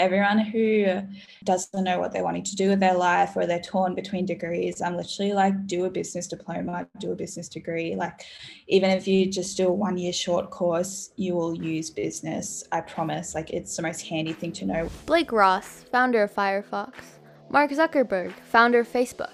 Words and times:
everyone 0.00 0.38
who 0.38 1.02
doesn't 1.44 1.84
know 1.84 2.00
what 2.00 2.12
they're 2.12 2.24
wanting 2.24 2.42
to 2.44 2.56
do 2.56 2.70
with 2.70 2.80
their 2.80 2.94
life 2.94 3.36
or 3.36 3.46
they're 3.46 3.60
torn 3.60 3.94
between 3.94 4.26
degrees, 4.26 4.80
I'm 4.80 4.96
literally 4.96 5.32
like, 5.32 5.66
do 5.66 5.84
a 5.84 5.90
business 5.90 6.26
diploma, 6.26 6.88
do 6.98 7.12
a 7.12 7.14
business 7.14 7.48
degree. 7.48 7.94
Like, 7.94 8.22
even 8.66 8.90
if 8.90 9.06
you 9.06 9.30
just 9.30 9.56
do 9.56 9.68
a 9.68 9.72
one 9.72 9.98
year 9.98 10.12
short 10.12 10.50
course, 10.50 11.10
you 11.16 11.34
will 11.34 11.54
use 11.54 11.90
business. 11.90 12.64
I 12.72 12.80
promise. 12.80 13.34
Like, 13.34 13.50
it's 13.50 13.76
the 13.76 13.82
most 13.82 14.00
handy 14.06 14.32
thing 14.32 14.52
to 14.52 14.64
know. 14.64 14.90
Blake 15.06 15.30
Ross, 15.30 15.84
founder 15.92 16.22
of 16.22 16.34
Firefox. 16.34 16.94
Mark 17.50 17.70
Zuckerberg, 17.70 18.32
founder 18.44 18.80
of 18.80 18.88
Facebook. 18.88 19.32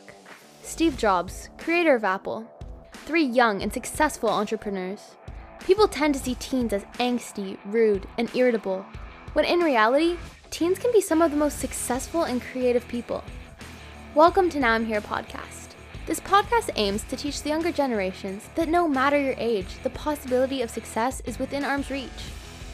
Steve 0.62 0.96
Jobs, 0.96 1.48
creator 1.58 1.94
of 1.94 2.04
Apple. 2.04 2.44
Three 2.92 3.24
young 3.24 3.62
and 3.62 3.72
successful 3.72 4.28
entrepreneurs. 4.30 5.14
People 5.60 5.86
tend 5.86 6.14
to 6.14 6.20
see 6.20 6.34
teens 6.36 6.72
as 6.72 6.84
angsty, 6.98 7.58
rude, 7.66 8.06
and 8.18 8.34
irritable, 8.34 8.84
when 9.32 9.44
in 9.44 9.60
reality, 9.60 10.16
teens 10.56 10.78
can 10.78 10.90
be 10.90 11.02
some 11.02 11.20
of 11.20 11.30
the 11.30 11.36
most 11.36 11.58
successful 11.58 12.22
and 12.22 12.40
creative 12.40 12.88
people. 12.88 13.22
Welcome 14.14 14.48
to 14.48 14.58
Now 14.58 14.72
I'm 14.72 14.86
Here 14.86 15.02
podcast. 15.02 15.74
This 16.06 16.18
podcast 16.18 16.70
aims 16.76 17.02
to 17.10 17.16
teach 17.16 17.42
the 17.42 17.50
younger 17.50 17.70
generations 17.70 18.48
that 18.54 18.70
no 18.70 18.88
matter 18.88 19.20
your 19.20 19.34
age, 19.36 19.76
the 19.82 19.90
possibility 19.90 20.62
of 20.62 20.70
success 20.70 21.20
is 21.26 21.38
within 21.38 21.62
arm's 21.62 21.90
reach. 21.90 22.08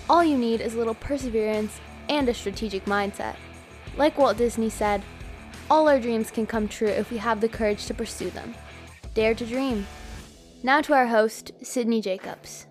All 0.09 0.23
you 0.23 0.39
need 0.39 0.61
is 0.61 0.75
a 0.75 0.79
little 0.79 0.95
perseverance 0.95 1.81
and 2.09 2.29
a 2.29 2.35
strategic 2.35 2.85
mindset. 2.85 3.35
Like 3.97 4.17
Walt 4.17 4.37
Disney 4.37 4.71
said, 4.71 5.03
all 5.69 5.89
our 5.89 5.99
dreams 5.99 6.31
can 6.31 6.47
come 6.47 6.69
true 6.69 6.87
if 6.87 7.11
we 7.11 7.17
have 7.17 7.41
the 7.41 7.49
courage 7.49 7.87
to 7.87 7.95
pursue 7.95 8.31
them. 8.31 8.55
Dare 9.15 9.35
to 9.35 9.45
dream. 9.45 9.89
Now 10.63 10.83
to 10.83 10.95
our 10.95 11.09
host, 11.09 11.51
Sydney 11.65 12.01
Jacobs. 12.01 12.69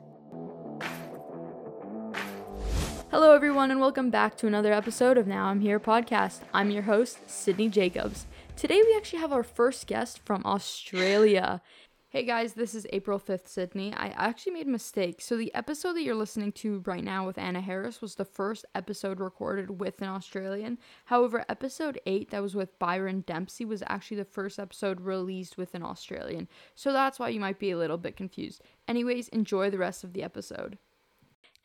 Hello, 3.11 3.35
everyone, 3.35 3.71
and 3.71 3.81
welcome 3.81 4.09
back 4.09 4.38
to 4.38 4.47
another 4.47 4.71
episode 4.71 5.17
of 5.17 5.27
Now 5.27 5.47
I'm 5.47 5.59
Here 5.59 5.81
podcast. 5.81 6.39
I'm 6.53 6.71
your 6.71 6.83
host, 6.83 7.29
Sydney 7.29 7.67
Jacobs. 7.67 8.25
Today, 8.55 8.81
we 8.85 8.95
actually 8.95 9.19
have 9.19 9.33
our 9.33 9.44
first 9.44 9.86
guest 9.86 10.22
from 10.23 10.41
Australia. 10.45 11.61
Hey 12.08 12.23
guys, 12.23 12.53
this 12.53 12.73
is 12.73 12.88
April 12.94 13.19
5th, 13.19 13.49
Sydney. 13.49 13.94
I 13.94 14.13
actually 14.16 14.53
made 14.53 14.67
a 14.67 14.71
mistake. 14.71 15.19
So, 15.19 15.36
the 15.36 15.53
episode 15.53 15.95
that 15.95 16.03
you're 16.03 16.16
listening 16.16 16.53
to 16.53 16.83
right 16.86 17.03
now 17.03 17.25
with 17.25 17.38
Anna 17.38 17.59
Harris 17.59 18.02
was 18.02 18.16
the 18.16 18.23
first 18.23 18.63
episode 18.73 19.19
recorded 19.19 19.81
with 19.81 20.02
an 20.02 20.08
Australian. 20.08 20.77
However, 21.03 21.43
episode 21.49 21.99
8 22.05 22.30
that 22.30 22.41
was 22.41 22.55
with 22.55 22.80
Byron 22.80 23.25
Dempsey 23.27 23.66
was 23.66 23.83
actually 23.88 24.17
the 24.17 24.25
first 24.25 24.58
episode 24.58 25.02
released 25.02 25.58
with 25.58 25.75
an 25.75 25.83
Australian. 25.83 26.47
So, 26.75 26.93
that's 26.93 27.19
why 27.19 27.27
you 27.27 27.41
might 27.41 27.59
be 27.59 27.71
a 27.71 27.77
little 27.77 27.97
bit 27.97 28.16
confused. 28.16 28.61
Anyways, 28.88 29.27
enjoy 29.27 29.69
the 29.69 29.77
rest 29.77 30.05
of 30.05 30.14
the 30.14 30.23
episode. 30.23 30.77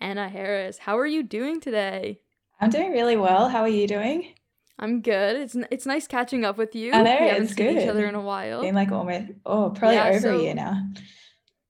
Anna 0.00 0.28
Harris. 0.28 0.78
How 0.78 0.98
are 0.98 1.06
you 1.06 1.22
doing 1.22 1.60
today? 1.60 2.20
I'm 2.60 2.70
doing 2.70 2.92
really 2.92 3.16
well. 3.16 3.48
How 3.48 3.60
are 3.62 3.68
you 3.68 3.86
doing? 3.86 4.32
I'm 4.78 5.00
good. 5.00 5.36
It's 5.36 5.56
it's 5.70 5.86
nice 5.86 6.06
catching 6.06 6.44
up 6.44 6.58
with 6.58 6.74
you. 6.74 6.92
I 6.92 7.02
know 7.02 7.16
we 7.18 7.26
it's 7.30 7.54
good. 7.54 7.76
Each 7.76 7.88
other 7.88 8.06
in 8.06 8.14
a 8.14 8.20
while. 8.20 8.60
Been 8.60 8.74
like 8.74 8.92
almost 8.92 9.32
oh 9.46 9.70
probably 9.70 9.96
yeah, 9.96 10.08
over 10.08 10.20
so, 10.20 10.38
a 10.38 10.42
year 10.42 10.54
now. 10.54 10.82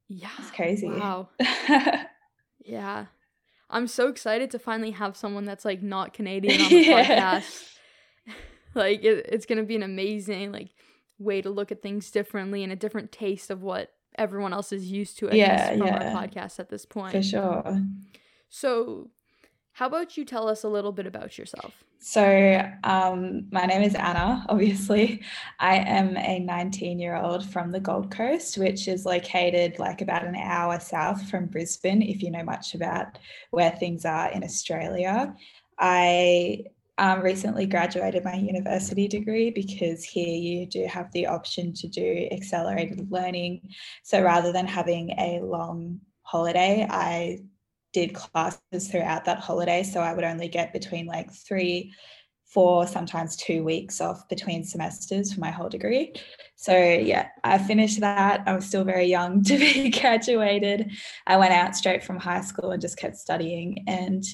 Yeah, 0.09 0.31
it's 0.39 0.51
crazy. 0.51 0.89
Wow. 0.89 1.29
yeah, 2.65 3.07
I'm 3.71 3.87
so 3.87 4.09
excited 4.09 4.51
to 4.53 4.59
finally 4.59 4.93
have 4.93 5.17
someone 5.17 5.45
that's 5.45 5.65
like 5.65 5.83
not 5.83 6.15
Canadian 6.15 6.61
on 6.61 6.69
the 6.69 6.77
yeah. 6.83 7.41
podcast. 7.41 7.75
like 8.75 9.05
it, 9.05 9.27
it's 9.29 9.47
gonna 9.47 9.65
be 9.65 9.77
an 9.77 9.85
amazing 9.85 10.51
like 10.51 10.71
way 11.19 11.41
to 11.43 11.51
look 11.51 11.71
at 11.71 11.83
things 11.83 12.11
differently 12.11 12.65
and 12.65 12.73
a 12.73 12.77
different 12.77 13.13
taste 13.13 13.51
of 13.51 13.63
what 13.63 13.93
everyone 14.19 14.53
else 14.53 14.72
is 14.72 14.91
used 14.91 15.19
to 15.19 15.28
it 15.28 15.34
yeah, 15.34 15.70
from 15.70 15.86
yeah. 15.86 16.14
our 16.14 16.27
podcast 16.27 16.59
at 16.59 16.69
this 16.69 16.86
point. 16.86 17.12
For 17.12 17.22
sure. 17.22 17.83
So, 18.48 19.11
how 19.73 19.86
about 19.86 20.17
you 20.17 20.25
tell 20.25 20.48
us 20.48 20.64
a 20.64 20.69
little 20.69 20.92
bit 20.92 21.06
about 21.06 21.36
yourself? 21.36 21.84
So, 21.98 22.70
um, 22.84 23.47
my 23.50 23.67
name 23.67 23.83
is 23.83 23.95
Anna, 23.95 24.45
obviously. 24.48 25.23
I 25.58 25.77
am 25.77 26.17
a 26.17 26.39
19 26.39 26.98
year 26.98 27.17
old 27.17 27.45
from 27.45 27.73
the 27.73 27.81
Gold 27.81 28.11
Coast, 28.11 28.58
which 28.58 28.89
is 28.89 29.05
located 29.05 29.78
like 29.78 30.01
about 30.02 30.24
an 30.24 30.36
hour 30.36 30.79
south 30.79 31.29
from 31.29 31.46
Brisbane, 31.46 32.02
if 32.02 32.23
you 32.23 32.30
know 32.30 32.45
much 32.45 32.74
about 32.74 33.18
where 33.51 33.70
things 33.70 34.05
are 34.05 34.30
in 34.30 34.45
Australia. 34.45 35.35
I 35.79 36.64
um, 36.98 37.20
recently 37.20 37.67
graduated 37.67 38.24
my 38.24 38.34
university 38.34 39.07
degree 39.07 39.51
because 39.51 40.02
here 40.02 40.34
you 40.36 40.67
do 40.67 40.86
have 40.86 41.12
the 41.12 41.27
option 41.27 41.74
to 41.74 41.89
do 41.89 42.29
accelerated 42.33 43.11
learning. 43.11 43.68
So 44.02 44.23
rather 44.23 44.52
than 44.52 44.67
having 44.67 45.11
a 45.11 45.40
long 45.42 46.01
holiday, 46.23 46.86
I 46.89 47.40
did 47.92 48.14
classes 48.14 48.89
throughout 48.90 49.27
that 49.27 49.40
holiday. 49.40 49.83
So 49.83 50.01
I 50.01 50.14
would 50.14 50.24
only 50.24 50.48
get 50.48 50.73
between 50.73 51.06
like 51.06 51.33
three, 51.33 51.92
four, 52.46 52.86
sometimes 52.86 53.36
two 53.36 53.62
weeks 53.62 54.01
off 54.01 54.29
between 54.29 54.64
semesters 54.64 55.33
for 55.33 55.40
my 55.40 55.51
whole 55.51 55.68
degree. 55.68 56.14
So 56.56 56.77
yeah, 56.77 57.29
I 57.45 57.58
finished 57.58 58.01
that. 58.01 58.42
I 58.46 58.55
was 58.55 58.64
still 58.64 58.85
very 58.85 59.06
young 59.06 59.42
to 59.45 59.58
be 59.58 59.90
graduated. 60.01 60.92
I 61.27 61.36
went 61.36 61.52
out 61.52 61.77
straight 61.77 62.02
from 62.02 62.18
high 62.18 62.40
school 62.40 62.70
and 62.70 62.80
just 62.80 62.96
kept 62.96 63.17
studying. 63.17 63.85
And 63.86 64.24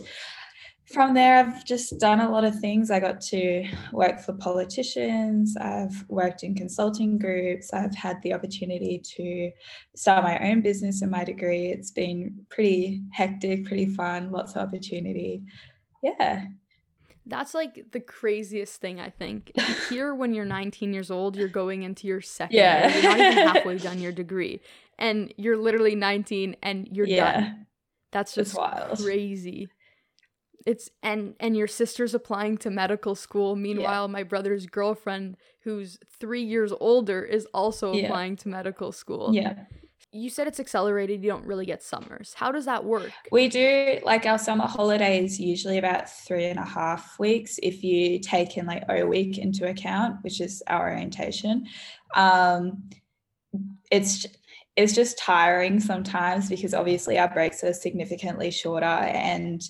from 0.93 1.15
there, 1.15 1.39
I've 1.39 1.65
just 1.65 1.99
done 1.99 2.21
a 2.21 2.31
lot 2.31 2.45
of 2.45 2.59
things. 2.61 2.91
I 2.91 3.01
got 3.01 3.21
to 3.23 3.67
work 3.93 4.21
for 4.21 4.35
politicians, 4.35 5.57
I've 5.57 6.05
worked 6.09 6.43
in 6.43 6.55
consulting 6.55 7.19
groups, 7.19 7.73
I've 7.73 7.95
had 7.95 8.21
the 8.23 8.35
opportunity 8.35 8.99
to 9.17 9.51
start 9.97 10.23
my 10.23 10.39
own 10.39 10.61
business 10.61 11.03
in 11.03 11.11
my 11.11 11.25
degree. 11.25 11.67
It's 11.69 11.91
been 11.91 12.45
pretty 12.51 13.03
hectic, 13.13 13.65
pretty 13.65 13.87
fun, 13.87 14.31
lots 14.31 14.55
of 14.55 14.69
opportunity. 14.69 15.43
Yeah. 16.03 16.47
That's 17.25 17.55
like 17.55 17.93
the 17.93 18.01
craziest 18.01 18.81
thing, 18.81 19.01
I 19.01 19.11
think. 19.11 19.53
Here, 19.89 20.15
when 20.15 20.35
you're 20.35 20.45
19 20.45 20.93
years 20.93 21.11
old, 21.11 21.37
you're 21.37 21.49
going 21.49 21.85
into 21.85 22.07
your 22.07 22.21
second 22.21 22.57
yeah. 22.57 22.89
year. 22.89 23.03
You're 23.03 23.11
not 23.11 23.21
even 23.21 23.49
halfway 23.55 23.79
done 23.79 24.01
your 24.01 24.13
degree. 24.13 24.61
And 24.99 25.33
you're 25.37 25.57
literally 25.57 25.95
19 25.95 26.57
and 26.63 26.89
you're 26.91 27.07
yeah. 27.07 27.33
done. 27.33 27.67
That's 28.11 28.35
just 28.35 28.57
wild. 28.57 28.99
crazy 28.99 29.69
it's 30.67 30.91
and 31.03 31.35
and 31.41 31.57
your 31.57 31.67
sister's 31.67 32.15
applying 32.15 32.57
to 32.59 32.71
medical 32.71 33.15
school. 33.15 33.57
Meanwhile 33.57 34.05
yeah. 34.05 34.13
my 34.13 34.23
brother's 34.23 34.67
girlfriend 34.67 35.37
who's 35.61 35.99
three 36.19 36.43
years 36.43 36.73
older 36.81 37.23
is 37.23 37.47
also 37.55 37.93
yeah. 37.93 38.07
applying 38.07 38.37
to 38.37 38.49
medical 38.49 38.93
school. 38.93 39.35
Yeah. 39.35 39.55
You 40.15 40.29
said 40.29 40.47
it's 40.47 40.61
accelerated. 40.61 41.23
You 41.23 41.31
don't 41.31 41.47
really 41.47 41.65
get 41.65 41.83
summers. 41.83 42.35
How 42.35 42.53
does 42.53 42.67
that 42.67 42.85
work? 42.85 43.11
We 43.31 43.49
do 43.49 43.99
like 44.05 44.27
our 44.27 44.39
summer 44.39 44.67
holidays 44.67 45.41
usually 45.41 45.79
about 45.79 46.11
three 46.11 46.45
and 46.47 46.59
a 46.59 46.65
half 46.65 47.19
weeks 47.19 47.59
if 47.63 47.83
you 47.83 48.19
take 48.19 48.57
in 48.57 48.67
like 48.67 48.85
o 48.89 49.07
week 49.07 49.39
into 49.39 49.69
account 49.69 50.23
which 50.23 50.41
is 50.41 50.63
our 50.67 50.91
orientation. 50.91 51.67
Um 52.15 52.91
it's 53.91 54.27
it's 54.77 54.95
just 54.95 55.19
tiring 55.19 55.81
sometimes 55.81 56.49
because 56.49 56.73
obviously 56.73 57.19
our 57.19 57.29
breaks 57.29 57.63
are 57.63 57.75
significantly 57.75 58.51
shorter 58.51 58.87
and 58.87 59.63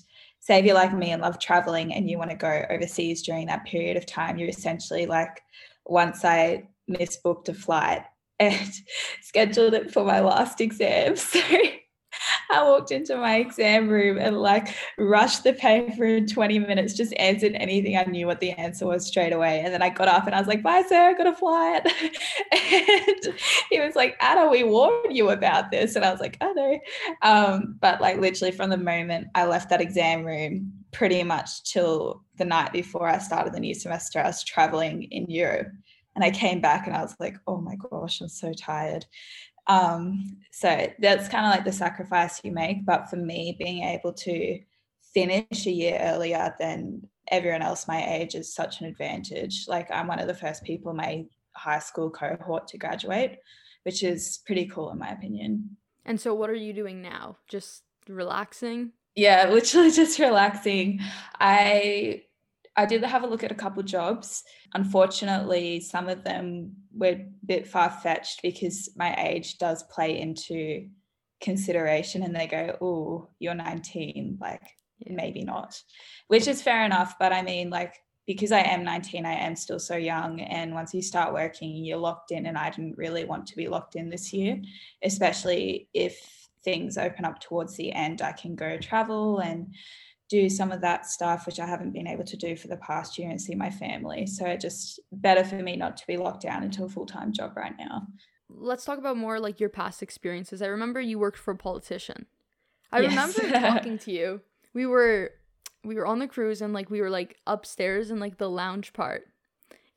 say 0.43 0.59
if 0.59 0.65
you're 0.65 0.75
like 0.75 0.93
me 0.93 1.11
and 1.11 1.21
love 1.21 1.39
traveling 1.39 1.93
and 1.93 2.09
you 2.09 2.17
want 2.17 2.29
to 2.29 2.35
go 2.35 2.65
overseas 2.69 3.21
during 3.21 3.47
that 3.47 3.63
period 3.63 3.95
of 3.95 4.05
time, 4.05 4.37
you're 4.37 4.49
essentially 4.49 5.05
like, 5.05 5.41
once 5.85 6.25
I 6.25 6.67
misbooked 6.89 7.47
a 7.47 7.53
flight 7.53 8.03
and 8.39 8.71
scheduled 9.21 9.73
it 9.73 9.91
for 9.91 10.03
my 10.03 10.19
last 10.19 10.59
exam. 10.59 11.15
So 11.25 11.39
I 12.53 12.63
walked 12.63 12.91
into 12.91 13.17
my 13.17 13.37
exam 13.37 13.89
room 13.89 14.19
and 14.19 14.39
like 14.39 14.75
rushed 14.97 15.43
the 15.43 15.53
paper 15.53 16.05
in 16.05 16.27
20 16.27 16.59
minutes, 16.59 16.93
just 16.93 17.13
answered 17.13 17.53
anything 17.55 17.97
I 17.97 18.03
knew 18.03 18.27
what 18.27 18.39
the 18.39 18.51
answer 18.51 18.85
was 18.85 19.07
straight 19.07 19.33
away. 19.33 19.61
And 19.61 19.73
then 19.73 19.81
I 19.81 19.89
got 19.89 20.07
up 20.07 20.27
and 20.27 20.35
I 20.35 20.39
was 20.39 20.47
like, 20.47 20.61
bye, 20.61 20.83
sir, 20.87 21.09
I 21.09 21.13
got 21.13 21.27
a 21.27 21.35
flight. 21.35 21.85
and 22.51 23.39
he 23.71 23.79
was 23.79 23.95
like, 23.95 24.15
Anna, 24.21 24.49
we 24.49 24.63
warned 24.63 25.15
you 25.15 25.31
about 25.31 25.71
this. 25.71 25.95
And 25.95 26.05
I 26.05 26.11
was 26.11 26.19
like, 26.19 26.37
I 26.41 26.53
know. 26.53 26.79
Um, 27.23 27.75
but 27.81 27.99
like 28.01 28.19
literally 28.19 28.51
from 28.51 28.69
the 28.69 28.77
moment 28.77 29.27
I 29.33 29.45
left 29.45 29.69
that 29.71 29.81
exam 29.81 30.23
room, 30.23 30.73
pretty 30.91 31.23
much 31.23 31.63
till 31.63 32.23
the 32.37 32.45
night 32.45 32.71
before 32.71 33.07
I 33.07 33.17
started 33.17 33.53
the 33.53 33.59
new 33.59 33.73
semester, 33.73 34.19
I 34.19 34.27
was 34.27 34.43
traveling 34.43 35.03
in 35.03 35.25
Europe. 35.27 35.69
And 36.15 36.23
I 36.23 36.29
came 36.29 36.61
back 36.61 36.85
and 36.85 36.95
I 36.95 37.01
was 37.01 37.15
like, 37.19 37.35
oh 37.47 37.59
my 37.59 37.75
gosh, 37.75 38.21
I'm 38.21 38.29
so 38.29 38.53
tired. 38.53 39.05
Um, 39.67 40.37
so 40.51 40.87
that's 40.99 41.29
kind 41.29 41.45
of 41.45 41.51
like 41.51 41.65
the 41.65 41.71
sacrifice 41.71 42.41
you 42.43 42.51
make. 42.51 42.85
But 42.85 43.09
for 43.09 43.15
me, 43.15 43.55
being 43.57 43.83
able 43.83 44.13
to 44.13 44.59
finish 45.13 45.65
a 45.65 45.71
year 45.71 45.99
earlier 46.01 46.53
than 46.59 47.07
everyone 47.29 47.61
else 47.61 47.87
my 47.87 48.03
age 48.05 48.35
is 48.35 48.53
such 48.53 48.81
an 48.81 48.87
advantage. 48.87 49.65
Like 49.67 49.89
I'm 49.91 50.07
one 50.07 50.19
of 50.19 50.27
the 50.27 50.33
first 50.33 50.63
people 50.63 50.91
in 50.91 50.97
my 50.97 51.25
high 51.55 51.79
school 51.79 52.09
cohort 52.09 52.67
to 52.69 52.77
graduate, 52.77 53.37
which 53.83 54.03
is 54.03 54.39
pretty 54.45 54.65
cool 54.65 54.91
in 54.91 54.99
my 54.99 55.09
opinion. 55.09 55.77
And 56.05 56.19
so 56.19 56.33
what 56.33 56.49
are 56.49 56.55
you 56.55 56.73
doing 56.73 57.01
now? 57.01 57.37
Just 57.47 57.83
relaxing? 58.07 58.91
Yeah, 59.15 59.49
literally 59.49 59.91
just 60.03 60.19
relaxing. 60.19 60.99
I 61.39 62.23
I 62.75 62.85
did 62.85 63.03
have 63.03 63.23
a 63.23 63.27
look 63.27 63.43
at 63.43 63.51
a 63.51 63.55
couple 63.55 63.83
jobs. 63.83 64.43
Unfortunately, 64.73 65.79
some 65.79 66.09
of 66.09 66.23
them 66.23 66.73
were 66.93 67.07
a 67.07 67.25
bit 67.45 67.67
far 67.67 67.89
fetched 67.89 68.41
because 68.41 68.89
my 68.95 69.15
age 69.17 69.57
does 69.57 69.83
play 69.83 70.19
into 70.19 70.87
consideration 71.39 72.23
and 72.23 72.35
they 72.35 72.47
go, 72.47 72.77
Oh, 72.81 73.29
you're 73.39 73.53
19. 73.53 74.37
Like, 74.41 74.63
maybe 75.05 75.43
not, 75.43 75.79
which 76.27 76.47
is 76.47 76.61
fair 76.61 76.85
enough. 76.85 77.15
But 77.19 77.33
I 77.33 77.41
mean, 77.41 77.69
like, 77.69 77.95
because 78.25 78.51
I 78.51 78.61
am 78.61 78.83
19, 78.83 79.25
I 79.25 79.33
am 79.33 79.55
still 79.55 79.79
so 79.79 79.95
young. 79.95 80.39
And 80.39 80.73
once 80.73 80.93
you 80.93 81.01
start 81.01 81.33
working, 81.33 81.75
you're 81.75 81.97
locked 81.97 82.31
in. 82.31 82.45
And 82.45 82.57
I 82.57 82.69
didn't 82.69 82.97
really 82.97 83.25
want 83.25 83.47
to 83.47 83.55
be 83.55 83.67
locked 83.67 83.95
in 83.95 84.09
this 84.09 84.31
year, 84.33 84.61
especially 85.03 85.89
if 85.93 86.49
things 86.63 86.97
open 86.97 87.25
up 87.25 87.39
towards 87.39 87.75
the 87.75 87.91
end. 87.91 88.21
I 88.21 88.31
can 88.31 88.55
go 88.55 88.77
travel 88.77 89.39
and 89.39 89.75
do 90.29 90.49
some 90.49 90.71
of 90.71 90.81
that 90.81 91.05
stuff, 91.05 91.45
which 91.45 91.59
I 91.59 91.65
haven't 91.65 91.93
been 91.93 92.07
able 92.07 92.23
to 92.23 92.37
do 92.37 92.55
for 92.55 92.67
the 92.67 92.77
past 92.77 93.17
year 93.17 93.29
and 93.29 93.41
see 93.41 93.55
my 93.55 93.69
family. 93.69 94.25
So 94.25 94.45
it 94.45 94.59
just 94.59 94.99
better 95.11 95.43
for 95.43 95.55
me 95.55 95.75
not 95.75 95.97
to 95.97 96.07
be 96.07 96.17
locked 96.17 96.41
down 96.41 96.63
into 96.63 96.83
a 96.83 96.89
full 96.89 97.05
time 97.05 97.33
job 97.33 97.55
right 97.55 97.73
now. 97.77 98.07
Let's 98.49 98.85
talk 98.85 98.97
about 98.97 99.17
more 99.17 99.39
like 99.39 99.59
your 99.59 99.69
past 99.69 100.01
experiences. 100.01 100.61
I 100.61 100.67
remember 100.67 101.01
you 101.01 101.19
worked 101.19 101.37
for 101.37 101.51
a 101.51 101.57
politician. 101.57 102.27
I 102.91 103.01
yes. 103.01 103.09
remember 103.09 103.59
talking 103.67 103.97
to 103.99 104.11
you. 104.11 104.41
We 104.73 104.85
were 104.85 105.31
we 105.83 105.95
were 105.95 106.05
on 106.05 106.19
the 106.19 106.27
cruise 106.27 106.61
and 106.61 106.73
like 106.73 106.89
we 106.89 107.01
were 107.01 107.09
like 107.09 107.37
upstairs 107.45 108.09
in 108.09 108.19
like 108.19 108.37
the 108.37 108.49
lounge 108.49 108.93
part. 108.93 109.25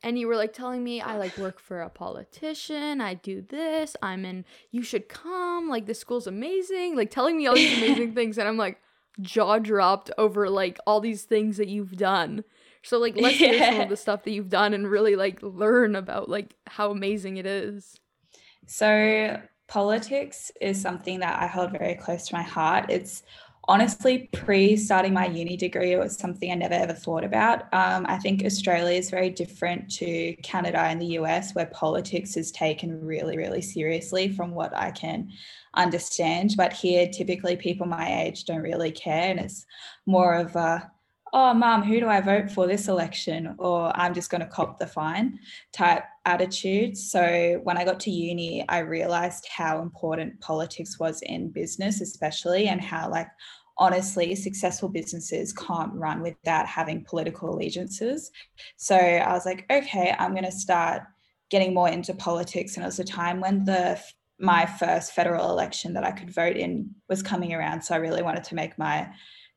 And 0.03 0.19
you 0.19 0.27
were 0.27 0.35
like 0.35 0.53
telling 0.53 0.83
me 0.83 1.01
I 1.01 1.17
like 1.17 1.37
work 1.37 1.59
for 1.59 1.81
a 1.81 1.89
politician, 1.89 3.01
I 3.01 3.15
do 3.15 3.41
this, 3.41 3.95
I'm 4.01 4.25
in 4.25 4.45
you 4.69 4.83
should 4.83 5.09
come, 5.09 5.69
like 5.69 5.87
this 5.87 5.99
school's 5.99 6.27
amazing, 6.27 6.95
like 6.95 7.09
telling 7.09 7.37
me 7.37 7.47
all 7.47 7.55
these 7.55 7.77
amazing 7.77 8.13
things 8.15 8.37
and 8.37 8.47
I'm 8.47 8.57
like 8.57 8.79
jaw 9.21 9.59
dropped 9.59 10.11
over 10.17 10.49
like 10.49 10.77
all 10.85 10.99
these 10.99 11.23
things 11.23 11.57
that 11.57 11.67
you've 11.67 11.95
done. 11.95 12.43
So 12.83 12.97
like 12.97 13.15
let's 13.15 13.39
yeah. 13.39 13.51
hear 13.51 13.71
some 13.71 13.81
of 13.81 13.89
the 13.89 13.97
stuff 13.97 14.23
that 14.23 14.31
you've 14.31 14.49
done 14.49 14.73
and 14.73 14.89
really 14.89 15.15
like 15.15 15.39
learn 15.41 15.95
about 15.95 16.29
like 16.29 16.55
how 16.67 16.91
amazing 16.91 17.37
it 17.37 17.45
is. 17.45 17.99
So 18.65 19.41
politics 19.67 20.51
is 20.61 20.79
something 20.81 21.19
that 21.19 21.41
I 21.41 21.47
hold 21.47 21.71
very 21.71 21.95
close 21.95 22.27
to 22.27 22.35
my 22.35 22.43
heart. 22.43 22.85
It's 22.89 23.23
honestly 23.67 24.29
pre 24.33 24.77
starting 24.77 25.13
my 25.13 25.25
uni 25.27 25.57
degree 25.57 25.91
it 25.91 25.99
was 25.99 26.17
something 26.17 26.51
i 26.51 26.55
never 26.55 26.73
ever 26.73 26.93
thought 26.93 27.23
about. 27.23 27.63
Um, 27.73 28.05
i 28.07 28.17
think 28.17 28.45
australia 28.45 28.97
is 28.97 29.09
very 29.09 29.29
different 29.29 29.91
to 29.95 30.35
canada 30.43 30.79
and 30.79 31.01
the 31.01 31.07
us 31.17 31.53
where 31.53 31.65
politics 31.67 32.37
is 32.37 32.51
taken 32.51 33.03
really 33.03 33.37
really 33.37 33.61
seriously 33.61 34.29
from 34.29 34.51
what 34.51 34.75
i 34.75 34.91
can 34.91 35.29
understand. 35.77 36.55
But 36.57 36.73
here 36.73 37.07
typically 37.07 37.55
people 37.55 37.85
my 37.85 38.23
age 38.23 38.43
don't 38.43 38.61
really 38.61 38.91
care 38.91 39.29
and 39.29 39.39
it's 39.39 39.65
more 40.05 40.33
of 40.33 40.55
a 40.55 40.91
oh, 41.33 41.53
mom, 41.53 41.83
who 41.83 41.99
do 41.99 42.07
I 42.07 42.21
vote 42.21 42.51
for 42.51 42.67
this 42.67 42.87
election? 42.87 43.55
Or 43.57 43.95
I'm 43.95 44.13
just 44.13 44.29
going 44.29 44.41
to 44.41 44.47
cop 44.47 44.79
the 44.79 44.87
fine 44.87 45.39
type 45.73 46.03
attitude. 46.25 46.97
So 46.97 47.59
when 47.63 47.77
I 47.77 47.85
got 47.85 47.99
to 48.01 48.11
uni, 48.11 48.67
I 48.69 48.79
realized 48.79 49.47
how 49.55 49.81
important 49.81 50.39
politics 50.39 50.99
was 50.99 51.21
in 51.23 51.49
business, 51.49 52.01
especially, 52.01 52.67
and 52.67 52.81
how, 52.81 53.09
like, 53.09 53.27
honestly, 53.77 54.35
successful 54.35 54.89
businesses 54.89 55.53
can't 55.53 55.93
run 55.93 56.21
without 56.21 56.65
having 56.65 57.03
political 57.03 57.53
allegiances. 57.53 58.31
So 58.77 58.95
I 58.95 59.31
was 59.33 59.45
like, 59.45 59.65
okay, 59.71 60.15
I'm 60.17 60.31
going 60.31 60.45
to 60.45 60.51
start 60.51 61.03
getting 61.49 61.73
more 61.73 61.89
into 61.89 62.13
politics. 62.13 62.75
And 62.75 62.83
it 62.83 62.87
was 62.87 62.99
a 62.99 63.03
time 63.03 63.39
when 63.39 63.65
the 63.65 63.99
my 64.39 64.65
first 64.65 65.13
federal 65.13 65.49
election 65.49 65.93
that 65.93 66.03
I 66.03 66.11
could 66.11 66.29
vote 66.29 66.57
in 66.57 66.93
was 67.09 67.23
coming 67.23 67.53
around. 67.53 67.81
So 67.81 67.95
I 67.95 67.97
really 67.97 68.21
wanted 68.21 68.43
to 68.45 68.55
make 68.55 68.77
my 68.77 69.09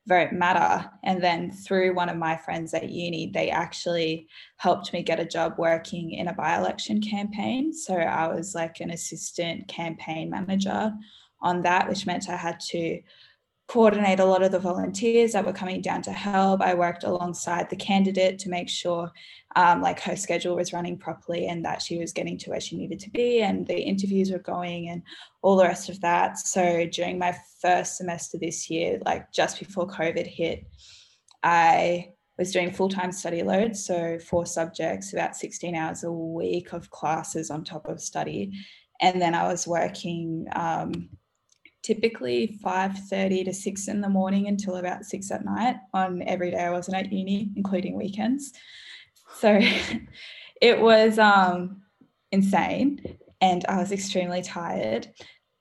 vote 0.07 0.31
matter. 0.31 0.89
And 1.03 1.23
then 1.23 1.51
through 1.51 1.93
one 1.93 2.09
of 2.09 2.17
my 2.17 2.35
friends 2.37 2.73
at 2.73 2.89
uni, 2.89 3.31
they 3.33 3.49
actually 3.49 4.27
helped 4.57 4.93
me 4.93 5.03
get 5.03 5.19
a 5.19 5.25
job 5.25 5.55
working 5.57 6.11
in 6.11 6.27
a 6.27 6.33
by 6.33 6.57
election 6.57 7.01
campaign. 7.01 7.73
So 7.73 7.95
I 7.95 8.27
was 8.33 8.55
like 8.55 8.79
an 8.79 8.91
assistant 8.91 9.67
campaign 9.67 10.29
manager 10.29 10.91
on 11.41 11.61
that, 11.63 11.87
which 11.87 12.05
meant 12.05 12.29
I 12.29 12.35
had 12.35 12.59
to 12.71 13.01
coordinate 13.71 14.19
a 14.19 14.25
lot 14.25 14.43
of 14.43 14.51
the 14.51 14.59
volunteers 14.59 15.31
that 15.31 15.45
were 15.45 15.53
coming 15.53 15.79
down 15.79 16.01
to 16.01 16.11
help. 16.11 16.59
I 16.59 16.73
worked 16.73 17.05
alongside 17.05 17.69
the 17.69 17.77
candidate 17.77 18.37
to 18.39 18.49
make 18.49 18.67
sure 18.67 19.09
um, 19.55 19.81
like 19.81 20.01
her 20.01 20.17
schedule 20.17 20.57
was 20.57 20.73
running 20.73 20.97
properly 20.97 21.47
and 21.47 21.63
that 21.63 21.81
she 21.81 21.97
was 21.97 22.11
getting 22.11 22.37
to 22.39 22.49
where 22.49 22.59
she 22.59 22.75
needed 22.75 22.99
to 22.99 23.09
be 23.11 23.41
and 23.41 23.65
the 23.65 23.79
interviews 23.79 24.29
were 24.29 24.39
going 24.39 24.89
and 24.89 25.01
all 25.41 25.55
the 25.55 25.63
rest 25.63 25.87
of 25.87 26.01
that. 26.01 26.37
So 26.37 26.85
during 26.87 27.17
my 27.17 27.33
first 27.61 27.95
semester 27.95 28.37
this 28.37 28.69
year, 28.69 28.99
like 29.05 29.31
just 29.31 29.57
before 29.57 29.87
COVID 29.87 30.27
hit, 30.27 30.65
I 31.41 32.09
was 32.37 32.51
doing 32.51 32.73
full-time 32.73 33.13
study 33.13 33.41
load, 33.41 33.77
so 33.77 34.19
four 34.19 34.45
subjects, 34.45 35.13
about 35.13 35.37
16 35.37 35.75
hours 35.75 36.03
a 36.03 36.11
week 36.11 36.73
of 36.73 36.89
classes 36.89 37.49
on 37.49 37.63
top 37.63 37.87
of 37.87 38.01
study. 38.01 38.51
And 38.99 39.21
then 39.21 39.33
I 39.33 39.47
was 39.47 39.65
working 39.65 40.47
um, 40.57 41.07
typically 41.83 42.59
5.30 42.63 43.45
to 43.45 43.53
6 43.53 43.87
in 43.87 44.01
the 44.01 44.09
morning 44.09 44.47
until 44.47 44.75
about 44.75 45.05
6 45.05 45.31
at 45.31 45.45
night 45.45 45.77
on 45.93 46.21
every 46.23 46.51
day 46.51 46.59
I 46.63 46.71
wasn't 46.71 46.97
at 46.97 47.11
uni, 47.11 47.51
including 47.55 47.95
weekends. 47.95 48.53
So 49.37 49.59
it 50.61 50.79
was 50.79 51.17
um, 51.17 51.81
insane 52.31 53.17
and 53.41 53.65
I 53.67 53.77
was 53.77 53.91
extremely 53.91 54.41
tired. 54.41 55.07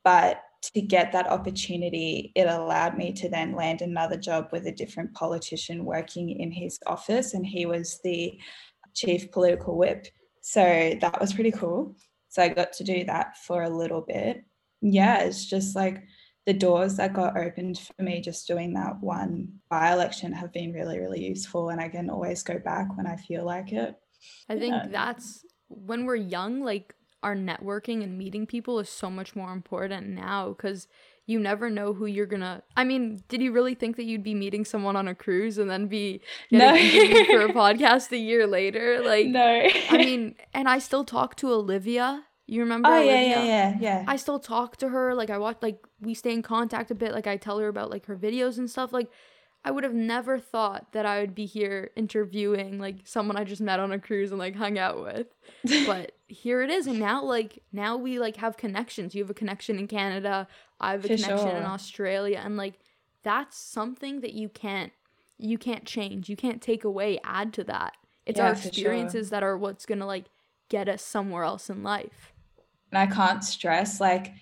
But 0.05 0.43
to 0.75 0.83
get 0.83 1.13
that 1.13 1.27
opportunity, 1.27 2.33
it 2.35 2.47
allowed 2.47 2.97
me 2.97 3.13
to 3.15 3.29
then 3.29 3.55
land 3.55 3.81
another 3.81 4.17
job 4.17 4.49
with 4.53 4.67
a 4.67 4.73
different 4.73 5.15
politician 5.15 5.85
working 5.85 6.29
in 6.29 6.53
his 6.53 6.79
office, 6.87 7.33
and 7.33 7.47
he 7.47 7.65
was 7.65 7.99
the 8.05 8.39
chief 8.95 9.33
political 9.33 9.77
whip. 9.77 10.07
So 10.43 10.99
that 11.01 11.21
was 11.21 11.33
pretty 11.33 11.53
cool. 11.53 11.97
So 12.29 12.43
I 12.43 12.49
got 12.49 12.73
to 12.75 12.85
do 12.85 13.05
that 13.05 13.39
for 13.39 13.63
a 13.63 13.71
little 13.71 14.03
bit 14.03 14.45
Mm. 14.85 14.95
yeah, 14.95 15.21
it's 15.21 15.47
just 15.47 15.77
like 15.77 16.03
the 16.47 16.53
doors 16.53 16.97
that 16.97 17.13
got 17.13 17.37
opened 17.37 17.79
for 17.79 18.03
me 18.03 18.21
just 18.21 18.47
doing 18.47 18.75
that 18.75 19.01
one 19.01 19.49
by 19.69 19.93
election 19.93 20.33
have 20.33 20.53
been 20.53 20.73
really, 20.73 20.99
really 20.99 21.23
useful. 21.23 21.69
And 21.69 21.81
I 21.81 21.89
can 21.89 22.11
always 22.11 22.43
go 22.43 22.59
back 22.59 22.97
when 22.97 23.07
I 23.07 23.17
feel 23.17 23.45
like 23.45 23.73
it. 23.73 23.95
I 24.49 24.59
think 24.59 24.75
yeah. 24.75 24.89
that's 24.91 25.45
when 25.69 26.07
we're 26.07 26.17
young, 26.17 26.63
like 26.63 26.95
our 27.23 27.37
networking 27.37 28.03
and 28.03 28.17
meeting 28.17 28.47
people 28.47 28.79
is 28.79 28.89
so 28.89 29.11
much 29.11 29.37
more 29.37 29.53
important 29.53 30.09
now 30.09 30.49
because 30.49 30.89
you 31.27 31.39
never 31.39 31.71
know 31.71 31.93
who 31.93 32.07
you're 32.07 32.27
gonna 32.27 32.63
i 32.77 32.83
mean 32.83 33.23
did 33.29 33.41
you 33.41 33.53
really 33.53 33.75
think 33.75 33.97
that 33.97 34.05
you'd 34.05 34.25
be 34.25 34.35
meeting 34.35 34.65
someone 34.65 34.97
on 34.97 35.07
a 35.07 35.15
cruise 35.15 35.59
and 35.59 35.71
then 35.71 35.87
be 35.87 36.21
no. 36.51 36.71
for 36.71 37.43
a 37.43 37.53
podcast 37.53 38.11
a 38.11 38.17
year 38.17 38.47
later 38.47 39.01
like 39.05 39.27
no 39.27 39.69
i 39.91 39.97
mean 39.97 40.35
and 40.55 40.69
i 40.69 40.79
still 40.79 41.05
talk 41.05 41.37
to 41.37 41.53
olivia 41.53 42.25
you 42.51 42.63
remember? 42.63 42.89
Oh 42.89 43.01
yeah, 43.01 43.21
yeah, 43.21 43.41
uh, 43.41 43.45
yeah, 43.45 43.77
yeah. 43.79 44.05
I 44.09 44.17
still 44.17 44.41
talk 44.41 44.77
to 44.79 44.89
her. 44.89 45.15
Like 45.15 45.31
I 45.31 45.39
watch, 45.39 45.59
like 45.63 45.79
we 46.01 46.15
stay 46.15 46.33
in 46.33 46.43
contact 46.43 46.91
a 46.91 46.97
bit. 46.97 47.13
Like 47.13 47.29
I 47.29 47.37
tell 47.37 47.61
her 47.61 47.69
about 47.69 47.91
like 47.91 48.07
her 48.07 48.17
videos 48.17 48.59
and 48.59 48.69
stuff. 48.69 48.93
Like 48.93 49.09
I 49.65 49.71
would 49.71 49.85
have 49.85 49.95
never 49.95 50.41
thought 50.41 50.91
that 50.91 51.07
I 51.07 51.21
would 51.21 51.33
be 51.33 51.47
here 51.47 51.91
interviewing 51.95 52.81
like 52.81 52.97
someone 53.05 53.37
I 53.37 53.45
just 53.45 53.61
met 53.61 53.79
on 53.79 53.93
a 53.93 54.01
cruise 54.01 54.33
and 54.33 54.41
like 54.41 54.57
hung 54.57 54.79
out 54.79 55.01
with. 55.01 55.29
but 55.87 56.11
here 56.27 56.61
it 56.63 56.71
is, 56.71 56.89
and 56.89 56.99
now 56.99 57.23
like 57.23 57.63
now 57.73 57.97
we 57.97 58.19
like 58.19 58.35
have 58.39 58.57
connections. 58.57 59.15
You 59.15 59.23
have 59.23 59.31
a 59.31 59.35
connection 59.35 59.79
in 59.79 59.87
Canada. 59.87 60.49
I 60.81 60.91
have 60.91 61.05
a 61.05 61.09
For 61.09 61.15
connection 61.15 61.51
sure. 61.51 61.57
in 61.57 61.63
Australia, 61.63 62.43
and 62.45 62.57
like 62.57 62.81
that's 63.23 63.57
something 63.57 64.23
that 64.23 64.33
you 64.33 64.49
can't 64.49 64.93
you 65.39 65.57
can't 65.57 65.85
change. 65.85 66.29
You 66.29 66.35
can't 66.35 66.61
take 66.61 66.83
away. 66.83 67.21
Add 67.23 67.53
to 67.55 67.65
that. 67.65 67.97
It's 68.27 68.39
yeah, 68.39 68.47
our 68.47 68.53
experiences 68.55 69.29
sure. 69.29 69.31
that 69.31 69.45
are 69.45 69.57
what's 69.57 69.87
gonna 69.87 70.07
like 70.07 70.25
get 70.69 70.89
us 70.89 71.03
somewhere 71.03 71.45
else 71.45 71.71
in 71.71 71.85
life 71.85 72.33
and 72.93 72.99
I 72.99 73.07
can't 73.07 73.45
stress 73.45 74.01
like 74.01 74.33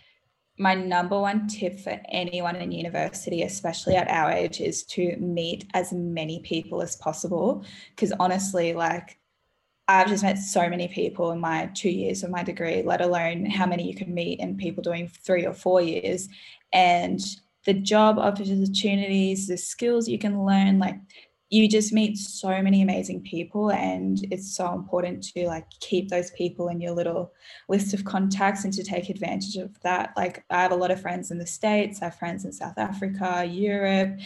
my 0.58 0.74
number 0.74 1.18
one 1.18 1.46
tip 1.46 1.78
for 1.78 2.00
anyone 2.08 2.56
in 2.56 2.72
university, 2.72 3.42
especially 3.42 3.94
at 3.94 4.08
our 4.08 4.30
age, 4.30 4.60
is 4.60 4.82
to 4.84 5.16
meet 5.16 5.66
as 5.72 5.92
many 5.92 6.40
people 6.40 6.82
as 6.82 6.96
possible. 6.96 7.64
Because 7.90 8.12
honestly, 8.18 8.74
like 8.74 9.18
I've 9.86 10.08
just 10.08 10.24
met 10.24 10.38
so 10.38 10.68
many 10.68 10.88
people 10.88 11.30
in 11.30 11.38
my 11.40 11.70
two 11.74 11.90
years 11.90 12.22
of 12.22 12.30
my 12.30 12.42
degree, 12.42 12.82
let 12.82 13.00
alone 13.00 13.46
how 13.46 13.66
many 13.66 13.86
you 13.88 13.94
can 13.94 14.12
meet 14.12 14.40
in 14.40 14.56
people 14.56 14.82
doing 14.82 15.08
three 15.08 15.46
or 15.46 15.54
four 15.54 15.80
years. 15.80 16.28
And 16.72 17.20
the 17.64 17.74
job 17.74 18.18
opportunities, 18.18 19.46
the 19.46 19.56
skills 19.56 20.08
you 20.08 20.18
can 20.18 20.44
learn, 20.44 20.78
like 20.78 20.96
you 21.50 21.66
just 21.66 21.92
meet 21.92 22.18
so 22.18 22.60
many 22.62 22.82
amazing 22.82 23.22
people 23.22 23.70
and 23.70 24.18
it's 24.30 24.54
so 24.54 24.74
important 24.74 25.22
to 25.22 25.46
like 25.46 25.64
keep 25.80 26.10
those 26.10 26.30
people 26.32 26.68
in 26.68 26.80
your 26.80 26.92
little 26.92 27.32
list 27.70 27.94
of 27.94 28.04
contacts 28.04 28.64
and 28.64 28.72
to 28.74 28.82
take 28.82 29.08
advantage 29.08 29.56
of 29.56 29.80
that. 29.80 30.12
Like 30.16 30.44
i 30.50 30.60
have 30.60 30.72
a 30.72 30.76
lot 30.76 30.90
of 30.90 31.00
friends 31.00 31.30
in 31.30 31.38
the 31.38 31.46
states 31.46 32.02
i 32.02 32.06
have 32.06 32.18
friends 32.18 32.44
in 32.44 32.52
south 32.52 32.76
africa 32.76 33.44
europe 33.44 34.18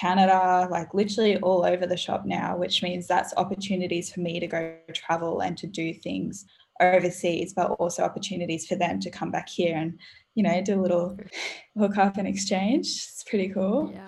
canada 0.00 0.68
like 0.70 0.94
literally 0.94 1.38
all 1.38 1.64
over 1.64 1.86
the 1.86 1.96
shop 1.96 2.24
now 2.24 2.56
which 2.56 2.82
means 2.82 3.06
that's 3.06 3.34
opportunities 3.36 4.12
for 4.12 4.20
me 4.20 4.38
to 4.38 4.46
go 4.46 4.76
travel 4.92 5.40
and 5.40 5.56
to 5.58 5.66
do 5.66 5.92
things 5.92 6.46
overseas 6.80 7.52
but 7.54 7.72
also 7.72 8.02
opportunities 8.02 8.66
for 8.66 8.76
them 8.76 9.00
to 9.00 9.10
come 9.10 9.30
back 9.30 9.48
here 9.48 9.76
and 9.76 9.98
you 10.34 10.42
know 10.42 10.60
do 10.62 10.78
a 10.78 10.82
little 10.82 11.18
hook 11.78 11.96
up 11.98 12.16
and 12.16 12.28
exchange. 12.28 12.86
It's 12.86 13.24
pretty 13.24 13.48
cool. 13.48 13.90
Yeah 13.92 14.06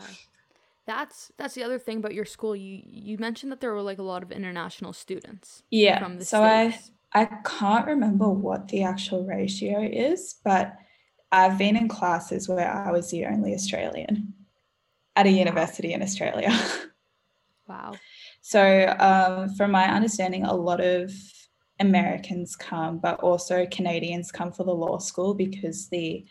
that's 0.86 1.30
that's 1.38 1.54
the 1.54 1.62
other 1.62 1.78
thing 1.78 1.98
about 1.98 2.14
your 2.14 2.24
school. 2.24 2.56
You 2.56 2.82
you 2.84 3.18
mentioned 3.18 3.52
that 3.52 3.60
there 3.60 3.72
were 3.72 3.82
like 3.82 3.98
a 3.98 4.02
lot 4.02 4.22
of 4.22 4.32
international 4.32 4.92
students. 4.92 5.62
Yeah. 5.70 5.98
From 5.98 6.18
the 6.18 6.24
so 6.24 6.38
States. 6.44 6.90
I 7.12 7.22
I 7.22 7.24
can't 7.44 7.86
remember 7.86 8.28
what 8.28 8.68
the 8.68 8.84
actual 8.84 9.26
ratio 9.26 9.80
is, 9.82 10.36
but 10.44 10.76
I've 11.32 11.58
been 11.58 11.76
in 11.76 11.88
classes 11.88 12.48
where 12.48 12.70
I 12.70 12.92
was 12.92 13.10
the 13.10 13.26
only 13.26 13.54
Australian. 13.54 14.34
at 15.16 15.26
a 15.26 15.30
university 15.30 15.92
in 15.92 16.02
Australia. 16.02 16.50
Wow. 17.68 17.92
So, 18.40 18.96
um, 18.98 19.54
from 19.54 19.70
my 19.70 19.84
understanding, 19.84 20.44
a 20.44 20.52
lot 20.52 20.80
of 20.80 21.12
Americans 21.78 22.56
come, 22.56 22.98
but 22.98 23.20
also 23.20 23.64
Canadians 23.70 24.32
come 24.32 24.50
for 24.50 24.64
the 24.64 24.74
law 24.74 24.98
school 24.98 25.34
because 25.34 25.88
the 25.88 26.24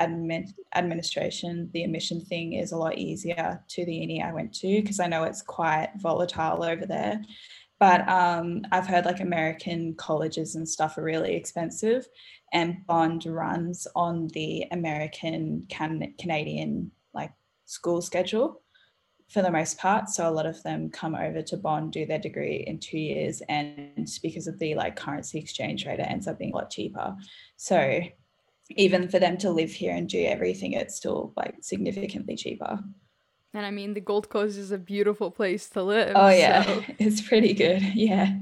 admin, 0.00 0.52
administration, 0.74 1.70
the 1.72 1.84
admission 1.84 2.20
thing 2.20 2.54
is 2.54 2.72
a 2.72 2.76
lot 2.76 2.98
easier 2.98 3.62
to 3.68 3.84
the 3.84 3.94
uni 3.94 4.22
I 4.22 4.32
went 4.32 4.52
to 4.54 4.80
because 4.80 5.00
I 5.00 5.06
know 5.06 5.24
it's 5.24 5.42
quite 5.42 5.90
volatile 5.96 6.62
over 6.62 6.86
there. 6.86 7.22
But 7.78 8.08
um, 8.08 8.62
I've 8.72 8.86
heard 8.86 9.04
like 9.04 9.20
American 9.20 9.94
colleges 9.96 10.54
and 10.54 10.66
stuff 10.66 10.96
are 10.96 11.02
really 11.02 11.34
expensive, 11.34 12.08
and 12.52 12.86
Bond 12.86 13.26
runs 13.26 13.86
on 13.94 14.28
the 14.28 14.64
American 14.72 15.66
can- 15.68 16.14
Canadian 16.18 16.90
like 17.12 17.32
school 17.66 18.00
schedule 18.00 18.62
for 19.28 19.42
the 19.42 19.50
most 19.50 19.76
part. 19.78 20.08
So 20.08 20.26
a 20.26 20.30
lot 20.30 20.46
of 20.46 20.62
them 20.62 20.88
come 20.88 21.14
over 21.14 21.42
to 21.42 21.56
Bond, 21.58 21.92
do 21.92 22.06
their 22.06 22.18
degree 22.18 22.64
in 22.66 22.78
two 22.78 22.98
years, 22.98 23.42
and 23.48 24.08
because 24.22 24.46
of 24.46 24.58
the 24.58 24.74
like 24.74 24.96
currency 24.96 25.38
exchange 25.38 25.84
rate, 25.84 26.00
it 26.00 26.08
ends 26.08 26.26
up 26.26 26.38
being 26.38 26.52
a 26.52 26.56
lot 26.56 26.70
cheaper. 26.70 27.14
So 27.56 28.00
even 28.70 29.08
for 29.08 29.18
them 29.18 29.36
to 29.38 29.50
live 29.50 29.70
here 29.70 29.94
and 29.94 30.08
do 30.08 30.24
everything, 30.24 30.72
it's 30.72 30.96
still 30.96 31.32
like 31.36 31.56
significantly 31.60 32.36
cheaper. 32.36 32.80
And 33.54 33.64
I 33.64 33.70
mean, 33.70 33.94
the 33.94 34.00
Gold 34.00 34.28
Coast 34.28 34.58
is 34.58 34.70
a 34.70 34.78
beautiful 34.78 35.30
place 35.30 35.68
to 35.70 35.82
live. 35.82 36.12
Oh 36.14 36.28
yeah, 36.28 36.62
so- 36.64 36.82
it's 36.98 37.20
pretty 37.20 37.54
good. 37.54 37.82
Yeah. 37.94 38.34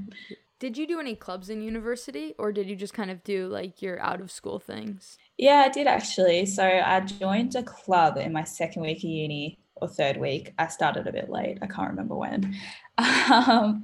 Did 0.57 0.77
you 0.77 0.87
do 0.87 0.99
any 1.01 1.15
clubs 1.15 1.49
in 1.49 1.61
university 1.61 2.33
or 2.39 2.51
did 2.53 2.69
you 2.69 2.77
just 2.77 2.93
kind 2.93 3.11
of 3.11 3.23
do 3.25 3.47
like 3.47 3.81
your 3.81 3.99
out 3.99 4.21
of 4.21 4.31
school 4.31 4.57
things? 4.57 5.17
Yeah, 5.37 5.63
I 5.65 5.69
did 5.69 5.85
actually. 5.85 6.45
So 6.45 6.63
I 6.63 7.01
joined 7.01 7.55
a 7.55 7.61
club 7.63 8.17
in 8.17 8.31
my 8.31 8.45
second 8.45 8.81
week 8.81 8.99
of 8.99 9.03
uni 9.03 9.59
or 9.75 9.89
third 9.89 10.15
week. 10.15 10.53
I 10.57 10.67
started 10.67 11.07
a 11.07 11.11
bit 11.11 11.29
late. 11.29 11.59
I 11.61 11.67
can't 11.67 11.89
remember 11.89 12.15
when. 12.15 12.55
Um, 12.97 13.83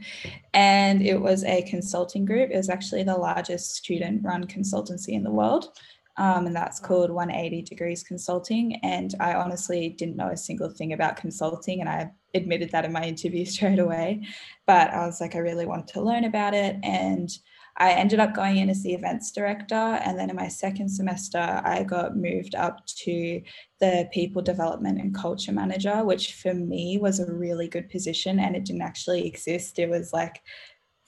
and 0.54 1.02
it 1.06 1.20
was 1.20 1.44
a 1.44 1.64
consulting 1.64 2.24
group. 2.24 2.50
It 2.50 2.56
was 2.56 2.70
actually 2.70 3.04
the 3.04 3.18
largest 3.18 3.76
student 3.76 4.24
run 4.24 4.46
consultancy 4.48 5.10
in 5.10 5.24
the 5.24 5.32
world. 5.32 5.78
Um, 6.18 6.48
and 6.48 6.56
that's 6.56 6.80
called 6.80 7.10
180 7.10 7.62
Degrees 7.64 8.04
Consulting. 8.04 8.76
And 8.84 9.14
I 9.20 9.34
honestly 9.34 9.90
didn't 9.90 10.18
know 10.18 10.30
a 10.30 10.38
single 10.38 10.70
thing 10.70 10.94
about 10.94 11.18
consulting, 11.18 11.82
and 11.82 11.90
I 11.90 12.12
admitted 12.34 12.72
that 12.72 12.86
in 12.86 12.92
my 12.92 13.04
interview 13.04 13.46
straight 13.46 13.80
away. 13.80 14.26
But 14.66 14.92
I 14.92 15.06
was 15.06 15.22
like, 15.22 15.36
I 15.36 15.40
really 15.40 15.66
wanted 15.66 15.88
to 15.94 16.02
learn 16.02 16.26
about 16.26 16.54
it. 16.54 16.78
And 16.84 17.30
I 17.78 17.94
ended 17.94 18.20
up 18.20 18.36
going 18.36 18.58
in 18.58 18.70
as 18.70 18.84
the 18.84 18.94
events 18.94 19.32
director. 19.32 19.76
And 19.76 20.20
then 20.20 20.30
in 20.30 20.36
my 20.36 20.50
second 20.50 20.90
semester, 20.90 21.62
I 21.64 21.84
got 21.84 22.18
moved 22.18 22.54
up 22.54 22.86
to 22.86 23.42
the 23.80 24.10
people 24.12 24.42
development 24.42 25.00
and 25.00 25.16
culture 25.16 25.52
manager, 25.52 26.04
which 26.04 26.34
for 26.34 26.54
me 26.54 26.98
was 27.02 27.20
a 27.20 27.32
really 27.32 27.68
good 27.68 27.90
position. 27.90 28.40
And 28.40 28.56
it 28.56 28.66
didn't 28.66 28.82
actually 28.82 29.26
exist. 29.26 29.80
It 29.80 29.90
was 29.90 30.12
like 30.12 30.44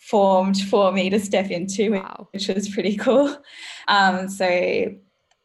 formed 0.10 0.60
for 0.70 0.92
me 0.92 1.10
to 1.10 1.20
step 1.20 1.50
into, 1.50 1.92
Wow. 1.92 2.28
which 2.32 2.48
was 2.48 2.68
pretty 2.70 2.98
cool. 2.98 3.38
Um, 3.88 4.28
so 4.30 4.94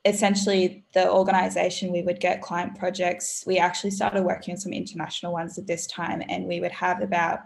essentially, 0.05 0.85
the 0.95 1.11
organization, 1.11 1.93
we 1.93 2.03
would 2.03 2.21
get 2.21 2.43
client 2.43 2.77
projects. 2.79 3.45
We 3.47 3.59
actually 3.59 3.91
started 3.93 4.25
working 4.25 4.55
on 4.55 4.59
some 4.61 4.73
international 4.73 5.33
ones 5.33 5.59
at 5.59 5.67
this 5.67 5.87
time, 5.87 6.23
and 6.29 6.47
we 6.47 6.61
would 6.61 6.73
have 6.73 7.03
about, 7.03 7.41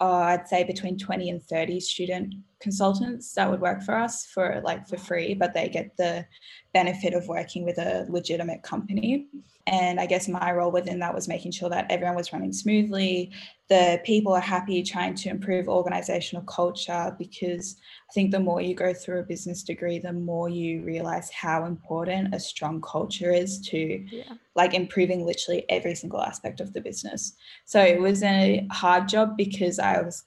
uh, 0.00 0.04
I'd 0.32 0.48
say, 0.48 0.64
between 0.64 0.98
20 0.98 1.30
and 1.30 1.42
30 1.42 1.80
student 1.80 2.34
consultants 2.60 3.32
that 3.34 3.50
would 3.50 3.60
work 3.60 3.82
for 3.82 3.94
us 3.94 4.26
for 4.26 4.60
like 4.64 4.88
for 4.88 4.96
free, 4.96 5.34
but 5.34 5.54
they 5.54 5.68
get 5.68 5.96
the 5.96 6.26
benefit 6.72 7.14
of 7.14 7.28
working 7.28 7.64
with 7.64 7.78
a 7.78 8.06
legitimate 8.08 8.62
company. 8.62 9.26
And 9.66 9.98
I 9.98 10.06
guess 10.06 10.28
my 10.28 10.52
role 10.52 10.70
within 10.70 11.00
that 11.00 11.14
was 11.14 11.26
making 11.26 11.52
sure 11.52 11.68
that 11.70 11.90
everyone 11.90 12.14
was 12.14 12.32
running 12.32 12.52
smoothly, 12.52 13.32
the 13.68 14.00
people 14.04 14.32
are 14.32 14.40
happy, 14.40 14.82
trying 14.82 15.14
to 15.16 15.28
improve 15.28 15.68
organizational 15.68 16.44
culture 16.44 17.14
because 17.18 17.76
I 18.08 18.12
think 18.12 18.30
the 18.30 18.38
more 18.38 18.60
you 18.60 18.74
go 18.74 18.94
through 18.94 19.20
a 19.20 19.24
business 19.24 19.64
degree, 19.64 19.98
the 19.98 20.12
more 20.12 20.48
you 20.48 20.82
realize 20.82 21.30
how 21.32 21.64
important 21.64 22.34
a 22.34 22.38
strong 22.38 22.80
culture 22.80 23.32
is 23.32 23.60
to 23.70 24.06
Yeah. 24.10 24.34
like 24.54 24.72
improving 24.72 25.26
literally 25.26 25.64
every 25.68 25.94
single 25.96 26.22
aspect 26.22 26.60
of 26.60 26.72
the 26.72 26.80
business. 26.80 27.34
So 27.64 27.82
it 27.82 28.00
was 28.00 28.22
a 28.22 28.66
hard 28.70 29.08
job 29.08 29.36
because 29.36 29.78
I 29.80 30.00
was 30.00 30.22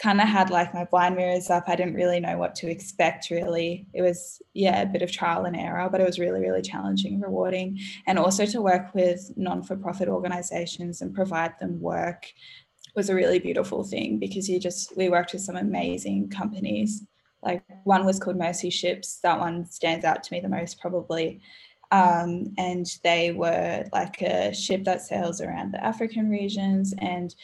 kind 0.00 0.20
of 0.20 0.28
had 0.28 0.50
like 0.50 0.72
my 0.72 0.84
blind 0.84 1.16
mirrors 1.16 1.50
up. 1.50 1.64
I 1.66 1.76
didn't 1.76 1.94
really 1.94 2.20
know 2.20 2.38
what 2.38 2.54
to 2.56 2.70
expect 2.70 3.30
really. 3.30 3.86
It 3.92 4.02
was 4.02 4.40
yeah, 4.54 4.82
a 4.82 4.86
bit 4.86 5.02
of 5.02 5.12
trial 5.12 5.44
and 5.44 5.56
error, 5.56 5.88
but 5.90 6.00
it 6.00 6.06
was 6.06 6.18
really 6.18 6.40
really 6.40 6.62
challenging, 6.62 7.20
rewarding 7.20 7.78
and 8.06 8.18
also 8.18 8.46
to 8.46 8.62
work 8.62 8.94
with 8.94 9.30
non-for-profit 9.36 10.08
organizations 10.08 11.02
and 11.02 11.14
provide 11.14 11.52
them 11.60 11.80
work 11.80 12.26
was 12.96 13.08
a 13.08 13.14
really 13.14 13.38
beautiful 13.38 13.84
thing 13.84 14.18
because 14.18 14.48
you 14.48 14.58
just 14.58 14.96
we 14.96 15.08
worked 15.08 15.32
with 15.32 15.42
some 15.42 15.56
amazing 15.56 16.28
companies. 16.30 17.04
Like 17.42 17.62
one 17.84 18.04
was 18.04 18.18
called 18.18 18.36
Mercy 18.36 18.70
Ships. 18.70 19.20
That 19.22 19.38
one 19.38 19.64
stands 19.64 20.04
out 20.04 20.22
to 20.24 20.32
me 20.32 20.40
the 20.40 20.48
most 20.48 20.80
probably. 20.80 21.40
Um, 21.92 22.54
and 22.56 22.86
they 23.02 23.32
were 23.32 23.84
like 23.92 24.22
a 24.22 24.54
ship 24.54 24.84
that 24.84 25.02
sails 25.02 25.40
around 25.40 25.72
the 25.72 25.84
African 25.84 26.30
regions, 26.30 26.94
and 26.98 27.34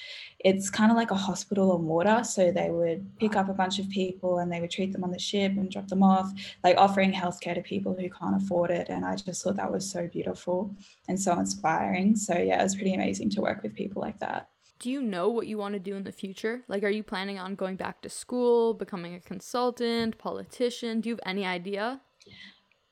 it's 0.40 0.70
kind 0.70 0.92
of 0.92 0.96
like 0.96 1.10
a 1.10 1.16
hospital 1.16 1.72
on 1.72 1.86
water. 1.86 2.22
So 2.22 2.52
they 2.52 2.70
would 2.70 3.18
pick 3.18 3.34
up 3.34 3.48
a 3.48 3.54
bunch 3.54 3.78
of 3.78 3.88
people 3.90 4.38
and 4.38 4.52
they 4.52 4.60
would 4.60 4.70
treat 4.70 4.92
them 4.92 5.02
on 5.02 5.10
the 5.10 5.18
ship 5.18 5.52
and 5.52 5.70
drop 5.70 5.88
them 5.88 6.02
off, 6.02 6.32
like 6.62 6.76
offering 6.76 7.12
healthcare 7.12 7.54
to 7.54 7.62
people 7.62 7.96
who 7.98 8.08
can't 8.08 8.36
afford 8.36 8.70
it. 8.70 8.88
And 8.88 9.04
I 9.04 9.16
just 9.16 9.42
thought 9.42 9.56
that 9.56 9.72
was 9.72 9.90
so 9.90 10.06
beautiful 10.06 10.74
and 11.08 11.20
so 11.20 11.36
inspiring. 11.38 12.14
So 12.14 12.36
yeah, 12.36 12.60
it 12.60 12.62
was 12.62 12.76
pretty 12.76 12.94
amazing 12.94 13.30
to 13.30 13.40
work 13.40 13.62
with 13.62 13.74
people 13.74 14.00
like 14.00 14.20
that. 14.20 14.50
Do 14.78 14.90
you 14.90 15.00
know 15.00 15.30
what 15.30 15.46
you 15.46 15.56
want 15.56 15.72
to 15.72 15.80
do 15.80 15.96
in 15.96 16.04
the 16.04 16.12
future? 16.12 16.62
Like, 16.68 16.82
are 16.82 16.90
you 16.90 17.02
planning 17.02 17.38
on 17.38 17.54
going 17.54 17.76
back 17.76 18.02
to 18.02 18.10
school, 18.10 18.74
becoming 18.74 19.14
a 19.14 19.20
consultant, 19.20 20.18
politician? 20.18 21.00
Do 21.00 21.08
you 21.08 21.14
have 21.14 21.22
any 21.24 21.46
idea? 21.46 22.02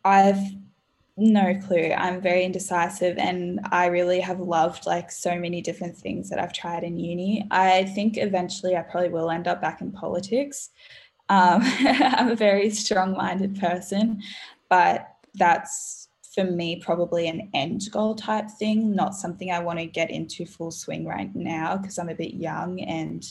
I've 0.02 0.40
no 1.16 1.54
clue. 1.66 1.92
I'm 1.92 2.20
very 2.20 2.44
indecisive 2.44 3.18
and 3.18 3.60
I 3.70 3.86
really 3.86 4.20
have 4.20 4.40
loved 4.40 4.86
like 4.86 5.12
so 5.12 5.38
many 5.38 5.60
different 5.60 5.96
things 5.96 6.28
that 6.30 6.40
I've 6.40 6.52
tried 6.52 6.82
in 6.82 6.98
uni. 6.98 7.46
I 7.50 7.84
think 7.84 8.16
eventually 8.16 8.76
I 8.76 8.82
probably 8.82 9.10
will 9.10 9.30
end 9.30 9.46
up 9.46 9.60
back 9.60 9.80
in 9.80 9.92
politics. 9.92 10.70
Um, 11.28 11.60
I'm 11.80 12.30
a 12.30 12.36
very 12.36 12.68
strong 12.70 13.12
minded 13.12 13.60
person, 13.60 14.22
but 14.68 15.08
that's 15.34 16.08
for 16.34 16.44
me 16.44 16.80
probably 16.80 17.28
an 17.28 17.48
end 17.54 17.82
goal 17.92 18.16
type 18.16 18.50
thing, 18.50 18.94
not 18.94 19.14
something 19.14 19.52
I 19.52 19.60
want 19.60 19.78
to 19.78 19.86
get 19.86 20.10
into 20.10 20.44
full 20.44 20.72
swing 20.72 21.06
right 21.06 21.32
now 21.34 21.76
because 21.76 21.96
I'm 21.96 22.08
a 22.08 22.14
bit 22.14 22.34
young. 22.34 22.80
And 22.80 23.24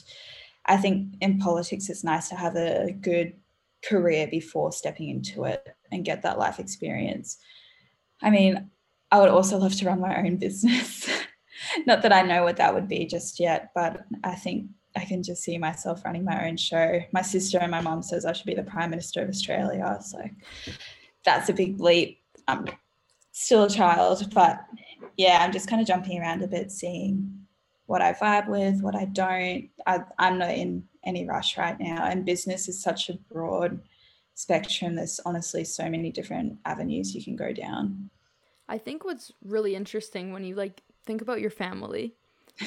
I 0.66 0.78
think 0.78 1.16
in 1.20 1.38
politics, 1.38 1.90
it's 1.90 2.06
nice 2.06 2.30
to 2.30 2.36
have 2.36 2.56
a 2.56 2.94
good 3.02 3.34
career 3.84 4.28
before 4.28 4.72
stepping 4.72 5.10
into 5.10 5.44
it 5.44 5.68
and 5.92 6.06
get 6.06 6.22
that 6.22 6.40
life 6.40 6.60
experience. 6.60 7.40
I 8.24 8.30
mean, 8.30 8.70
I 9.12 9.20
would 9.20 9.30
also 9.30 9.58
love 9.58 9.76
to 9.76 9.86
run 9.86 10.00
my 10.00 10.18
own 10.18 10.38
business. 10.38 11.08
Not 11.86 12.02
that 12.02 12.14
I 12.14 12.24
know 12.24 12.44
what 12.44 12.58
that 12.58 12.74
would 12.74 12.88
be 12.88 13.06
just 13.06 13.40
yet, 13.40 13.70
but 13.76 14.06
I 14.24 14.36
think 14.36 14.68
I 14.96 15.06
can 15.06 15.24
just 15.24 15.44
see 15.44 15.58
myself 15.58 16.04
running 16.06 16.24
my 16.24 16.48
own 16.48 16.58
show. 16.58 17.00
My 17.12 17.22
sister 17.22 17.60
and 17.60 17.72
my 17.72 17.82
mom 17.82 18.02
says 18.02 18.26
I 18.26 18.34
should 18.34 18.46
be 18.46 18.56
the 18.56 18.64
Prime 18.64 18.90
Minister 18.90 19.22
of 19.22 19.30
Australia. 19.30 20.00
So 20.02 20.20
that's 21.26 21.50
a 21.50 21.54
big 21.54 21.80
leap. 21.80 22.22
I'm 22.48 22.66
still 23.32 23.64
a 23.64 23.70
child, 23.70 24.34
but 24.34 24.62
yeah, 25.18 25.40
I'm 25.42 25.52
just 25.52 25.68
kind 25.68 25.82
of 25.82 25.88
jumping 25.88 26.20
around 26.20 26.44
a 26.44 26.48
bit, 26.48 26.72
seeing 26.72 27.46
what 27.86 28.02
I 28.02 28.14
vibe 28.14 28.48
with, 28.48 28.82
what 28.82 28.96
I 28.96 29.06
don't. 29.06 29.70
I, 29.86 30.02
I'm 30.18 30.38
not 30.38 30.52
in 30.52 30.84
any 31.06 31.28
rush 31.28 31.58
right 31.58 31.80
now. 31.80 32.06
And 32.06 32.26
business 32.26 32.68
is 32.68 32.82
such 32.82 33.10
a 33.10 33.18
broad 33.32 33.80
spectrum. 34.36 34.96
There's 34.96 35.20
honestly 35.26 35.64
so 35.64 35.90
many 35.90 36.12
different 36.12 36.58
avenues 36.66 37.14
you 37.16 37.24
can 37.24 37.36
go 37.36 37.54
down. 37.54 38.10
I 38.70 38.78
think 38.78 39.04
what's 39.06 39.32
really 39.44 39.76
interesting 39.76 40.32
when 40.34 40.44
you 40.44 40.56
like 40.56 40.82
think 41.06 41.22
about 41.22 41.42
your 41.42 41.50
family, 41.50 42.16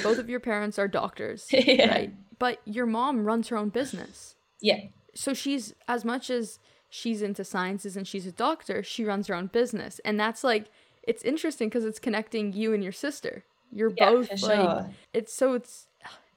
both 0.03 0.19
of 0.19 0.29
your 0.29 0.41
parents 0.41 0.79
are 0.79 0.89
doctors, 0.89 1.47
Yeah. 1.51 1.89
right? 1.89 2.15
But 2.39 2.61
your 2.65 2.87
mom 2.87 3.25
runs 3.25 3.49
her 3.49 3.57
own 3.57 3.71
business. 3.71 4.35
Yeah. 4.61 4.81
So 5.15 5.33
she's 5.33 5.75
as 5.89 6.05
much 6.05 6.29
as 6.31 6.59
she's 6.91 7.23
into 7.23 7.45
sciences 7.45 7.97
and 7.97 8.07
she's 8.07 8.27
a 8.27 8.33
doctor, 8.33 8.83
she 8.83 9.05
runs 9.05 9.27
her 9.29 9.35
own 9.35 9.47
business. 9.47 9.99
And 10.05 10.21
that's 10.21 10.45
like 10.45 10.67
it's 11.03 11.23
interesting 11.23 11.69
because 11.69 11.85
it's 11.85 11.99
connecting 11.99 12.53
you 12.53 12.75
and 12.75 12.83
your 12.83 12.93
sister. 12.93 13.45
You're 13.73 13.93
Yeah, 13.97 14.11
both 14.11 14.29
like 14.43 14.61
sure. 14.61 14.91
it's 15.15 15.33
so 15.33 15.55
it's 15.55 15.89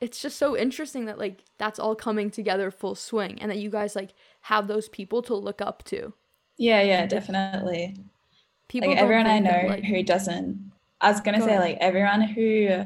it's 0.02 0.22
just 0.22 0.38
so 0.38 0.56
interesting 0.56 1.06
that 1.06 1.20
like 1.20 1.44
that's 1.58 1.78
all 1.80 1.94
coming 1.96 2.32
together 2.32 2.72
full 2.72 2.96
swing 2.96 3.38
and 3.42 3.52
that 3.52 3.58
you 3.58 3.70
guys 3.70 3.96
like 3.96 4.12
have 4.50 4.68
those 4.68 4.90
people 4.90 5.22
to 5.24 5.36
look 5.36 5.62
up 5.62 5.84
to. 5.86 6.14
Yeah, 6.58 6.82
yeah, 6.82 7.06
definitely. 7.06 7.96
People 8.68 8.90
like 8.90 8.98
everyone 8.98 9.28
I 9.28 9.40
know 9.40 9.64
like, 9.68 9.84
who 9.86 10.04
doesn't 10.04 10.72
I 11.02 11.12
was 11.12 11.22
gonna 11.22 11.40
Go 11.40 11.46
say 11.46 11.56
ahead. 11.56 11.62
like 11.62 11.78
everyone 11.80 12.22
who 12.22 12.84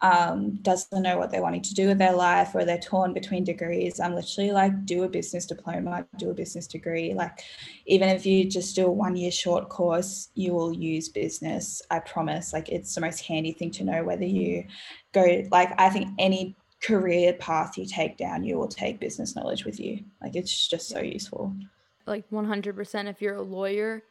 um, 0.00 0.56
doesn't 0.62 1.02
know 1.02 1.16
what 1.16 1.30
they're 1.30 1.42
wanting 1.42 1.62
to 1.62 1.74
do 1.74 1.86
with 1.86 1.98
their 1.98 2.12
life 2.12 2.54
or 2.54 2.64
they're 2.64 2.78
torn 2.78 3.12
between 3.12 3.44
degrees, 3.44 4.00
I'm 4.00 4.16
literally 4.16 4.50
like, 4.50 4.84
do 4.84 5.04
a 5.04 5.08
business 5.08 5.46
diploma, 5.46 6.04
do 6.18 6.30
a 6.30 6.34
business 6.34 6.66
degree. 6.66 7.14
Like, 7.14 7.40
even 7.86 8.08
if 8.08 8.26
you 8.26 8.50
just 8.50 8.74
do 8.74 8.86
a 8.86 8.90
one 8.90 9.14
year 9.14 9.30
short 9.30 9.68
course, 9.68 10.30
you 10.34 10.54
will 10.54 10.72
use 10.72 11.08
business. 11.08 11.80
I 11.88 12.00
promise. 12.00 12.52
Like, 12.52 12.68
it's 12.68 12.92
the 12.96 13.00
most 13.00 13.20
handy 13.20 13.52
thing 13.52 13.70
to 13.72 13.84
know 13.84 14.02
whether 14.02 14.24
you 14.24 14.64
go, 15.12 15.44
like, 15.52 15.70
I 15.78 15.88
think 15.88 16.08
any 16.18 16.56
career 16.82 17.32
path 17.34 17.78
you 17.78 17.86
take 17.86 18.16
down, 18.16 18.44
you 18.44 18.58
will 18.58 18.68
take 18.68 19.00
business 19.00 19.36
knowledge 19.36 19.64
with 19.64 19.78
you. 19.78 20.04
Like, 20.20 20.36
it's 20.36 20.68
just 20.68 20.88
so 20.88 21.00
useful. 21.00 21.54
Like, 22.06 22.28
100%. 22.30 23.08
If 23.08 23.22
you're 23.22 23.36
a 23.36 23.42
lawyer 23.42 24.02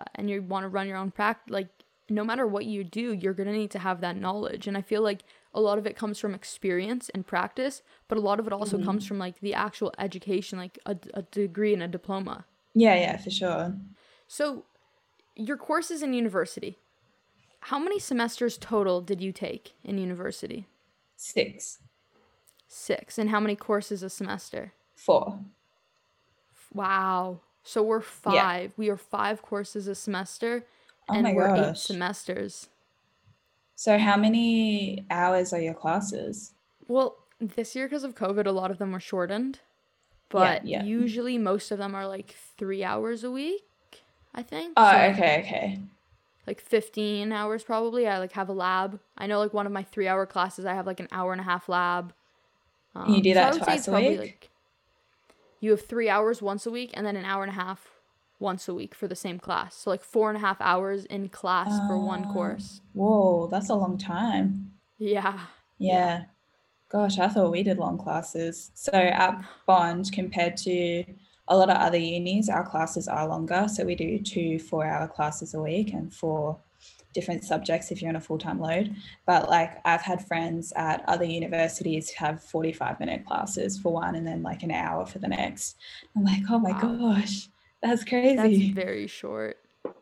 uh, 0.00 0.04
and 0.14 0.30
you 0.30 0.42
want 0.42 0.64
to 0.64 0.68
run 0.68 0.86
your 0.86 0.96
own 0.96 1.10
practice, 1.10 1.52
like, 1.52 1.68
no 2.08 2.22
matter 2.22 2.46
what 2.46 2.66
you 2.66 2.84
do, 2.84 3.12
you're 3.12 3.32
going 3.32 3.46
to 3.46 3.52
need 3.52 3.70
to 3.70 3.78
have 3.78 4.00
that 4.02 4.16
knowledge. 4.16 4.66
And 4.66 4.76
I 4.76 4.82
feel 4.82 5.02
like 5.02 5.24
a 5.54 5.60
lot 5.60 5.78
of 5.78 5.86
it 5.86 5.96
comes 5.96 6.18
from 6.18 6.34
experience 6.34 7.10
and 7.14 7.26
practice, 7.26 7.82
but 8.08 8.18
a 8.18 8.20
lot 8.20 8.38
of 8.38 8.46
it 8.46 8.52
also 8.52 8.76
mm-hmm. 8.76 8.86
comes 8.86 9.06
from 9.06 9.18
like 9.18 9.40
the 9.40 9.54
actual 9.54 9.92
education, 9.98 10.58
like 10.58 10.78
a, 10.84 10.96
a 11.14 11.22
degree 11.22 11.72
and 11.72 11.82
a 11.82 11.88
diploma. 11.88 12.44
Yeah, 12.74 12.94
yeah, 12.96 13.16
for 13.16 13.30
sure. 13.30 13.74
So, 14.26 14.64
your 15.36 15.56
courses 15.56 16.02
in 16.02 16.12
university, 16.12 16.78
how 17.60 17.78
many 17.78 17.98
semesters 17.98 18.58
total 18.58 19.00
did 19.00 19.20
you 19.20 19.32
take 19.32 19.72
in 19.82 19.96
university? 19.96 20.66
Six. 21.16 21.78
Six. 22.76 23.18
And 23.18 23.30
how 23.30 23.38
many 23.38 23.54
courses 23.54 24.02
a 24.02 24.10
semester? 24.10 24.72
Four. 24.96 25.38
Wow. 26.72 27.38
So 27.62 27.82
we're 27.82 28.00
five. 28.00 28.34
Yeah. 28.34 28.68
We 28.76 28.90
are 28.90 28.96
five 28.96 29.42
courses 29.42 29.86
a 29.86 29.94
semester 29.94 30.64
Oh 31.08 31.14
and 31.14 31.36
we're 31.36 31.54
gosh. 31.54 31.68
eight 31.68 31.76
semesters. 31.76 32.68
So, 33.76 33.98
how 33.98 34.16
many 34.16 35.04
hours 35.10 35.52
are 35.52 35.60
your 35.60 35.74
classes? 35.74 36.52
Well, 36.88 37.16
this 37.40 37.76
year, 37.76 37.86
because 37.86 38.04
of 38.04 38.14
COVID, 38.14 38.46
a 38.46 38.52
lot 38.52 38.70
of 38.70 38.78
them 38.78 38.92
were 38.92 39.00
shortened, 39.00 39.60
but 40.28 40.66
yeah, 40.66 40.82
yeah. 40.82 40.84
usually 40.84 41.38
most 41.38 41.70
of 41.70 41.78
them 41.78 41.94
are 41.94 42.06
like 42.06 42.34
three 42.56 42.82
hours 42.82 43.24
a 43.24 43.30
week, 43.30 43.62
I 44.34 44.42
think. 44.42 44.72
Oh, 44.76 44.90
so, 44.90 44.96
okay, 44.96 45.40
okay. 45.40 45.78
Like 46.46 46.60
15 46.60 47.32
hours 47.32 47.62
probably. 47.62 48.06
I 48.06 48.18
like 48.18 48.32
have 48.32 48.48
a 48.48 48.52
lab. 48.52 49.00
I 49.16 49.26
know 49.26 49.38
like 49.38 49.54
one 49.54 49.66
of 49.66 49.72
my 49.72 49.82
three 49.82 50.08
hour 50.08 50.26
classes, 50.26 50.64
I 50.64 50.74
have 50.74 50.86
like 50.86 51.00
an 51.00 51.08
hour 51.10 51.32
and 51.32 51.40
a 51.40 51.44
half 51.44 51.68
lab. 51.68 52.12
Um, 52.94 53.12
you 53.12 53.22
do 53.22 53.34
that 53.34 53.54
so 53.54 53.60
twice 53.60 53.88
a 53.88 53.92
week? 53.92 54.18
Like, 54.18 54.50
you 55.60 55.70
have 55.70 55.86
three 55.86 56.08
hours 56.08 56.42
once 56.42 56.66
a 56.66 56.70
week 56.70 56.90
and 56.94 57.06
then 57.06 57.16
an 57.16 57.24
hour 57.24 57.42
and 57.42 57.50
a 57.50 57.54
half 57.54 57.88
once 58.38 58.68
a 58.68 58.74
week 58.74 58.94
for 58.94 59.08
the 59.08 59.16
same 59.16 59.38
class. 59.38 59.74
So 59.76 59.90
like 59.90 60.02
four 60.02 60.28
and 60.28 60.36
a 60.36 60.40
half 60.40 60.60
hours 60.60 61.04
in 61.06 61.28
class 61.28 61.70
for 61.88 61.98
one 61.98 62.26
ah, 62.28 62.32
course. 62.32 62.80
Whoa, 62.92 63.48
that's 63.48 63.70
a 63.70 63.74
long 63.74 63.96
time. 63.96 64.72
Yeah. 64.98 65.40
Yeah. 65.78 66.24
Gosh, 66.90 67.18
I 67.18 67.28
thought 67.28 67.50
we 67.50 67.62
did 67.62 67.78
long 67.78 67.98
classes. 67.98 68.70
So 68.74 68.92
at 68.92 69.42
Bond, 69.66 70.12
compared 70.12 70.56
to 70.58 71.04
a 71.48 71.56
lot 71.56 71.70
of 71.70 71.76
other 71.76 71.98
unis, 71.98 72.48
our 72.48 72.68
classes 72.68 73.08
are 73.08 73.26
longer. 73.26 73.66
So 73.68 73.84
we 73.84 73.94
do 73.94 74.18
two 74.18 74.58
four 74.58 74.86
hour 74.86 75.08
classes 75.08 75.54
a 75.54 75.60
week 75.60 75.92
and 75.92 76.12
four 76.12 76.58
different 77.14 77.44
subjects 77.44 77.90
if 77.90 78.02
you're 78.02 78.10
on 78.10 78.16
a 78.16 78.20
full-time 78.20 78.60
load 78.60 78.94
but 79.24 79.48
like 79.48 79.80
i've 79.86 80.02
had 80.02 80.26
friends 80.26 80.72
at 80.76 81.02
other 81.08 81.24
universities 81.24 82.10
have 82.10 82.42
45 82.42 83.00
minute 83.00 83.24
classes 83.24 83.78
for 83.78 83.92
one 83.92 84.16
and 84.16 84.26
then 84.26 84.42
like 84.42 84.62
an 84.62 84.70
hour 84.70 85.06
for 85.06 85.20
the 85.20 85.28
next 85.28 85.76
i'm 86.16 86.24
like 86.24 86.42
oh 86.50 86.58
my 86.58 86.72
wow. 86.72 87.12
gosh 87.12 87.48
that's 87.84 88.02
crazy. 88.02 88.36
That's 88.36 88.74
very 88.74 89.06
short. 89.06 89.58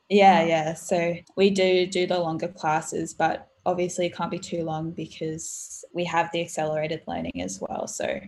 Yeah, 0.08 0.44
yeah. 0.44 0.74
So 0.74 1.16
we 1.36 1.50
do 1.50 1.84
do 1.86 2.06
the 2.06 2.18
longer 2.18 2.46
classes, 2.46 3.12
but 3.12 3.48
obviously 3.66 4.06
it 4.06 4.14
can't 4.14 4.30
be 4.30 4.38
too 4.38 4.62
long 4.62 4.92
because 4.92 5.84
we 5.92 6.04
have 6.04 6.30
the 6.32 6.40
accelerated 6.40 7.02
learning 7.08 7.42
as 7.42 7.60
well. 7.60 7.88
So 7.88 8.20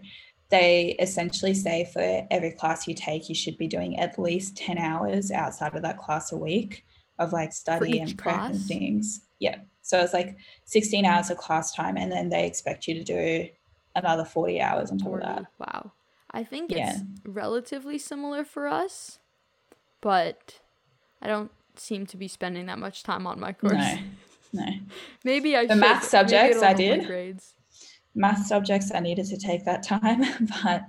they 0.49 0.97
essentially 0.99 1.55
say 1.55 1.89
for 1.93 2.27
every 2.33 2.51
class 2.51 2.89
you 2.89 2.95
take, 2.95 3.29
you 3.29 3.35
should 3.37 3.57
be 3.57 3.69
doing 3.69 3.99
at 4.01 4.19
least 4.19 4.57
10 4.57 4.77
hours 4.77 5.31
outside 5.31 5.77
of 5.77 5.83
that 5.83 5.99
class 5.99 6.33
a 6.33 6.37
week 6.37 6.85
of 7.19 7.33
like 7.33 7.53
study 7.53 7.99
and 7.99 8.17
prep 8.17 8.35
class? 8.35 8.51
and 8.51 8.65
things. 8.65 9.21
Yeah. 9.39 9.59
So 9.83 10.01
it's 10.01 10.15
like 10.15 10.37
16 10.65 11.05
hours 11.05 11.31
of 11.31 11.37
class 11.37 11.75
time, 11.75 11.97
and 11.97 12.11
then 12.11 12.31
they 12.31 12.47
expect 12.47 12.87
you 12.89 12.95
to 12.95 13.05
do 13.05 13.49
another 13.95 14.25
40 14.25 14.61
hours 14.61 14.91
on 14.91 14.99
top 14.99 15.09
40. 15.09 15.25
of 15.25 15.37
that. 15.37 15.47
Wow. 15.59 15.93
I 16.31 16.43
think 16.43 16.73
it's 16.73 17.01
relatively 17.25 17.97
similar 17.97 18.45
for 18.45 18.67
us 18.67 19.21
but 20.05 20.61
I 21.23 21.27
don't 21.27 21.51
seem 21.77 22.05
to 22.09 22.19
be 22.19 22.29
spending 22.29 22.67
that 22.67 22.79
much 22.79 23.03
time 23.03 23.27
on 23.27 23.41
my 23.41 23.55
course. 23.55 23.73
No, 23.73 23.99
no. 24.53 24.67
Maybe 25.25 25.57
I 25.57 25.65
the 25.65 25.73
should. 25.73 25.81
math 25.81 26.05
subjects 26.05 26.63
I 26.63 26.75
did. 26.75 27.07
Grades. 27.07 27.55
Math 28.15 28.47
subjects 28.47 28.93
I 28.95 29.01
needed 29.01 29.25
to 29.27 29.39
take 29.39 29.65
that 29.65 29.83
time, 29.89 30.23
but 30.63 30.85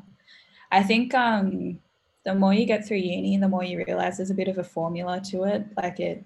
I 0.69 0.83
think 0.83 1.13
um, 1.13 1.79
the 2.25 2.35
more 2.35 2.53
you 2.53 2.65
get 2.65 2.85
through 2.85 2.97
uni, 2.97 3.37
the 3.37 3.47
more 3.47 3.63
you 3.63 3.83
realize 3.85 4.17
there's 4.17 4.31
a 4.31 4.35
bit 4.35 4.47
of 4.47 4.57
a 4.57 4.63
formula 4.63 5.21
to 5.31 5.43
it. 5.43 5.65
Like 5.77 5.99
it 5.99 6.25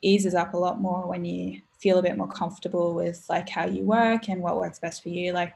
eases 0.00 0.34
up 0.34 0.54
a 0.54 0.58
lot 0.58 0.80
more 0.80 1.06
when 1.06 1.24
you 1.24 1.60
feel 1.78 1.98
a 1.98 2.02
bit 2.02 2.16
more 2.16 2.28
comfortable 2.28 2.94
with 2.94 3.24
like 3.28 3.48
how 3.48 3.66
you 3.66 3.82
work 3.82 4.28
and 4.28 4.40
what 4.40 4.56
works 4.56 4.78
best 4.78 5.02
for 5.02 5.08
you. 5.08 5.32
Like 5.32 5.54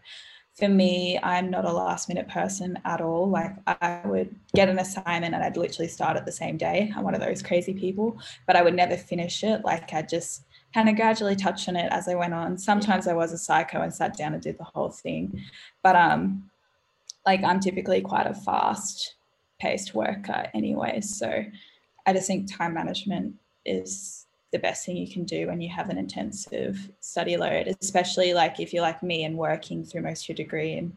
for 0.55 0.69
me, 0.69 1.19
I'm 1.23 1.51
not 1.51 1.65
a 1.65 1.73
last 1.73 2.09
minute 2.09 2.29
person 2.29 2.79
at 2.85 3.01
all. 3.01 3.29
Like 3.29 3.53
I 3.67 4.01
would 4.05 4.35
get 4.55 4.69
an 4.69 4.79
assignment 4.79 5.35
and 5.35 5.43
I'd 5.43 5.57
literally 5.57 5.89
start 5.89 6.17
it 6.17 6.25
the 6.25 6.33
same 6.33 6.57
day. 6.57 6.93
I'm 6.97 7.05
one 7.05 7.15
of 7.15 7.21
those 7.21 7.43
crazy 7.43 7.75
people, 7.75 8.19
but 8.47 8.57
I 8.57 8.63
would 8.63 8.75
never 8.75 8.97
finish 8.97 9.45
it. 9.45 9.65
Like 9.65 9.93
I 9.93 10.03
just 10.03 10.45
kind 10.73 10.89
of 10.89 10.97
gradually 10.97 11.37
touch 11.37 11.69
on 11.69 11.77
it 11.77 11.93
as 11.93 12.09
I 12.09 12.17
went 12.17 12.35
on. 12.35 12.59
Sometimes 12.59 13.07
I 13.07 13.15
was 13.15 13.33
a 13.33 13.39
psycho 13.39 13.83
and 13.83 13.95
sat 13.95 14.17
down 14.17 14.35
and 14.35 14.43
did 14.43 14.59
the 14.59 14.65
whole 14.65 14.91
thing. 14.91 15.41
But 15.85 15.95
um 15.95 16.51
like 17.27 17.43
I'm 17.45 17.61
typically 17.61 18.01
quite 18.01 18.27
a 18.27 18.35
fast 18.35 19.14
paced 19.65 19.95
worker 19.95 20.47
anyway. 20.53 21.01
So 21.01 21.45
I 22.07 22.13
just 22.13 22.27
think 22.27 22.53
time 22.53 22.75
management 22.75 23.35
is 23.65 24.27
the 24.53 24.59
best 24.59 24.85
thing 24.85 24.97
you 24.97 25.11
can 25.11 25.25
do 25.25 25.47
when 25.47 25.63
you 25.63 25.71
have 25.71 25.89
an 25.89 25.97
intensive 25.97 26.91
study 27.01 27.39
load, 27.39 27.75
especially 27.81 28.35
like 28.35 28.61
if 28.61 28.73
you're 28.73 28.83
like 28.83 29.03
me 29.03 29.25
and 29.25 29.39
working 29.39 29.83
through 29.85 30.03
most 30.03 30.25
of 30.25 30.29
your 30.29 30.37
degree 30.37 30.75
in 30.75 30.93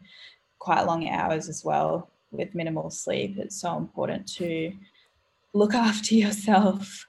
quite 0.58 0.82
long 0.86 1.08
hours 1.08 1.48
as 1.48 1.64
well 1.64 2.10
with 2.30 2.54
minimal 2.54 2.90
sleep. 2.90 3.38
It's 3.38 3.58
so 3.58 3.78
important 3.78 4.28
to 4.34 4.72
look 5.54 5.74
after 5.88 6.14
yourself. 6.14 7.06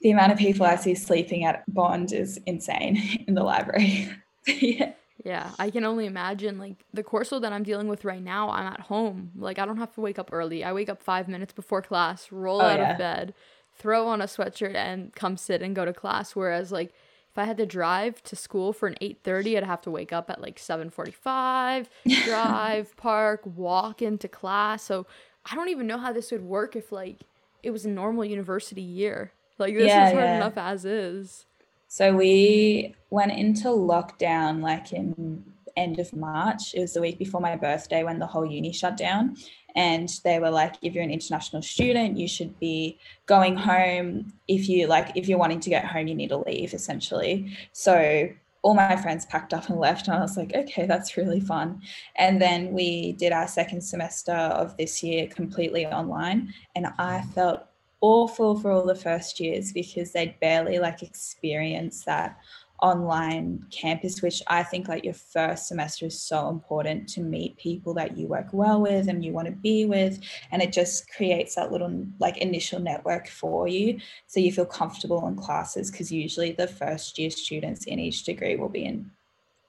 The 0.00 0.10
amount 0.10 0.32
of 0.32 0.38
people 0.38 0.64
I 0.64 0.76
see 0.76 0.94
sleeping 0.94 1.44
at 1.44 1.62
Bond 1.72 2.12
is 2.12 2.40
insane 2.46 3.24
in 3.28 3.34
the 3.34 3.44
library. 3.44 4.10
yeah. 4.46 4.92
Yeah, 5.24 5.50
I 5.58 5.70
can 5.70 5.84
only 5.84 6.04
imagine 6.04 6.58
like 6.58 6.84
the 6.92 7.02
course 7.02 7.32
load 7.32 7.44
that 7.44 7.52
I'm 7.52 7.62
dealing 7.62 7.88
with 7.88 8.04
right 8.04 8.22
now. 8.22 8.50
I'm 8.50 8.66
at 8.66 8.80
home. 8.80 9.32
Like 9.36 9.58
I 9.58 9.64
don't 9.64 9.78
have 9.78 9.94
to 9.94 10.02
wake 10.02 10.18
up 10.18 10.28
early. 10.32 10.62
I 10.62 10.72
wake 10.72 10.90
up 10.90 11.02
5 11.02 11.28
minutes 11.28 11.54
before 11.54 11.80
class, 11.80 12.30
roll 12.30 12.60
oh, 12.60 12.66
out 12.66 12.78
yeah. 12.78 12.92
of 12.92 12.98
bed, 12.98 13.34
throw 13.74 14.06
on 14.06 14.20
a 14.20 14.26
sweatshirt 14.26 14.74
and 14.74 15.14
come 15.14 15.38
sit 15.38 15.62
and 15.62 15.74
go 15.74 15.84
to 15.84 15.94
class 15.94 16.36
whereas 16.36 16.70
like 16.70 16.92
if 17.34 17.38
I 17.38 17.46
had 17.46 17.56
to 17.56 17.66
drive 17.66 18.22
to 18.24 18.36
school 18.36 18.72
for 18.72 18.86
an 18.86 18.94
8:30, 19.02 19.56
I'd 19.56 19.64
have 19.64 19.82
to 19.82 19.90
wake 19.90 20.12
up 20.12 20.30
at 20.30 20.40
like 20.40 20.56
7:45, 20.56 21.88
drive, 22.24 22.96
park, 22.96 23.40
walk 23.44 24.00
into 24.00 24.28
class. 24.28 24.84
So 24.84 25.04
I 25.50 25.56
don't 25.56 25.68
even 25.68 25.88
know 25.88 25.98
how 25.98 26.12
this 26.12 26.30
would 26.30 26.44
work 26.44 26.76
if 26.76 26.92
like 26.92 27.22
it 27.64 27.70
was 27.70 27.84
a 27.84 27.88
normal 27.88 28.24
university 28.24 28.82
year. 28.82 29.32
Like 29.58 29.74
this 29.74 29.88
yeah, 29.88 30.06
is 30.06 30.12
hard 30.12 30.24
yeah. 30.24 30.36
enough 30.36 30.56
as 30.56 30.84
is. 30.84 31.46
So 31.94 32.12
we 32.12 32.92
went 33.10 33.30
into 33.30 33.68
lockdown 33.68 34.60
like 34.60 34.92
in 34.92 35.44
end 35.76 36.00
of 36.00 36.12
March. 36.12 36.74
It 36.74 36.80
was 36.80 36.94
the 36.94 37.00
week 37.00 37.20
before 37.20 37.40
my 37.40 37.54
birthday 37.54 38.02
when 38.02 38.18
the 38.18 38.26
whole 38.26 38.44
uni 38.44 38.72
shut 38.72 38.96
down. 38.96 39.36
And 39.76 40.08
they 40.24 40.40
were 40.40 40.50
like 40.50 40.74
if 40.82 40.92
you're 40.92 41.04
an 41.04 41.12
international 41.12 41.62
student 41.62 42.18
you 42.18 42.26
should 42.26 42.58
be 42.58 42.98
going 43.26 43.54
home. 43.54 44.32
If 44.48 44.68
you 44.68 44.88
like 44.88 45.12
if 45.14 45.28
you're 45.28 45.38
wanting 45.38 45.60
to 45.60 45.70
get 45.70 45.84
home 45.84 46.08
you 46.08 46.16
need 46.16 46.30
to 46.30 46.38
leave 46.38 46.74
essentially. 46.74 47.56
So 47.70 48.28
all 48.62 48.74
my 48.74 48.96
friends 48.96 49.26
packed 49.26 49.54
up 49.54 49.68
and 49.68 49.78
left 49.78 50.08
and 50.08 50.16
i 50.16 50.20
was 50.20 50.36
like 50.36 50.52
okay 50.52 50.86
that's 50.86 51.16
really 51.16 51.38
fun. 51.38 51.80
And 52.16 52.42
then 52.42 52.72
we 52.72 53.12
did 53.12 53.30
our 53.30 53.46
second 53.46 53.82
semester 53.82 54.32
of 54.32 54.76
this 54.78 55.00
year 55.04 55.28
completely 55.28 55.86
online 55.86 56.52
and 56.74 56.88
i 56.98 57.22
felt 57.36 57.68
awful 58.04 58.54
for 58.60 58.70
all 58.70 58.84
the 58.84 58.94
first 58.94 59.40
years 59.40 59.72
because 59.72 60.12
they'd 60.12 60.38
barely 60.38 60.78
like 60.78 61.02
experience 61.02 62.04
that 62.04 62.36
online 62.82 63.64
campus 63.70 64.20
which 64.20 64.42
i 64.48 64.62
think 64.62 64.88
like 64.88 65.04
your 65.04 65.14
first 65.14 65.68
semester 65.68 66.04
is 66.04 66.20
so 66.20 66.50
important 66.50 67.08
to 67.08 67.22
meet 67.22 67.56
people 67.56 67.94
that 67.94 68.14
you 68.14 68.26
work 68.26 68.48
well 68.52 68.82
with 68.82 69.08
and 69.08 69.24
you 69.24 69.32
want 69.32 69.46
to 69.46 69.52
be 69.52 69.86
with 69.86 70.20
and 70.52 70.60
it 70.60 70.70
just 70.70 71.10
creates 71.10 71.54
that 71.54 71.72
little 71.72 72.04
like 72.18 72.36
initial 72.38 72.78
network 72.78 73.26
for 73.26 73.66
you. 73.66 73.98
So 74.26 74.38
you 74.38 74.52
feel 74.52 74.66
comfortable 74.66 75.26
in 75.26 75.36
classes 75.36 75.90
because 75.90 76.12
usually 76.12 76.52
the 76.52 76.66
first 76.66 77.18
year 77.18 77.30
students 77.30 77.86
in 77.86 77.98
each 77.98 78.24
degree 78.24 78.56
will 78.56 78.68
be 78.68 78.84
in 78.84 79.10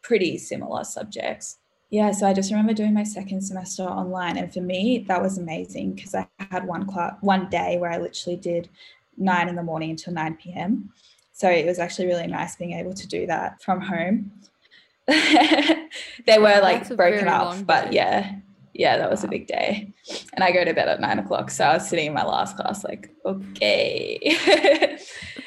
pretty 0.01 0.37
similar 0.37 0.83
subjects 0.83 1.57
yeah 1.89 2.11
so 2.11 2.27
i 2.27 2.33
just 2.33 2.51
remember 2.51 2.73
doing 2.73 2.93
my 2.93 3.03
second 3.03 3.41
semester 3.41 3.83
online 3.83 4.37
and 4.37 4.53
for 4.53 4.61
me 4.61 5.05
that 5.07 5.21
was 5.21 5.37
amazing 5.37 5.93
because 5.93 6.15
i 6.15 6.27
had 6.51 6.65
one 6.65 6.85
class 6.85 7.15
one 7.21 7.49
day 7.49 7.77
where 7.77 7.91
i 7.91 7.97
literally 7.97 8.37
did 8.37 8.69
9 9.17 9.47
in 9.47 9.55
the 9.55 9.63
morning 9.63 9.91
until 9.91 10.13
9 10.13 10.35
p.m 10.35 10.91
so 11.35 11.49
it 11.49 11.65
was 11.65 11.79
actually 11.79 12.07
really 12.07 12.27
nice 12.27 12.55
being 12.55 12.71
able 12.71 12.93
to 12.93 13.07
do 13.07 13.27
that 13.27 13.61
from 13.61 13.81
home. 13.81 14.31
they 15.05 16.37
were 16.37 16.61
like 16.61 16.87
broken 16.95 17.27
up, 17.27 17.65
but 17.65 17.91
yeah, 17.91 18.35
yeah, 18.73 18.97
that 18.97 19.11
was 19.11 19.21
wow. 19.21 19.27
a 19.27 19.31
big 19.31 19.45
day. 19.45 19.93
And 20.33 20.45
I 20.45 20.53
go 20.53 20.63
to 20.63 20.73
bed 20.73 20.87
at 20.87 21.01
nine 21.01 21.19
o'clock. 21.19 21.51
So 21.51 21.65
I 21.65 21.73
was 21.73 21.89
sitting 21.89 22.07
in 22.07 22.13
my 22.13 22.23
last 22.23 22.55
class, 22.55 22.85
like, 22.85 23.13
okay. 23.25 24.97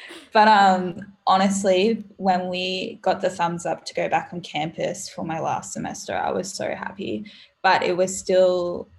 but 0.31 0.47
um 0.47 1.11
honestly, 1.29 2.03
when 2.17 2.49
we 2.49 2.97
got 3.03 3.21
the 3.21 3.29
thumbs 3.29 3.65
up 3.65 3.85
to 3.85 3.93
go 3.93 4.09
back 4.09 4.31
on 4.33 4.41
campus 4.41 5.07
for 5.07 5.23
my 5.23 5.39
last 5.39 5.71
semester, 5.71 6.13
I 6.13 6.31
was 6.31 6.51
so 6.51 6.73
happy. 6.75 7.25
But 7.61 7.83
it 7.83 7.95
was 7.95 8.17
still 8.17 8.89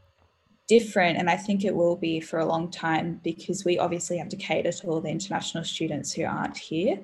different 0.69 1.19
and 1.19 1.29
I 1.29 1.37
think 1.37 1.64
it 1.64 1.75
will 1.75 1.97
be 1.97 2.21
for 2.21 2.38
a 2.38 2.47
long 2.47 2.71
time 2.71 3.21
because 3.25 3.64
we 3.64 3.81
obviously 3.81 4.16
have 4.19 4.29
to 4.29 4.37
cater 4.37 4.71
to 4.71 4.87
all 4.87 5.01
the 5.01 5.09
international 5.09 5.64
students 5.64 6.12
who 6.12 6.25
aren't 6.25 6.57
here, 6.57 7.01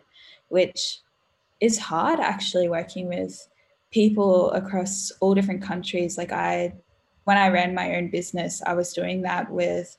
which 0.48 1.00
is 1.60 1.76
hard 1.76 2.20
actually 2.20 2.68
working 2.68 3.08
with 3.08 3.48
people 3.90 4.52
across 4.52 5.10
all 5.20 5.34
different 5.34 5.62
countries. 5.62 6.16
Like 6.16 6.30
I 6.30 6.74
when 7.24 7.36
I 7.36 7.48
ran 7.48 7.74
my 7.74 7.96
own 7.96 8.08
business, 8.08 8.62
I 8.64 8.74
was 8.74 8.92
doing 8.92 9.22
that 9.22 9.50
with 9.50 9.98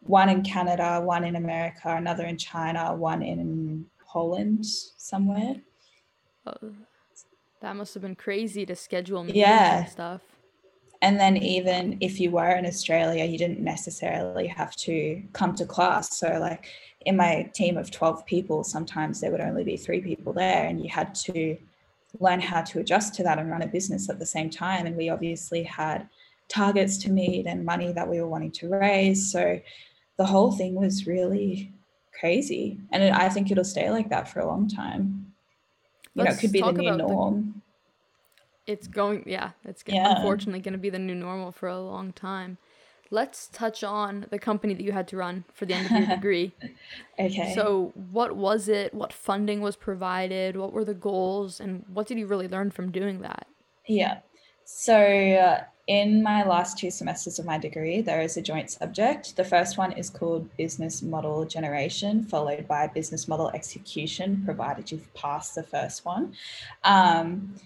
one 0.00 0.30
in 0.30 0.42
Canada, 0.42 0.98
one 1.02 1.24
in 1.24 1.36
America, 1.36 1.94
another 1.94 2.24
in 2.24 2.38
China, 2.38 2.94
one 2.94 3.20
in 3.22 3.84
Holland 4.12 4.66
somewhere. 4.66 5.56
Oh, 6.46 6.72
that 7.60 7.76
must 7.76 7.94
have 7.94 8.02
been 8.02 8.16
crazy 8.16 8.66
to 8.66 8.76
schedule 8.76 9.22
meetings 9.22 9.38
yeah. 9.38 9.80
and 9.80 9.88
stuff. 9.88 10.20
And 11.00 11.18
then 11.18 11.36
even 11.36 11.96
if 12.00 12.20
you 12.20 12.30
were 12.30 12.50
in 12.50 12.66
Australia, 12.66 13.24
you 13.24 13.38
didn't 13.38 13.60
necessarily 13.60 14.46
have 14.46 14.76
to 14.76 15.22
come 15.32 15.54
to 15.56 15.64
class. 15.64 16.16
So 16.16 16.38
like 16.38 16.66
in 17.06 17.16
my 17.16 17.50
team 17.54 17.76
of 17.76 17.90
12 17.90 18.24
people, 18.26 18.62
sometimes 18.62 19.20
there 19.20 19.32
would 19.32 19.40
only 19.40 19.64
be 19.64 19.76
three 19.76 20.00
people 20.00 20.32
there 20.32 20.64
and 20.66 20.80
you 20.80 20.88
had 20.88 21.14
to 21.26 21.56
learn 22.20 22.40
how 22.40 22.62
to 22.62 22.78
adjust 22.80 23.14
to 23.14 23.22
that 23.22 23.38
and 23.38 23.50
run 23.50 23.62
a 23.62 23.66
business 23.66 24.10
at 24.10 24.18
the 24.18 24.26
same 24.26 24.50
time. 24.50 24.86
And 24.86 24.96
we 24.96 25.08
obviously 25.08 25.62
had 25.62 26.08
targets 26.48 26.98
to 26.98 27.10
meet 27.10 27.46
and 27.46 27.64
money 27.64 27.92
that 27.92 28.08
we 28.08 28.20
were 28.20 28.28
wanting 28.28 28.52
to 28.52 28.68
raise. 28.68 29.32
So 29.32 29.60
the 30.18 30.26
whole 30.26 30.52
thing 30.52 30.74
was 30.74 31.06
really 31.06 31.72
crazy. 32.18 32.78
And 32.90 33.02
it, 33.02 33.12
I 33.12 33.28
think 33.28 33.50
it'll 33.50 33.64
stay 33.64 33.90
like 33.90 34.08
that 34.10 34.28
for 34.28 34.40
a 34.40 34.46
long 34.46 34.68
time. 34.68 35.32
You 36.14 36.24
Let's 36.24 36.30
know, 36.30 36.38
it 36.38 36.40
could 36.40 36.52
be 36.52 36.60
the 36.60 36.72
new 36.72 36.96
norm. 36.96 37.62
The, 38.66 38.72
it's 38.72 38.86
going, 38.86 39.24
yeah, 39.26 39.50
it's 39.64 39.82
yeah. 39.86 40.16
unfortunately 40.16 40.60
going 40.60 40.72
to 40.72 40.78
be 40.78 40.90
the 40.90 40.98
new 40.98 41.14
normal 41.14 41.52
for 41.52 41.68
a 41.68 41.80
long 41.80 42.12
time. 42.12 42.58
Let's 43.10 43.48
touch 43.48 43.84
on 43.84 44.26
the 44.30 44.38
company 44.38 44.72
that 44.72 44.82
you 44.82 44.92
had 44.92 45.06
to 45.08 45.18
run 45.18 45.44
for 45.52 45.66
the 45.66 45.74
end 45.74 45.86
of 45.86 45.92
your 45.92 46.06
degree. 46.16 46.52
okay. 47.18 47.52
So, 47.54 47.92
what 48.10 48.36
was 48.36 48.68
it? 48.68 48.94
What 48.94 49.12
funding 49.12 49.60
was 49.60 49.76
provided? 49.76 50.56
What 50.56 50.72
were 50.72 50.84
the 50.84 50.94
goals? 50.94 51.60
And 51.60 51.84
what 51.92 52.06
did 52.06 52.18
you 52.18 52.26
really 52.26 52.48
learn 52.48 52.70
from 52.70 52.90
doing 52.90 53.20
that? 53.20 53.46
Yeah. 53.86 54.20
So, 54.64 54.96
uh, 54.96 55.64
in 55.88 56.22
my 56.22 56.44
last 56.44 56.78
two 56.78 56.90
semesters 56.90 57.38
of 57.38 57.46
my 57.46 57.58
degree, 57.58 58.00
there 58.00 58.22
is 58.22 58.36
a 58.36 58.42
joint 58.42 58.70
subject. 58.70 59.36
The 59.36 59.44
first 59.44 59.78
one 59.78 59.92
is 59.92 60.10
called 60.10 60.48
Business 60.56 61.02
Model 61.02 61.44
Generation, 61.44 62.22
followed 62.24 62.68
by 62.68 62.86
Business 62.86 63.26
Model 63.26 63.50
Execution, 63.50 64.42
provided 64.44 64.92
you've 64.92 65.12
passed 65.14 65.56
the 65.56 65.62
first 65.62 66.04
one. 66.04 66.34
Um, 66.84 67.56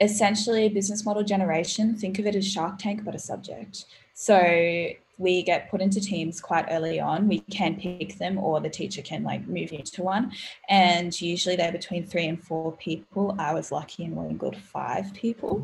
essentially, 0.00 0.68
business 0.68 1.04
model 1.04 1.22
generation, 1.22 1.96
think 1.96 2.18
of 2.18 2.26
it 2.26 2.34
as 2.34 2.46
Shark 2.46 2.78
Tank, 2.78 3.04
but 3.04 3.14
a 3.14 3.18
subject. 3.18 3.84
So 4.14 4.90
we 5.18 5.42
get 5.44 5.70
put 5.70 5.80
into 5.80 6.00
teams 6.00 6.40
quite 6.40 6.66
early 6.68 6.98
on. 6.98 7.28
We 7.28 7.40
can 7.40 7.76
pick 7.76 8.18
them, 8.18 8.38
or 8.38 8.60
the 8.60 8.70
teacher 8.70 9.02
can 9.02 9.22
like 9.22 9.46
move 9.46 9.72
you 9.72 9.82
to 9.82 10.02
one. 10.02 10.32
And 10.68 11.18
usually 11.20 11.54
they're 11.54 11.70
between 11.70 12.06
three 12.06 12.26
and 12.26 12.42
four 12.42 12.72
people. 12.72 13.36
I 13.38 13.54
was 13.54 13.70
lucky 13.70 14.04
and 14.04 14.18
only 14.18 14.34
got 14.34 14.56
five 14.56 15.14
people. 15.14 15.62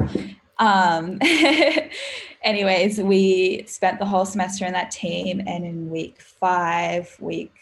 Um, 0.59 1.19
anyways, 2.43 2.99
we 2.99 3.65
spent 3.67 3.99
the 3.99 4.07
whole 4.07 4.27
semester 4.27 4.67
in 4.67 4.73
that 4.73 4.91
team, 4.91 5.41
and 5.47 5.65
in 5.65 5.91
week 5.91 6.21
five, 6.21 7.17
week 7.21 7.53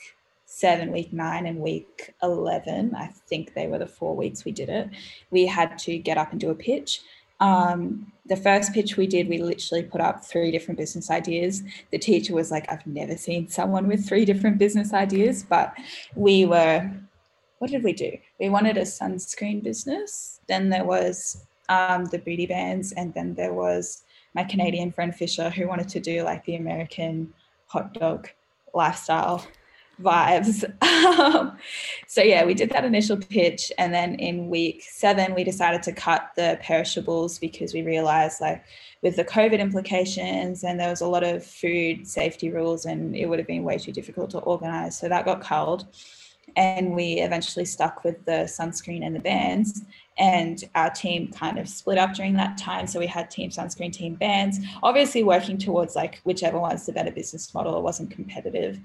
seven, 0.46 0.90
week 0.90 1.12
nine, 1.12 1.46
and 1.46 1.58
week 1.58 2.14
11, 2.22 2.94
I 2.94 3.08
think 3.28 3.54
they 3.54 3.66
were 3.66 3.78
the 3.78 3.86
four 3.86 4.16
weeks 4.16 4.44
we 4.44 4.52
did 4.52 4.70
it, 4.70 4.88
we 5.30 5.44
had 5.46 5.76
to 5.80 5.98
get 5.98 6.16
up 6.16 6.32
and 6.32 6.40
do 6.40 6.50
a 6.50 6.54
pitch. 6.54 7.02
Um, 7.40 8.10
the 8.24 8.36
first 8.36 8.72
pitch 8.72 8.96
we 8.96 9.06
did, 9.06 9.28
we 9.28 9.38
literally 9.38 9.82
put 9.82 10.00
up 10.00 10.24
three 10.24 10.50
different 10.50 10.78
business 10.78 11.10
ideas. 11.10 11.62
The 11.90 11.98
teacher 11.98 12.34
was 12.34 12.50
like, 12.50 12.70
I've 12.72 12.86
never 12.86 13.16
seen 13.16 13.48
someone 13.48 13.86
with 13.86 14.08
three 14.08 14.24
different 14.24 14.56
business 14.56 14.94
ideas, 14.94 15.44
but 15.46 15.74
we 16.14 16.46
were, 16.46 16.90
what 17.58 17.70
did 17.70 17.84
we 17.84 17.92
do? 17.92 18.16
We 18.40 18.48
wanted 18.48 18.78
a 18.78 18.82
sunscreen 18.82 19.62
business. 19.62 20.40
Then 20.48 20.70
there 20.70 20.84
was 20.84 21.44
um, 21.68 22.06
the 22.06 22.18
booty 22.18 22.46
bands, 22.46 22.92
and 22.92 23.12
then 23.14 23.34
there 23.34 23.52
was 23.52 24.02
my 24.34 24.44
Canadian 24.44 24.92
friend 24.92 25.14
Fisher 25.14 25.50
who 25.50 25.66
wanted 25.66 25.88
to 25.88 26.00
do 26.00 26.22
like 26.22 26.44
the 26.44 26.56
American 26.56 27.32
hot 27.66 27.94
dog 27.94 28.28
lifestyle 28.74 29.46
vibes. 30.00 30.64
Um, 30.96 31.58
so 32.06 32.22
yeah, 32.22 32.44
we 32.44 32.54
did 32.54 32.70
that 32.70 32.84
initial 32.84 33.16
pitch, 33.16 33.70
and 33.78 33.92
then 33.92 34.14
in 34.16 34.48
week 34.48 34.82
seven, 34.82 35.34
we 35.34 35.44
decided 35.44 35.82
to 35.84 35.92
cut 35.92 36.30
the 36.36 36.58
perishables 36.62 37.38
because 37.38 37.74
we 37.74 37.82
realized 37.82 38.40
like 38.40 38.64
with 39.02 39.16
the 39.16 39.24
COVID 39.24 39.58
implications, 39.58 40.64
and 40.64 40.80
there 40.80 40.90
was 40.90 41.00
a 41.00 41.06
lot 41.06 41.22
of 41.22 41.44
food 41.44 42.08
safety 42.08 42.50
rules, 42.50 42.86
and 42.86 43.14
it 43.14 43.26
would 43.26 43.38
have 43.38 43.46
been 43.46 43.62
way 43.62 43.78
too 43.78 43.92
difficult 43.92 44.30
to 44.30 44.38
organize. 44.38 44.98
So 44.98 45.08
that 45.08 45.26
got 45.26 45.42
culled 45.42 45.86
and 46.54 46.94
we 46.94 47.14
eventually 47.14 47.64
stuck 47.64 48.04
with 48.04 48.24
the 48.24 48.44
sunscreen 48.46 49.04
and 49.04 49.14
the 49.14 49.20
bands. 49.20 49.82
And 50.18 50.62
our 50.74 50.90
team 50.90 51.30
kind 51.32 51.58
of 51.58 51.68
split 51.68 51.98
up 51.98 52.14
during 52.14 52.34
that 52.34 52.56
time. 52.56 52.86
So 52.86 52.98
we 52.98 53.06
had 53.06 53.30
team 53.30 53.50
sunscreen 53.50 53.92
team 53.92 54.14
bands 54.14 54.58
obviously 54.82 55.22
working 55.24 55.58
towards 55.58 55.94
like 55.94 56.20
whichever 56.24 56.58
was 56.58 56.86
the 56.86 56.92
better 56.92 57.10
business 57.10 57.52
model. 57.52 57.76
It 57.76 57.82
wasn't 57.82 58.10
competitive. 58.10 58.80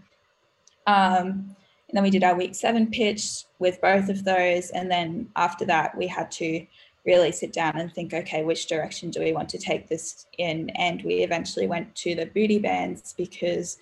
Um, 0.87 1.55
and 1.87 1.95
then 1.95 2.03
we 2.03 2.09
did 2.09 2.23
our 2.23 2.35
week 2.35 2.55
seven 2.55 2.89
pitch 2.89 3.45
with 3.59 3.79
both 3.79 4.09
of 4.09 4.25
those. 4.25 4.71
And 4.71 4.91
then 4.91 5.29
after 5.37 5.65
that 5.65 5.97
we 5.97 6.07
had 6.07 6.31
to 6.31 6.65
really 7.05 7.31
sit 7.31 7.53
down 7.53 7.77
and 7.77 7.91
think 7.91 8.13
okay 8.13 8.43
which 8.43 8.67
direction 8.67 9.09
do 9.09 9.21
we 9.21 9.33
want 9.33 9.49
to 9.49 9.57
take 9.57 9.87
this 9.87 10.25
in? 10.37 10.69
And 10.71 11.01
we 11.03 11.23
eventually 11.23 11.67
went 11.67 11.95
to 11.95 12.15
the 12.15 12.25
booty 12.25 12.59
bands 12.59 13.13
because 13.17 13.77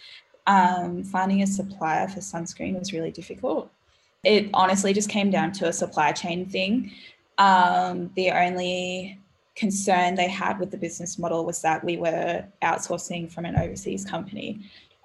um, 0.50 1.04
finding 1.04 1.44
a 1.44 1.48
supplier 1.48 2.08
for 2.08 2.22
sunscreen 2.22 2.78
was 2.78 2.92
really 2.92 3.12
difficult. 3.12 3.72
It 4.24 4.50
honestly 4.54 4.94
just 4.94 5.08
came 5.08 5.30
down 5.30 5.52
to 5.54 5.68
a 5.68 5.74
supply 5.74 6.12
chain 6.12 6.48
thing. 6.48 6.92
Um, 7.38 8.10
the 8.16 8.32
only 8.32 9.20
concern 9.56 10.16
they 10.16 10.28
had 10.28 10.60
with 10.60 10.72
the 10.72 10.78
business 10.78 11.20
model 11.20 11.46
was 11.46 11.62
that 11.62 11.84
we 11.84 11.98
were 11.98 12.44
outsourcing 12.64 13.32
from 13.32 13.46
an 13.46 13.58
overseas 13.58 14.04
company. 14.04 14.62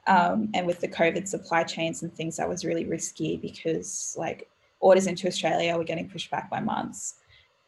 Um, 0.07 0.49
and 0.55 0.67
with 0.67 0.81
the 0.81 0.89
COVID 0.89 1.29
supply 1.29 1.63
chains 1.63 2.03
and 2.03 2.13
things, 2.13 2.39
that 2.39 2.49
was 2.49 2.65
really 2.65 2.87
risky 2.87 3.37
because 3.37 4.17
like 4.19 4.49
orders 4.81 5.07
into 5.07 5.29
Australia 5.29 5.77
were 5.77 5.85
getting 5.85 6.09
pushed 6.09 6.31
back 6.31 6.49
by 6.49 6.61
months. 6.61 7.17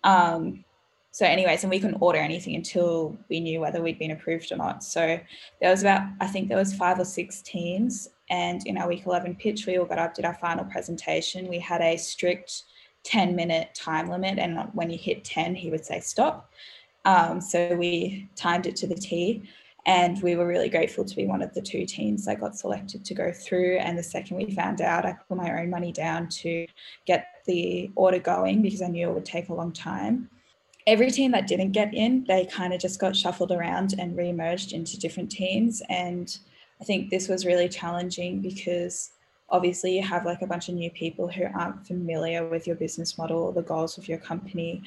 Um, 0.02 0.64
so 1.16 1.24
anyways 1.24 1.64
and 1.64 1.70
we 1.70 1.80
couldn't 1.80 2.02
order 2.02 2.18
anything 2.18 2.56
until 2.56 3.16
we 3.30 3.40
knew 3.40 3.58
whether 3.58 3.80
we'd 3.80 3.98
been 3.98 4.10
approved 4.10 4.52
or 4.52 4.56
not. 4.56 4.84
So 4.84 5.18
there 5.62 5.70
was 5.70 5.80
about 5.80 6.02
i 6.20 6.26
think 6.26 6.48
there 6.48 6.58
was 6.58 6.74
five 6.74 7.00
or 7.00 7.06
six 7.06 7.40
teams 7.40 8.10
and 8.28 8.60
in 8.66 8.76
our 8.76 8.86
week 8.86 9.06
11 9.06 9.36
pitch 9.36 9.64
we 9.66 9.78
all 9.78 9.86
got 9.86 9.98
up 9.98 10.12
did 10.12 10.26
our 10.26 10.34
final 10.34 10.66
presentation. 10.66 11.48
We 11.48 11.58
had 11.58 11.80
a 11.80 11.96
strict 11.96 12.64
10 13.04 13.34
minute 13.34 13.74
time 13.74 14.10
limit 14.10 14.38
and 14.38 14.58
when 14.74 14.90
you 14.90 14.98
hit 14.98 15.24
10 15.24 15.54
he 15.54 15.70
would 15.70 15.86
say 15.86 16.00
stop. 16.00 16.52
Um, 17.06 17.40
so 17.40 17.74
we 17.76 18.28
timed 18.36 18.66
it 18.66 18.76
to 18.76 18.86
the 18.86 18.94
t 18.94 19.42
and 19.86 20.22
we 20.22 20.36
were 20.36 20.46
really 20.46 20.68
grateful 20.68 21.06
to 21.06 21.16
be 21.16 21.24
one 21.24 21.40
of 21.40 21.54
the 21.54 21.62
two 21.62 21.86
teams 21.86 22.26
that 22.26 22.40
got 22.40 22.58
selected 22.58 23.06
to 23.06 23.14
go 23.14 23.32
through. 23.32 23.78
And 23.78 23.96
the 23.96 24.02
second 24.02 24.36
we 24.36 24.54
found 24.54 24.82
out 24.82 25.06
i 25.06 25.14
put 25.26 25.38
my 25.38 25.62
own 25.62 25.70
money 25.70 25.92
down 25.92 26.28
to 26.42 26.66
get 27.06 27.26
the 27.46 27.90
order 27.94 28.18
going 28.18 28.60
because 28.60 28.82
i 28.82 28.88
knew 28.88 29.08
it 29.08 29.14
would 29.14 29.24
take 29.24 29.48
a 29.48 29.54
long 29.54 29.72
time 29.72 30.28
every 30.86 31.10
team 31.10 31.32
that 31.32 31.46
didn't 31.46 31.72
get 31.72 31.92
in, 31.92 32.24
they 32.28 32.46
kind 32.46 32.72
of 32.72 32.80
just 32.80 33.00
got 33.00 33.16
shuffled 33.16 33.50
around 33.50 33.94
and 33.98 34.16
re-emerged 34.16 34.72
into 34.72 34.98
different 34.98 35.30
teams. 35.30 35.82
And 35.88 36.36
I 36.80 36.84
think 36.84 37.10
this 37.10 37.28
was 37.28 37.44
really 37.44 37.68
challenging 37.68 38.40
because 38.40 39.10
obviously 39.48 39.96
you 39.96 40.02
have 40.02 40.24
like 40.24 40.42
a 40.42 40.46
bunch 40.46 40.68
of 40.68 40.74
new 40.74 40.90
people 40.90 41.28
who 41.28 41.44
aren't 41.54 41.86
familiar 41.86 42.48
with 42.48 42.66
your 42.66 42.76
business 42.76 43.18
model 43.18 43.42
or 43.42 43.52
the 43.52 43.62
goals 43.62 43.98
of 43.98 44.08
your 44.08 44.18
company 44.18 44.82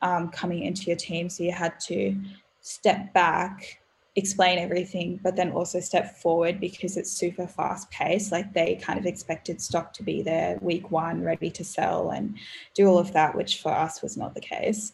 um, 0.00 0.28
coming 0.30 0.62
into 0.62 0.84
your 0.84 0.96
team. 0.96 1.28
So 1.28 1.42
you 1.42 1.52
had 1.52 1.78
to 1.80 2.16
step 2.60 3.12
back, 3.12 3.80
explain 4.16 4.58
everything, 4.58 5.20
but 5.22 5.36
then 5.36 5.52
also 5.52 5.80
step 5.80 6.16
forward 6.16 6.60
because 6.60 6.96
it's 6.96 7.10
super 7.10 7.46
fast 7.46 7.90
paced. 7.90 8.32
Like 8.32 8.52
they 8.52 8.76
kind 8.76 8.98
of 8.98 9.06
expected 9.06 9.60
stock 9.60 9.92
to 9.94 10.02
be 10.02 10.22
there 10.22 10.58
week 10.62 10.90
one, 10.90 11.22
ready 11.22 11.50
to 11.50 11.64
sell 11.64 12.10
and 12.10 12.36
do 12.74 12.86
all 12.86 12.98
of 12.98 13.12
that, 13.12 13.34
which 13.34 13.60
for 13.60 13.72
us 13.72 14.02
was 14.02 14.16
not 14.16 14.34
the 14.34 14.40
case. 14.40 14.92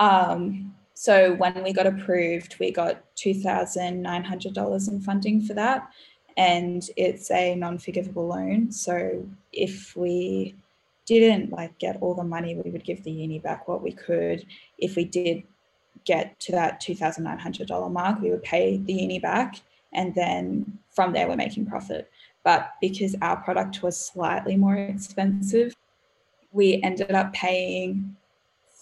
Um, 0.00 0.74
so 0.94 1.34
when 1.34 1.62
we 1.62 1.72
got 1.72 1.86
approved, 1.86 2.56
we 2.58 2.70
got 2.70 3.02
$2,900 3.16 4.88
in 4.88 5.00
funding 5.00 5.42
for 5.42 5.54
that. 5.54 5.88
And 6.36 6.88
it's 6.96 7.30
a 7.30 7.54
non 7.54 7.78
forgivable 7.78 8.26
loan. 8.26 8.70
So 8.72 9.26
if 9.52 9.96
we 9.96 10.54
didn't 11.06 11.50
like 11.52 11.78
get 11.78 11.98
all 12.00 12.14
the 12.14 12.24
money, 12.24 12.56
we 12.56 12.70
would 12.70 12.84
give 12.84 13.04
the 13.04 13.10
uni 13.10 13.38
back 13.38 13.68
what 13.68 13.82
we 13.82 13.92
could. 13.92 14.44
If 14.78 14.96
we 14.96 15.04
did 15.04 15.44
get 16.04 16.38
to 16.40 16.52
that 16.52 16.80
$2,900 16.82 17.92
mark, 17.92 18.20
we 18.20 18.30
would 18.30 18.42
pay 18.42 18.78
the 18.78 18.92
uni 18.92 19.18
back. 19.18 19.60
And 19.92 20.14
then 20.14 20.78
from 20.90 21.12
there, 21.12 21.28
we're 21.28 21.36
making 21.36 21.66
profit. 21.66 22.10
But 22.44 22.72
because 22.80 23.14
our 23.22 23.36
product 23.36 23.82
was 23.82 23.98
slightly 23.98 24.56
more 24.56 24.76
expensive, 24.76 25.74
we 26.52 26.80
ended 26.82 27.12
up 27.12 27.32
paying 27.32 28.16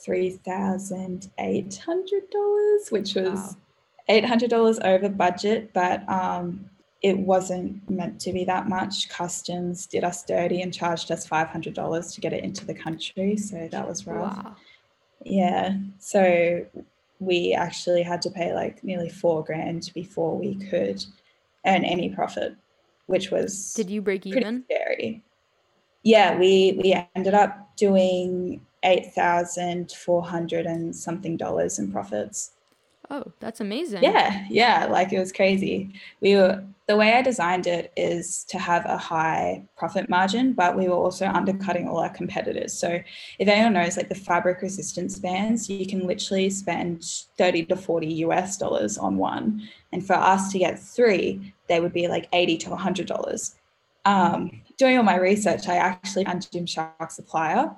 $3,800, 0.06 2.92
which 2.92 3.14
was 3.14 3.24
wow. 3.24 3.56
$800 4.08 4.84
over 4.84 5.08
budget, 5.08 5.70
but 5.72 6.08
um, 6.08 6.68
it 7.02 7.18
wasn't 7.18 7.88
meant 7.90 8.20
to 8.20 8.32
be 8.32 8.44
that 8.44 8.68
much. 8.68 9.08
Customs 9.08 9.86
did 9.86 10.04
us 10.04 10.24
dirty 10.24 10.62
and 10.62 10.72
charged 10.72 11.10
us 11.10 11.28
$500 11.28 12.14
to 12.14 12.20
get 12.20 12.32
it 12.32 12.42
into 12.42 12.64
the 12.64 12.74
country. 12.74 13.36
So 13.36 13.68
that 13.70 13.86
was 13.86 14.06
rough. 14.06 14.36
Wow. 14.36 14.56
Yeah. 15.24 15.76
So 15.98 16.64
we 17.20 17.52
actually 17.52 18.02
had 18.02 18.22
to 18.22 18.30
pay 18.30 18.54
like 18.54 18.82
nearly 18.84 19.08
four 19.08 19.44
grand 19.44 19.90
before 19.94 20.38
we 20.38 20.56
could 20.56 21.04
earn 21.66 21.84
any 21.84 22.08
profit, 22.08 22.56
which 23.06 23.30
was. 23.30 23.74
Did 23.74 23.90
you 23.90 24.02
break 24.02 24.26
even? 24.26 24.64
Scary. 24.64 25.22
Yeah, 26.02 26.38
we 26.38 26.78
we 26.82 26.94
ended 27.16 27.34
up 27.34 27.76
doing 27.76 28.60
eight 28.84 29.12
thousand 29.14 29.92
four 29.92 30.22
hundred 30.22 30.66
and 30.66 30.94
something 30.94 31.36
dollars 31.36 31.78
in 31.78 31.90
profits. 31.90 32.52
Oh, 33.10 33.24
that's 33.38 33.60
amazing. 33.60 34.02
Yeah, 34.02 34.46
yeah, 34.48 34.86
like 34.86 35.12
it 35.12 35.18
was 35.18 35.32
crazy. 35.32 35.92
We 36.20 36.36
were 36.36 36.64
the 36.86 36.96
way 36.96 37.14
I 37.14 37.22
designed 37.22 37.66
it 37.66 37.92
is 37.96 38.44
to 38.44 38.58
have 38.58 38.84
a 38.84 38.98
high 38.98 39.64
profit 39.76 40.08
margin, 40.10 40.52
but 40.52 40.76
we 40.76 40.86
were 40.88 40.94
also 40.94 41.26
undercutting 41.26 41.88
all 41.88 41.98
our 41.98 42.10
competitors. 42.10 42.74
So 42.74 43.00
if 43.38 43.48
anyone 43.48 43.72
knows 43.72 43.96
like 43.96 44.10
the 44.10 44.14
fabric 44.14 44.60
resistance 44.60 45.18
bands, 45.18 45.70
you 45.70 45.86
can 45.86 46.06
literally 46.06 46.50
spend 46.50 47.04
30 47.38 47.66
to 47.66 47.76
40 47.76 48.06
US 48.26 48.58
dollars 48.58 48.98
on 48.98 49.16
one. 49.16 49.66
And 49.92 50.06
for 50.06 50.14
us 50.14 50.52
to 50.52 50.58
get 50.58 50.78
three, 50.78 51.54
they 51.68 51.80
would 51.80 51.94
be 51.94 52.06
like 52.06 52.28
80 52.32 52.58
to 52.58 52.70
100 52.70 53.06
dollars. 53.06 53.54
Um, 54.04 54.60
doing 54.76 54.98
all 54.98 55.04
my 55.04 55.16
research, 55.16 55.66
I 55.68 55.76
actually 55.76 56.26
found 56.26 56.42
Gymshark 56.52 57.10
supplier 57.10 57.74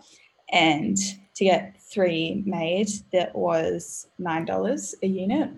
and 0.53 0.97
to 1.35 1.45
get 1.45 1.81
three 1.81 2.43
made, 2.47 2.89
that 3.13 3.35
was 3.35 4.09
$9 4.21 4.95
a 5.03 5.07
unit. 5.07 5.51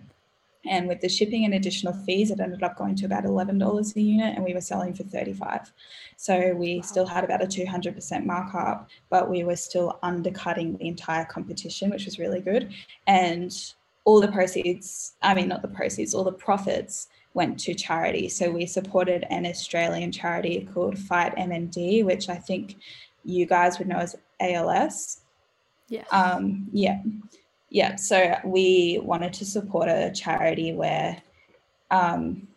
And 0.66 0.88
with 0.88 1.00
the 1.00 1.08
shipping 1.08 1.44
and 1.44 1.54
additional 1.54 1.92
fees, 1.92 2.30
it 2.30 2.40
ended 2.40 2.62
up 2.62 2.76
going 2.76 2.94
to 2.96 3.06
about 3.06 3.24
$11 3.24 3.96
a 3.96 4.00
unit, 4.00 4.34
and 4.34 4.44
we 4.44 4.54
were 4.54 4.60
selling 4.60 4.92
for 4.92 5.04
35 5.04 5.72
So 6.16 6.54
we 6.54 6.76
wow. 6.76 6.82
still 6.82 7.06
had 7.06 7.24
about 7.24 7.42
a 7.42 7.46
200% 7.46 8.24
markup, 8.26 8.88
but 9.08 9.30
we 9.30 9.44
were 9.44 9.56
still 9.56 9.98
undercutting 10.02 10.76
the 10.76 10.88
entire 10.88 11.24
competition, 11.24 11.90
which 11.90 12.04
was 12.04 12.18
really 12.18 12.40
good. 12.40 12.72
And 13.06 13.54
all 14.04 14.20
the 14.20 14.28
proceeds, 14.28 15.14
I 15.22 15.34
mean, 15.34 15.48
not 15.48 15.62
the 15.62 15.68
proceeds, 15.68 16.14
all 16.14 16.24
the 16.24 16.32
profits 16.32 17.08
went 17.34 17.58
to 17.60 17.74
charity. 17.74 18.28
So 18.28 18.50
we 18.50 18.66
supported 18.66 19.24
an 19.30 19.46
Australian 19.46 20.10
charity 20.10 20.68
called 20.74 20.98
Fight 20.98 21.36
MND, 21.36 22.04
which 22.04 22.28
I 22.28 22.36
think 22.36 22.76
you 23.24 23.46
guys 23.46 23.78
would 23.78 23.88
know 23.88 23.98
as 23.98 24.16
ALS. 24.40 25.20
Yeah. 25.88 26.04
Um, 26.10 26.68
yeah. 26.72 27.02
Yeah. 27.70 27.96
So 27.96 28.36
we 28.44 29.00
wanted 29.02 29.32
to 29.34 29.44
support 29.44 29.88
a 29.88 30.12
charity 30.14 30.72
where 30.72 31.20
um, 31.90 32.48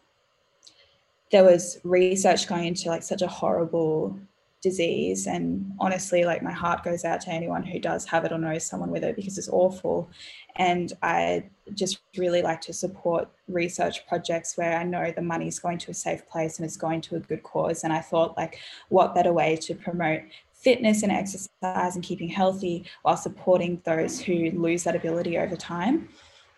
there 1.31 1.43
was 1.43 1.79
research 1.83 2.47
going 2.47 2.65
into 2.65 2.89
like 2.89 3.03
such 3.03 3.21
a 3.21 3.27
horrible 3.27 4.19
disease 4.61 5.25
and 5.25 5.73
honestly 5.79 6.23
like 6.23 6.43
my 6.43 6.51
heart 6.51 6.83
goes 6.83 7.03
out 7.03 7.19
to 7.19 7.31
anyone 7.31 7.63
who 7.63 7.79
does 7.79 8.05
have 8.05 8.25
it 8.25 8.31
or 8.31 8.37
knows 8.37 8.63
someone 8.63 8.91
with 8.91 9.03
it 9.03 9.15
because 9.15 9.37
it's 9.39 9.49
awful 9.49 10.07
and 10.55 10.93
i 11.01 11.43
just 11.73 12.01
really 12.15 12.43
like 12.43 12.61
to 12.61 12.71
support 12.71 13.27
research 13.47 14.05
projects 14.07 14.55
where 14.57 14.77
i 14.77 14.83
know 14.83 15.11
the 15.15 15.21
money's 15.21 15.57
going 15.57 15.79
to 15.79 15.89
a 15.89 15.93
safe 15.95 16.27
place 16.27 16.59
and 16.59 16.65
it's 16.65 16.77
going 16.77 17.01
to 17.01 17.15
a 17.15 17.19
good 17.19 17.41
cause 17.41 17.83
and 17.83 17.91
i 17.91 17.99
thought 17.99 18.37
like 18.37 18.59
what 18.89 19.15
better 19.15 19.33
way 19.33 19.55
to 19.55 19.73
promote 19.73 20.21
fitness 20.61 21.03
and 21.03 21.11
exercise 21.11 21.95
and 21.95 22.03
keeping 22.03 22.29
healthy 22.29 22.85
while 23.01 23.17
supporting 23.17 23.81
those 23.83 24.19
who 24.19 24.51
lose 24.51 24.83
that 24.83 24.95
ability 24.95 25.37
over 25.37 25.55
time. 25.55 26.07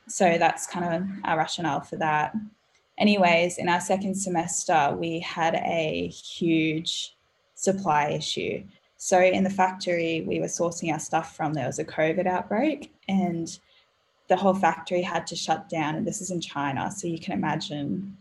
So 0.08 0.38
that's 0.38 0.68
kind 0.68 0.94
of 0.94 1.04
our 1.24 1.38
rationale 1.38 1.82
for 1.82 1.96
that. 1.96 2.36
Anyways, 2.98 3.58
in 3.58 3.70
our 3.70 3.80
second 3.80 4.16
semester, 4.16 4.96
we 5.00 5.20
had 5.20 5.56
a 5.56 6.08
huge 6.10 7.16
supply 7.56 8.10
issue. 8.10 8.64
So 8.98 9.20
in 9.20 9.44
the 9.44 9.50
factory, 9.50 10.24
we 10.28 10.40
were 10.40 10.48
sourcing 10.48 10.92
our 10.92 11.00
stuff 11.00 11.36
from, 11.36 11.54
there 11.54 11.68
was 11.68 11.80
a 11.80 11.86
COVID 11.86 12.28
outbreak 12.28 12.94
and 13.08 13.58
the 14.28 14.36
whole 14.36 14.54
factory 14.54 15.02
had 15.02 15.26
to 15.28 15.36
shut 15.36 15.70
down. 15.70 15.96
And 15.96 16.06
this 16.06 16.22
is 16.22 16.32
in 16.32 16.42
China. 16.42 16.92
So 16.92 17.08
you 17.08 17.20
can 17.20 17.34
imagine 17.34 18.18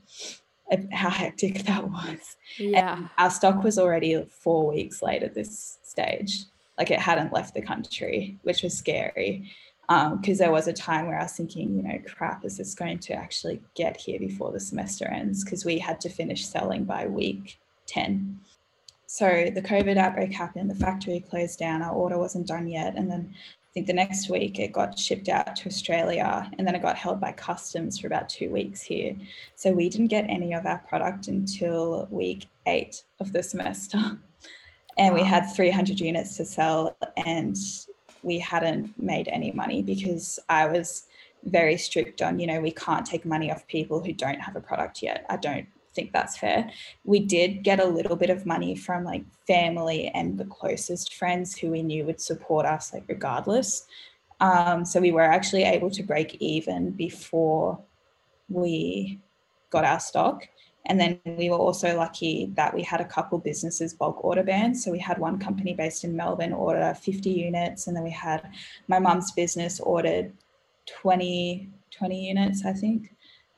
how 0.92 1.10
hectic 1.10 1.64
that 1.64 1.88
was. 1.88 2.36
Yeah. 2.58 2.96
And 2.96 3.08
our 3.18 3.30
stock 3.30 3.62
was 3.62 3.78
already 3.78 4.24
four 4.28 4.66
weeks 4.72 5.02
late 5.02 5.22
at 5.22 5.34
this 5.34 5.78
stage. 5.82 6.44
Like 6.78 6.90
it 6.90 6.98
hadn't 6.98 7.32
left 7.32 7.54
the 7.54 7.62
country, 7.62 8.38
which 8.42 8.62
was 8.62 8.76
scary. 8.76 9.50
Because 9.88 10.40
um, 10.40 10.44
there 10.44 10.52
was 10.52 10.68
a 10.68 10.72
time 10.72 11.06
where 11.06 11.18
I 11.18 11.24
was 11.24 11.32
thinking, 11.32 11.74
you 11.76 11.82
know, 11.82 11.98
crap, 12.06 12.44
is 12.44 12.56
this 12.56 12.74
going 12.74 12.98
to 13.00 13.14
actually 13.14 13.60
get 13.74 13.96
here 13.96 14.18
before 14.18 14.52
the 14.52 14.60
semester 14.60 15.06
ends? 15.06 15.44
Because 15.44 15.64
we 15.64 15.78
had 15.78 16.00
to 16.02 16.08
finish 16.08 16.46
selling 16.46 16.84
by 16.84 17.06
week 17.06 17.58
10. 17.86 18.40
So 19.06 19.50
the 19.54 19.60
COVID 19.60 19.98
outbreak 19.98 20.32
happened, 20.32 20.70
the 20.70 20.74
factory 20.74 21.20
closed 21.20 21.58
down, 21.58 21.82
our 21.82 21.92
order 21.92 22.16
wasn't 22.16 22.46
done 22.46 22.66
yet. 22.68 22.96
And 22.96 23.10
then 23.10 23.34
think 23.72 23.86
the 23.86 23.92
next 23.92 24.28
week 24.28 24.58
it 24.58 24.72
got 24.72 24.98
shipped 24.98 25.28
out 25.28 25.56
to 25.56 25.68
Australia 25.68 26.50
and 26.58 26.66
then 26.66 26.74
it 26.74 26.82
got 26.82 26.96
held 26.96 27.20
by 27.20 27.32
customs 27.32 27.98
for 27.98 28.06
about 28.06 28.28
two 28.28 28.50
weeks 28.50 28.82
here. 28.82 29.16
So 29.54 29.72
we 29.72 29.88
didn't 29.88 30.08
get 30.08 30.26
any 30.28 30.52
of 30.52 30.66
our 30.66 30.78
product 30.78 31.28
until 31.28 32.06
week 32.10 32.46
eight 32.66 33.04
of 33.20 33.32
the 33.32 33.42
semester. 33.42 33.98
And 34.98 35.14
wow. 35.14 35.22
we 35.22 35.26
had 35.26 35.46
300 35.46 35.98
units 36.00 36.36
to 36.36 36.44
sell 36.44 36.94
and 37.16 37.56
we 38.22 38.38
hadn't 38.38 38.92
made 39.02 39.26
any 39.28 39.50
money 39.50 39.82
because 39.82 40.38
I 40.50 40.66
was 40.66 41.04
very 41.44 41.78
strict 41.78 42.20
on, 42.20 42.38
you 42.38 42.46
know, 42.46 42.60
we 42.60 42.72
can't 42.72 43.06
take 43.06 43.24
money 43.24 43.50
off 43.50 43.66
people 43.68 44.02
who 44.04 44.12
don't 44.12 44.40
have 44.40 44.54
a 44.54 44.60
product 44.60 45.02
yet. 45.02 45.24
I 45.30 45.38
don't 45.38 45.66
think 45.94 46.12
that's 46.12 46.36
fair. 46.36 46.70
We 47.04 47.20
did 47.20 47.62
get 47.62 47.80
a 47.80 47.86
little 47.86 48.16
bit 48.16 48.30
of 48.30 48.46
money 48.46 48.74
from 48.74 49.04
like 49.04 49.24
family 49.46 50.08
and 50.14 50.38
the 50.38 50.44
closest 50.44 51.14
friends 51.14 51.56
who 51.56 51.70
we 51.70 51.82
knew 51.82 52.04
would 52.04 52.20
support 52.20 52.66
us, 52.66 52.92
like 52.92 53.04
regardless. 53.08 53.86
Um, 54.40 54.84
so 54.84 55.00
we 55.00 55.12
were 55.12 55.22
actually 55.22 55.64
able 55.64 55.90
to 55.90 56.02
break 56.02 56.36
even 56.40 56.90
before 56.90 57.78
we 58.48 59.20
got 59.70 59.84
our 59.84 60.00
stock. 60.00 60.48
And 60.86 61.00
then 61.00 61.20
we 61.24 61.48
were 61.48 61.56
also 61.56 61.96
lucky 61.96 62.50
that 62.56 62.74
we 62.74 62.82
had 62.82 63.00
a 63.00 63.04
couple 63.04 63.38
businesses 63.38 63.94
bulk 63.94 64.24
order 64.24 64.42
bands. 64.42 64.84
So 64.84 64.90
we 64.90 64.98
had 64.98 65.18
one 65.18 65.38
company 65.38 65.74
based 65.74 66.02
in 66.02 66.16
Melbourne 66.16 66.52
order 66.52 66.92
50 67.00 67.30
units, 67.30 67.86
and 67.86 67.96
then 67.96 68.02
we 68.02 68.10
had 68.10 68.50
my 68.88 68.98
mum's 68.98 69.30
business 69.30 69.78
ordered 69.78 70.32
20, 70.86 71.68
20 71.92 72.28
units, 72.28 72.64
I 72.64 72.72
think. 72.72 73.14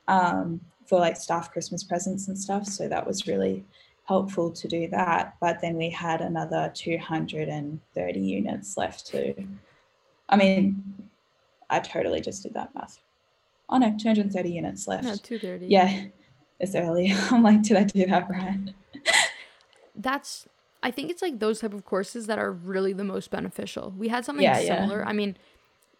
Um, 0.07 0.61
for 0.85 0.99
like 0.99 1.17
staff 1.17 1.51
Christmas 1.51 1.83
presents 1.83 2.27
and 2.27 2.37
stuff. 2.37 2.65
So 2.65 2.87
that 2.87 3.05
was 3.05 3.27
really 3.27 3.65
helpful 4.05 4.51
to 4.51 4.67
do 4.67 4.87
that. 4.89 5.35
But 5.41 5.61
then 5.61 5.75
we 5.75 5.89
had 5.89 6.21
another 6.21 6.71
230 6.73 8.19
units 8.19 8.77
left 8.77 9.07
to, 9.07 9.33
I 10.29 10.35
mean, 10.35 11.09
I 11.69 11.79
totally 11.79 12.21
just 12.21 12.43
did 12.43 12.53
that 12.53 12.73
math. 12.75 12.99
Oh 13.67 13.77
no, 13.77 13.95
230 13.97 14.51
units 14.51 14.87
left. 14.87 15.03
No, 15.03 15.15
230. 15.15 15.67
Yeah, 15.67 16.05
it's 16.59 16.75
early. 16.75 17.11
I'm 17.31 17.41
like, 17.41 17.63
did 17.63 17.77
I 17.77 17.83
do 17.83 18.05
that 18.05 18.29
right? 18.29 18.59
That's, 19.95 20.47
I 20.83 20.91
think 20.91 21.09
it's 21.09 21.21
like 21.21 21.39
those 21.39 21.61
type 21.61 21.73
of 21.73 21.83
courses 21.83 22.27
that 22.27 22.37
are 22.37 22.51
really 22.51 22.93
the 22.93 23.03
most 23.03 23.31
beneficial. 23.31 23.91
We 23.97 24.09
had 24.09 24.23
something 24.23 24.43
yeah, 24.43 24.59
similar. 24.59 24.99
Yeah. 24.99 25.09
I 25.09 25.13
mean, 25.13 25.35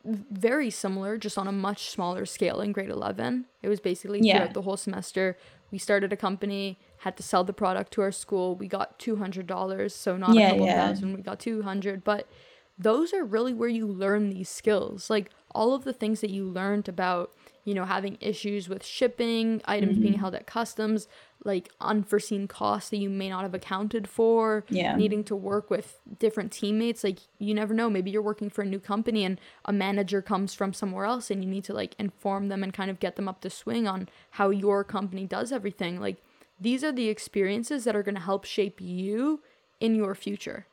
very 0.06 0.70
similar, 0.70 1.18
just 1.18 1.38
on 1.38 1.48
a 1.48 1.52
much 1.52 1.89
smaller 1.89 2.26
scale 2.26 2.62
in 2.62 2.72
grade 2.72 2.89
11. 2.89 3.46
It 3.62 3.70
was 3.70 3.80
basically 3.80 4.22
yeah. 4.22 4.38
throughout 4.38 4.54
the 4.54 4.62
whole 4.62 4.78
semester. 4.78 5.38
We 5.72 5.78
started 5.78 6.13
a 6.13 6.18
company, 6.18 6.80
had 6.98 7.18
to 7.18 7.24
sell 7.24 7.44
the 7.44 7.54
product 7.54 7.91
to 7.94 8.02
our 8.02 8.12
school. 8.12 8.56
We 8.56 8.68
got 8.68 9.00
$200, 9.00 9.91
so 9.91 10.18
not 10.18 10.36
yeah, 10.36 10.48
a 10.48 10.52
couple 10.52 10.65
yeah. 10.68 10.88
thousand, 10.88 11.13
we 11.13 11.22
got 11.22 11.39
200 11.39 12.04
But 12.04 12.28
those 12.77 13.13
are 13.13 13.23
really 13.23 13.53
where 13.53 13.69
you 13.69 13.88
learn 13.88 14.29
these 14.29 14.49
skills. 14.49 15.09
Like 15.09 15.31
all 15.53 15.73
of 15.73 15.83
the 15.83 15.93
things 15.93 16.21
that 16.21 16.29
you 16.29 16.45
learned 16.45 16.89
about 16.89 17.31
you 17.65 17.73
know, 17.73 17.83
having 17.83 18.17
issues 18.21 18.69
with 18.69 18.85
shipping, 18.85 19.59
items 19.65 19.93
mm-hmm. 19.93 20.01
being 20.01 20.13
held 20.19 20.35
at 20.35 20.45
customs, 20.45 21.07
like 21.43 21.69
unforeseen 21.81 22.47
costs 22.47 22.91
that 22.91 22.97
you 22.97 23.09
may 23.09 23.27
not 23.27 23.41
have 23.41 23.55
accounted 23.55 24.07
for, 24.07 24.63
yeah. 24.69 24.95
needing 24.95 25.23
to 25.23 25.35
work 25.35 25.71
with 25.71 25.99
different 26.19 26.51
teammates. 26.51 27.03
Like, 27.03 27.19
you 27.39 27.55
never 27.55 27.73
know. 27.73 27.89
Maybe 27.89 28.11
you're 28.11 28.21
working 28.21 28.51
for 28.51 28.61
a 28.61 28.67
new 28.67 28.79
company 28.79 29.25
and 29.25 29.41
a 29.65 29.73
manager 29.73 30.21
comes 30.21 30.53
from 30.53 30.73
somewhere 30.73 31.05
else 31.05 31.31
and 31.31 31.43
you 31.43 31.49
need 31.49 31.63
to 31.63 31.73
like 31.73 31.95
inform 31.97 32.49
them 32.49 32.63
and 32.63 32.71
kind 32.71 32.91
of 32.91 32.99
get 32.99 33.15
them 33.15 33.27
up 33.27 33.41
to 33.41 33.49
swing 33.49 33.88
on 33.88 34.09
how 34.31 34.51
your 34.51 34.83
company 34.83 35.25
does 35.25 35.51
everything. 35.51 35.99
Like, 35.99 36.17
these 36.61 36.83
are 36.83 36.91
the 36.91 37.09
experiences 37.09 37.83
that 37.83 37.95
are 37.95 38.03
going 38.03 38.15
to 38.15 38.21
help 38.21 38.45
shape 38.45 38.79
you 38.79 39.41
in 39.79 39.95
your 39.95 40.13
future. 40.13 40.67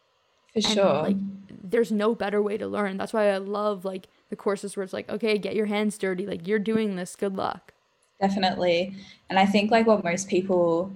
For 0.52 0.58
and, 0.58 0.64
sure. 0.66 1.02
Like 1.02 1.16
there's 1.62 1.90
no 1.90 2.14
better 2.14 2.42
way 2.42 2.58
to 2.58 2.66
learn. 2.66 2.98
That's 2.98 3.12
why 3.12 3.30
I 3.30 3.38
love 3.38 3.84
like 3.84 4.08
the 4.30 4.36
courses 4.36 4.76
where 4.76 4.84
it's 4.84 4.92
like, 4.92 5.08
okay, 5.08 5.38
get 5.38 5.54
your 5.54 5.66
hands 5.66 5.98
dirty. 5.98 6.26
Like 6.26 6.46
you're 6.46 6.58
doing 6.58 6.96
this. 6.96 7.16
Good 7.16 7.36
luck. 7.36 7.72
Definitely. 8.20 8.94
And 9.30 9.38
I 9.38 9.46
think 9.46 9.70
like 9.70 9.86
what 9.86 10.04
most 10.04 10.28
people 10.28 10.92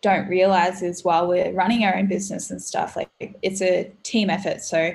don't 0.00 0.28
realize 0.28 0.82
is 0.82 1.04
while 1.04 1.26
we're 1.26 1.52
running 1.52 1.84
our 1.84 1.94
own 1.94 2.06
business 2.06 2.50
and 2.50 2.60
stuff, 2.60 2.96
like 2.96 3.10
it's 3.42 3.60
a 3.60 3.92
team 4.02 4.30
effort. 4.30 4.62
So 4.62 4.92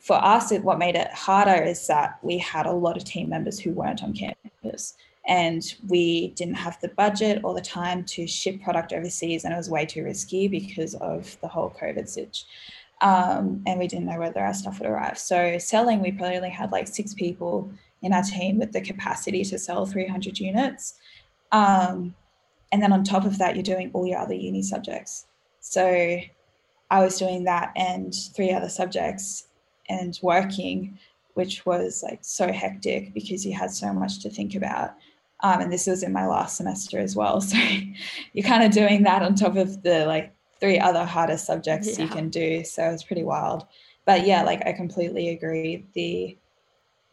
for 0.00 0.16
us, 0.16 0.52
it, 0.52 0.64
what 0.64 0.78
made 0.78 0.96
it 0.96 1.10
harder 1.12 1.62
is 1.62 1.86
that 1.86 2.18
we 2.22 2.38
had 2.38 2.66
a 2.66 2.72
lot 2.72 2.96
of 2.96 3.04
team 3.04 3.28
members 3.28 3.58
who 3.58 3.72
weren't 3.72 4.02
on 4.02 4.14
campus 4.14 4.94
and 5.26 5.74
we 5.88 6.28
didn't 6.28 6.54
have 6.54 6.80
the 6.80 6.88
budget 6.88 7.40
or 7.44 7.54
the 7.54 7.60
time 7.60 8.02
to 8.02 8.26
ship 8.26 8.60
product 8.62 8.92
overseas 8.92 9.44
and 9.44 9.52
it 9.52 9.56
was 9.56 9.68
way 9.68 9.84
too 9.84 10.02
risky 10.02 10.48
because 10.48 10.94
of 10.94 11.38
the 11.42 11.48
whole 11.48 11.70
covid 11.78 12.08
situation 12.08 12.48
um, 13.00 13.62
and 13.66 13.78
we 13.78 13.86
didn't 13.86 14.06
know 14.06 14.18
whether 14.18 14.40
our 14.40 14.54
stuff 14.54 14.80
would 14.80 14.88
arrive. 14.88 15.18
So 15.18 15.58
selling 15.58 16.00
we 16.00 16.12
probably 16.12 16.36
only 16.36 16.50
had 16.50 16.72
like 16.72 16.88
six 16.88 17.14
people 17.14 17.70
in 18.02 18.12
our 18.12 18.22
team 18.22 18.58
with 18.58 18.72
the 18.72 18.80
capacity 18.80 19.44
to 19.44 19.58
sell 19.58 19.86
300 19.86 20.38
units. 20.38 20.94
Um, 21.52 22.14
and 22.72 22.82
then 22.82 22.92
on 22.92 23.04
top 23.04 23.24
of 23.24 23.38
that 23.38 23.56
you're 23.56 23.62
doing 23.62 23.90
all 23.94 24.06
your 24.06 24.18
other 24.18 24.34
uni 24.34 24.62
subjects. 24.62 25.26
So 25.60 26.18
i 26.90 27.04
was 27.04 27.18
doing 27.18 27.44
that 27.44 27.70
and 27.76 28.14
three 28.34 28.50
other 28.50 28.70
subjects 28.70 29.48
and 29.90 30.18
working 30.22 30.98
which 31.38 31.64
was 31.64 32.02
like 32.02 32.18
so 32.22 32.50
hectic 32.50 33.14
because 33.14 33.46
you 33.46 33.52
had 33.52 33.70
so 33.70 33.92
much 33.92 34.18
to 34.18 34.28
think 34.28 34.56
about. 34.56 34.96
Um, 35.40 35.60
and 35.60 35.72
this 35.72 35.86
was 35.86 36.02
in 36.02 36.12
my 36.12 36.26
last 36.26 36.56
semester 36.56 36.98
as 36.98 37.14
well. 37.14 37.40
So 37.48 37.56
you're 38.32 38.44
kind 38.44 38.64
of 38.64 38.72
doing 38.72 39.04
that 39.04 39.22
on 39.22 39.36
top 39.36 39.54
of 39.56 39.84
the 39.84 40.04
like 40.04 40.34
three 40.60 40.78
other 40.78 41.04
hardest 41.04 41.46
subjects 41.46 41.98
yeah. 41.98 42.04
you 42.04 42.10
can 42.10 42.28
do. 42.28 42.64
So 42.64 42.84
it's 42.90 43.02
pretty 43.02 43.24
wild. 43.24 43.66
But 44.04 44.26
yeah, 44.26 44.42
like 44.42 44.66
I 44.66 44.72
completely 44.72 45.30
agree. 45.30 45.86
The 45.94 46.38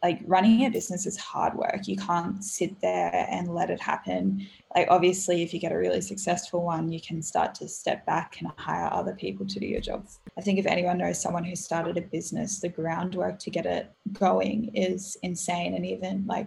like 0.02 0.20
running 0.26 0.64
a 0.64 0.70
business 0.70 1.06
is 1.06 1.16
hard 1.16 1.54
work. 1.54 1.88
You 1.88 1.96
can't 1.96 2.44
sit 2.44 2.80
there 2.80 3.26
and 3.30 3.54
let 3.54 3.70
it 3.70 3.80
happen. 3.80 4.46
Like 4.74 4.88
obviously 4.90 5.42
if 5.42 5.52
you 5.52 5.58
get 5.58 5.72
a 5.72 5.78
really 5.78 6.00
successful 6.00 6.62
one, 6.62 6.92
you 6.92 7.00
can 7.00 7.22
start 7.22 7.54
to 7.56 7.68
step 7.68 8.04
back 8.06 8.36
and 8.38 8.50
hire 8.56 8.88
other 8.92 9.14
people 9.14 9.46
to 9.46 9.58
do 9.58 9.66
your 9.66 9.80
jobs. 9.80 10.20
I 10.38 10.42
think 10.42 10.58
if 10.58 10.66
anyone 10.66 10.98
knows 10.98 11.20
someone 11.20 11.44
who 11.44 11.56
started 11.56 11.96
a 11.96 12.02
business, 12.02 12.60
the 12.60 12.68
groundwork 12.68 13.38
to 13.40 13.50
get 13.50 13.66
it 13.66 13.90
going 14.12 14.70
is 14.74 15.16
insane. 15.22 15.74
And 15.74 15.84
even 15.84 16.24
like 16.26 16.46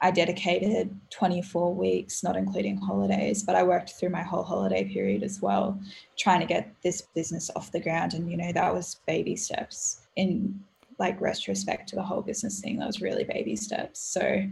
I 0.00 0.10
dedicated 0.12 0.96
24 1.10 1.74
weeks, 1.74 2.22
not 2.22 2.36
including 2.36 2.76
holidays, 2.76 3.42
but 3.42 3.56
I 3.56 3.64
worked 3.64 3.90
through 3.90 4.10
my 4.10 4.22
whole 4.22 4.44
holiday 4.44 4.84
period 4.84 5.24
as 5.24 5.42
well, 5.42 5.80
trying 6.16 6.40
to 6.40 6.46
get 6.46 6.72
this 6.84 7.02
business 7.14 7.50
off 7.56 7.72
the 7.72 7.80
ground. 7.80 8.14
And, 8.14 8.30
you 8.30 8.36
know, 8.36 8.52
that 8.52 8.72
was 8.72 9.00
baby 9.06 9.34
steps 9.34 10.06
in 10.14 10.60
like 10.98 11.20
retrospect 11.20 11.88
to 11.88 11.96
the 11.96 12.02
whole 12.02 12.22
business 12.22 12.60
thing. 12.60 12.78
That 12.78 12.86
was 12.86 13.00
really 13.00 13.24
baby 13.24 13.56
steps. 13.56 14.00
So, 14.00 14.44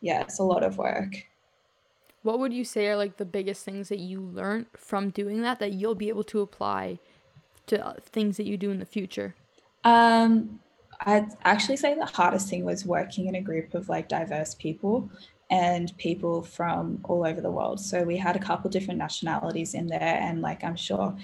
yeah, 0.00 0.22
it's 0.22 0.38
a 0.38 0.44
lot 0.44 0.62
of 0.62 0.78
work. 0.78 1.26
What 2.22 2.38
would 2.38 2.52
you 2.52 2.64
say 2.64 2.86
are 2.88 2.96
like 2.96 3.18
the 3.18 3.24
biggest 3.26 3.64
things 3.64 3.88
that 3.90 3.98
you 3.98 4.20
learned 4.20 4.66
from 4.76 5.10
doing 5.10 5.42
that 5.42 5.58
that 5.60 5.72
you'll 5.72 5.94
be 5.94 6.08
able 6.08 6.24
to 6.24 6.40
apply 6.40 6.98
to 7.66 7.96
things 8.00 8.36
that 8.38 8.46
you 8.46 8.56
do 8.56 8.70
in 8.70 8.78
the 8.78 8.86
future? 8.86 9.34
Um, 9.84 10.60
I'd 11.00 11.28
actually 11.44 11.76
say 11.76 11.94
the 11.94 12.06
hardest 12.06 12.48
thing 12.48 12.64
was 12.64 12.86
working 12.86 13.26
in 13.26 13.34
a 13.36 13.40
group 13.40 13.74
of 13.74 13.88
like 13.88 14.08
diverse 14.08 14.54
people 14.54 15.10
and 15.50 15.96
people 15.98 16.42
from 16.42 17.00
all 17.04 17.26
over 17.26 17.40
the 17.40 17.50
world. 17.50 17.80
So 17.80 18.02
we 18.02 18.16
had 18.16 18.36
a 18.36 18.40
couple 18.40 18.68
different 18.70 18.98
nationalities 18.98 19.74
in 19.74 19.86
there, 19.86 20.00
and 20.00 20.42
like 20.42 20.64
I'm 20.64 20.76
sure 20.76 21.16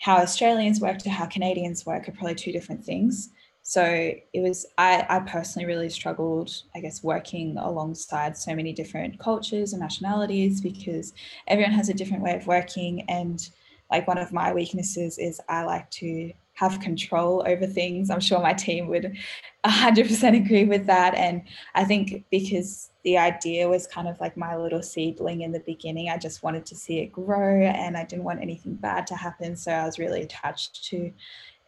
how 0.00 0.18
Australians 0.18 0.80
work 0.80 0.98
to 0.98 1.10
how 1.10 1.26
Canadians 1.26 1.86
work 1.86 2.08
are 2.08 2.12
probably 2.12 2.34
two 2.34 2.52
different 2.52 2.84
things. 2.84 3.30
So 3.62 3.82
it 3.82 4.40
was 4.40 4.66
I, 4.76 5.06
I 5.08 5.20
personally 5.20 5.64
really 5.64 5.88
struggled, 5.88 6.50
I 6.74 6.80
guess, 6.80 7.02
working 7.02 7.56
alongside 7.56 8.36
so 8.36 8.54
many 8.54 8.74
different 8.74 9.18
cultures 9.18 9.72
and 9.72 9.80
nationalities 9.80 10.60
because 10.60 11.14
everyone 11.46 11.72
has 11.72 11.88
a 11.88 11.94
different 11.94 12.22
way 12.22 12.34
of 12.34 12.46
working. 12.46 13.08
And 13.08 13.48
like 13.90 14.06
one 14.06 14.18
of 14.18 14.32
my 14.32 14.52
weaknesses 14.52 15.16
is 15.16 15.40
I 15.48 15.64
like 15.64 15.90
to 15.92 16.32
have 16.54 16.80
control 16.80 17.42
over 17.46 17.66
things. 17.66 18.10
I'm 18.10 18.20
sure 18.20 18.40
my 18.40 18.52
team 18.52 18.88
would 18.88 19.16
100% 19.64 20.36
agree 20.36 20.64
with 20.64 20.86
that. 20.86 21.14
And 21.14 21.42
I 21.74 21.84
think 21.84 22.24
because 22.30 22.90
the 23.02 23.18
idea 23.18 23.68
was 23.68 23.86
kind 23.86 24.08
of 24.08 24.20
like 24.20 24.36
my 24.36 24.56
little 24.56 24.82
seedling 24.82 25.42
in 25.42 25.52
the 25.52 25.60
beginning, 25.60 26.10
I 26.10 26.16
just 26.16 26.42
wanted 26.42 26.64
to 26.66 26.76
see 26.76 27.00
it 27.00 27.12
grow 27.12 27.62
and 27.62 27.96
I 27.96 28.04
didn't 28.04 28.24
want 28.24 28.40
anything 28.40 28.74
bad 28.74 29.06
to 29.08 29.16
happen. 29.16 29.56
So 29.56 29.72
I 29.72 29.84
was 29.84 29.98
really 29.98 30.22
attached 30.22 30.84
to 30.90 31.12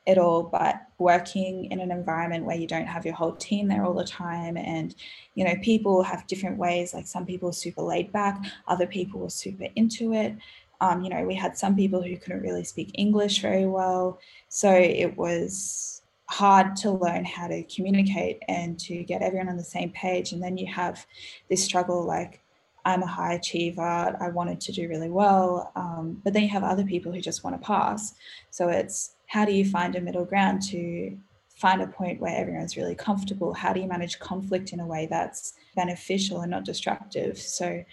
it 0.06 0.18
all. 0.18 0.44
But 0.44 0.76
working 0.98 1.64
in 1.72 1.80
an 1.80 1.90
environment 1.90 2.44
where 2.44 2.56
you 2.56 2.66
don't 2.66 2.86
have 2.86 3.04
your 3.04 3.14
whole 3.14 3.34
team 3.34 3.68
there 3.68 3.84
all 3.84 3.94
the 3.94 4.04
time 4.04 4.56
and, 4.56 4.94
you 5.34 5.44
know, 5.44 5.54
people 5.62 6.02
have 6.04 6.26
different 6.28 6.58
ways, 6.58 6.94
like 6.94 7.06
some 7.06 7.26
people 7.26 7.48
are 7.48 7.52
super 7.52 7.82
laid 7.82 8.12
back, 8.12 8.40
other 8.68 8.86
people 8.86 9.24
are 9.24 9.30
super 9.30 9.66
into 9.74 10.14
it. 10.14 10.36
Um, 10.80 11.02
you 11.02 11.10
know, 11.10 11.24
we 11.24 11.34
had 11.34 11.56
some 11.56 11.74
people 11.76 12.02
who 12.02 12.16
couldn't 12.16 12.42
really 12.42 12.64
speak 12.64 12.90
English 12.94 13.40
very 13.40 13.66
well. 13.66 14.18
So 14.48 14.72
it 14.72 15.16
was 15.16 16.02
hard 16.28 16.74
to 16.76 16.90
learn 16.90 17.24
how 17.24 17.46
to 17.46 17.62
communicate 17.64 18.42
and 18.48 18.78
to 18.80 19.02
get 19.04 19.22
everyone 19.22 19.48
on 19.48 19.56
the 19.56 19.64
same 19.64 19.90
page. 19.90 20.32
And 20.32 20.42
then 20.42 20.56
you 20.56 20.66
have 20.72 21.06
this 21.48 21.62
struggle 21.62 22.04
like, 22.04 22.40
I'm 22.84 23.02
a 23.02 23.06
high 23.06 23.34
achiever, 23.34 24.16
I 24.20 24.28
wanted 24.28 24.60
to 24.62 24.72
do 24.72 24.88
really 24.88 25.10
well. 25.10 25.72
Um, 25.74 26.20
but 26.24 26.32
then 26.32 26.42
you 26.42 26.48
have 26.50 26.64
other 26.64 26.84
people 26.84 27.12
who 27.12 27.20
just 27.20 27.42
want 27.42 27.60
to 27.60 27.66
pass. 27.66 28.14
So 28.50 28.68
it's 28.68 29.14
how 29.26 29.44
do 29.44 29.52
you 29.52 29.64
find 29.64 29.96
a 29.96 30.00
middle 30.00 30.24
ground 30.24 30.62
to 30.70 31.16
find 31.56 31.80
a 31.82 31.86
point 31.86 32.20
where 32.20 32.36
everyone's 32.36 32.76
really 32.76 32.94
comfortable? 32.94 33.54
How 33.54 33.72
do 33.72 33.80
you 33.80 33.88
manage 33.88 34.18
conflict 34.18 34.72
in 34.72 34.80
a 34.80 34.86
way 34.86 35.06
that's 35.10 35.54
beneficial 35.74 36.42
and 36.42 36.50
not 36.50 36.64
destructive? 36.64 37.38
So 37.38 37.84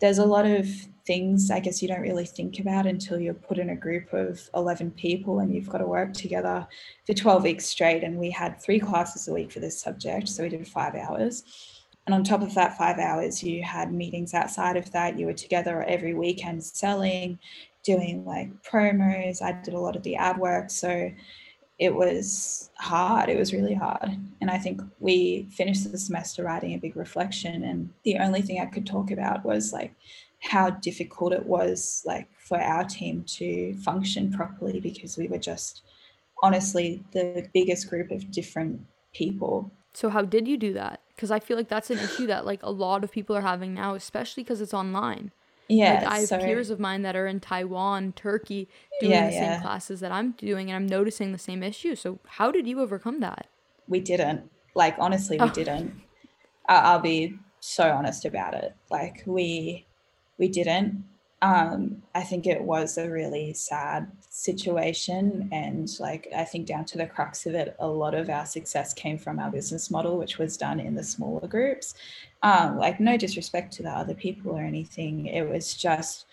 there's 0.00 0.18
a 0.18 0.24
lot 0.24 0.46
of 0.46 0.68
things 1.10 1.50
I 1.50 1.58
guess 1.58 1.82
you 1.82 1.88
don't 1.88 2.02
really 2.02 2.24
think 2.24 2.60
about 2.60 2.86
until 2.86 3.18
you're 3.18 3.34
put 3.34 3.58
in 3.58 3.70
a 3.70 3.74
group 3.74 4.12
of 4.12 4.48
11 4.54 4.92
people 4.92 5.40
and 5.40 5.52
you've 5.52 5.68
got 5.68 5.78
to 5.78 5.84
work 5.84 6.12
together 6.12 6.68
for 7.04 7.14
12 7.14 7.42
weeks 7.42 7.66
straight. 7.66 8.04
And 8.04 8.16
we 8.16 8.30
had 8.30 8.60
three 8.60 8.78
classes 8.78 9.26
a 9.26 9.32
week 9.32 9.50
for 9.50 9.58
this 9.58 9.80
subject. 9.80 10.28
So 10.28 10.44
we 10.44 10.50
did 10.50 10.68
five 10.68 10.94
hours. 10.94 11.42
And 12.06 12.14
on 12.14 12.22
top 12.22 12.42
of 12.42 12.54
that 12.54 12.78
five 12.78 13.00
hours, 13.00 13.42
you 13.42 13.60
had 13.64 13.92
meetings 13.92 14.34
outside 14.34 14.76
of 14.76 14.92
that. 14.92 15.18
You 15.18 15.26
were 15.26 15.32
together 15.32 15.82
every 15.82 16.14
weekend 16.14 16.62
selling, 16.62 17.40
doing 17.82 18.24
like 18.24 18.62
promos. 18.62 19.42
I 19.42 19.60
did 19.64 19.74
a 19.74 19.80
lot 19.80 19.96
of 19.96 20.04
the 20.04 20.14
ad 20.14 20.38
work. 20.38 20.70
So 20.70 21.10
it 21.80 21.92
was 21.92 22.70
hard. 22.78 23.28
It 23.28 23.36
was 23.36 23.52
really 23.52 23.74
hard. 23.74 24.10
And 24.40 24.48
I 24.48 24.58
think 24.58 24.80
we 25.00 25.48
finished 25.50 25.90
the 25.90 25.98
semester 25.98 26.44
writing 26.44 26.74
a 26.74 26.78
big 26.78 26.94
reflection. 26.94 27.64
And 27.64 27.90
the 28.04 28.18
only 28.18 28.42
thing 28.42 28.60
I 28.60 28.66
could 28.66 28.86
talk 28.86 29.10
about 29.10 29.44
was 29.44 29.72
like 29.72 29.92
how 30.40 30.70
difficult 30.70 31.32
it 31.32 31.44
was 31.44 32.02
like 32.06 32.28
for 32.38 32.58
our 32.58 32.84
team 32.84 33.24
to 33.24 33.74
function 33.84 34.32
properly 34.32 34.80
because 34.80 35.16
we 35.16 35.28
were 35.28 35.38
just 35.38 35.82
honestly 36.42 37.02
the 37.12 37.46
biggest 37.52 37.88
group 37.88 38.10
of 38.10 38.30
different 38.30 38.80
people. 39.12 39.70
So 39.92 40.08
how 40.08 40.22
did 40.22 40.48
you 40.48 40.56
do 40.56 40.72
that? 40.74 41.00
Because 41.14 41.30
I 41.30 41.40
feel 41.40 41.56
like 41.56 41.68
that's 41.68 41.90
an 41.90 41.98
issue 41.98 42.26
that 42.28 42.46
like 42.46 42.62
a 42.62 42.70
lot 42.70 43.04
of 43.04 43.12
people 43.12 43.36
are 43.36 43.42
having 43.42 43.74
now, 43.74 43.94
especially 43.94 44.42
because 44.42 44.60
it's 44.60 44.74
online. 44.74 45.32
Yeah. 45.68 45.94
Like, 45.94 46.06
I 46.06 46.18
have 46.18 46.28
so, 46.28 46.38
peers 46.38 46.70
of 46.70 46.80
mine 46.80 47.02
that 47.02 47.14
are 47.14 47.26
in 47.26 47.38
Taiwan, 47.38 48.12
Turkey, 48.14 48.68
doing 48.98 49.12
yeah, 49.12 49.26
the 49.26 49.32
same 49.32 49.42
yeah. 49.42 49.60
classes 49.60 50.00
that 50.00 50.10
I'm 50.10 50.32
doing, 50.32 50.68
and 50.68 50.74
I'm 50.74 50.86
noticing 50.86 51.30
the 51.30 51.38
same 51.38 51.62
issue. 51.62 51.94
So, 51.94 52.18
how 52.26 52.50
did 52.50 52.66
you 52.66 52.80
overcome 52.80 53.20
that? 53.20 53.46
We 53.86 54.00
didn't. 54.00 54.50
Like, 54.74 54.96
honestly, 54.98 55.36
we 55.36 55.44
oh. 55.44 55.50
didn't. 55.50 55.94
I'll 56.68 56.98
be 56.98 57.36
so 57.60 57.88
honest 57.92 58.24
about 58.24 58.54
it. 58.54 58.74
Like, 58.90 59.22
we 59.26 59.86
we 60.40 60.48
didn't 60.48 61.04
um, 61.42 62.02
I 62.14 62.22
think 62.22 62.46
it 62.46 62.62
was 62.62 62.98
a 62.98 63.08
really 63.08 63.54
sad 63.54 64.10
situation. 64.28 65.48
And 65.52 65.88
like, 65.98 66.28
I 66.36 66.44
think 66.44 66.66
down 66.66 66.84
to 66.86 66.98
the 66.98 67.06
crux 67.06 67.46
of 67.46 67.54
it, 67.54 67.74
a 67.78 67.88
lot 67.88 68.14
of 68.14 68.28
our 68.28 68.44
success 68.44 68.92
came 68.92 69.16
from 69.16 69.38
our 69.38 69.50
business 69.50 69.90
model, 69.90 70.18
which 70.18 70.38
was 70.38 70.56
done 70.56 70.80
in 70.80 70.94
the 70.94 71.02
smaller 71.02 71.48
groups. 71.48 71.94
Um, 72.42 72.76
like, 72.76 73.00
no 73.00 73.16
disrespect 73.16 73.72
to 73.74 73.82
the 73.82 73.90
other 73.90 74.14
people 74.14 74.52
or 74.52 74.60
anything. 74.60 75.26
It 75.26 75.48
was 75.48 75.74
just 75.74 76.26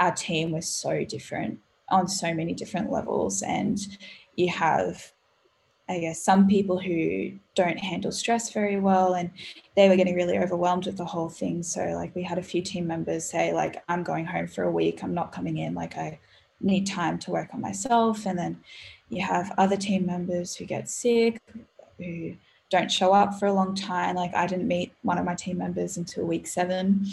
our 0.00 0.12
team 0.12 0.52
was 0.52 0.68
so 0.68 1.04
different 1.04 1.60
on 1.88 2.08
so 2.08 2.34
many 2.34 2.52
different 2.52 2.90
levels. 2.90 3.42
And 3.42 3.78
you 4.36 4.48
have 4.48 5.12
I 5.92 6.00
guess, 6.00 6.22
some 6.22 6.48
people 6.48 6.78
who 6.78 7.32
don't 7.54 7.78
handle 7.78 8.10
stress 8.10 8.52
very 8.52 8.80
well 8.80 9.14
and 9.14 9.30
they 9.76 9.88
were 9.88 9.96
getting 9.96 10.14
really 10.14 10.38
overwhelmed 10.38 10.86
with 10.86 10.96
the 10.96 11.04
whole 11.04 11.28
thing. 11.28 11.62
So, 11.62 11.82
like, 11.94 12.14
we 12.14 12.22
had 12.22 12.38
a 12.38 12.42
few 12.42 12.62
team 12.62 12.86
members 12.86 13.24
say, 13.24 13.52
like, 13.52 13.82
I'm 13.88 14.02
going 14.02 14.24
home 14.24 14.46
for 14.46 14.64
a 14.64 14.70
week, 14.70 15.02
I'm 15.02 15.14
not 15.14 15.32
coming 15.32 15.58
in, 15.58 15.74
like, 15.74 15.96
I 15.96 16.18
need 16.60 16.86
time 16.86 17.18
to 17.20 17.30
work 17.30 17.50
on 17.52 17.60
myself. 17.60 18.26
And 18.26 18.38
then 18.38 18.60
you 19.08 19.22
have 19.22 19.52
other 19.58 19.76
team 19.76 20.06
members 20.06 20.56
who 20.56 20.64
get 20.64 20.88
sick, 20.88 21.40
who 21.98 22.34
don't 22.70 22.90
show 22.90 23.12
up 23.12 23.38
for 23.38 23.46
a 23.46 23.52
long 23.52 23.74
time. 23.74 24.16
Like, 24.16 24.34
I 24.34 24.46
didn't 24.46 24.68
meet 24.68 24.92
one 25.02 25.18
of 25.18 25.24
my 25.24 25.34
team 25.34 25.58
members 25.58 25.96
until 25.96 26.24
week 26.24 26.46
seven. 26.46 27.06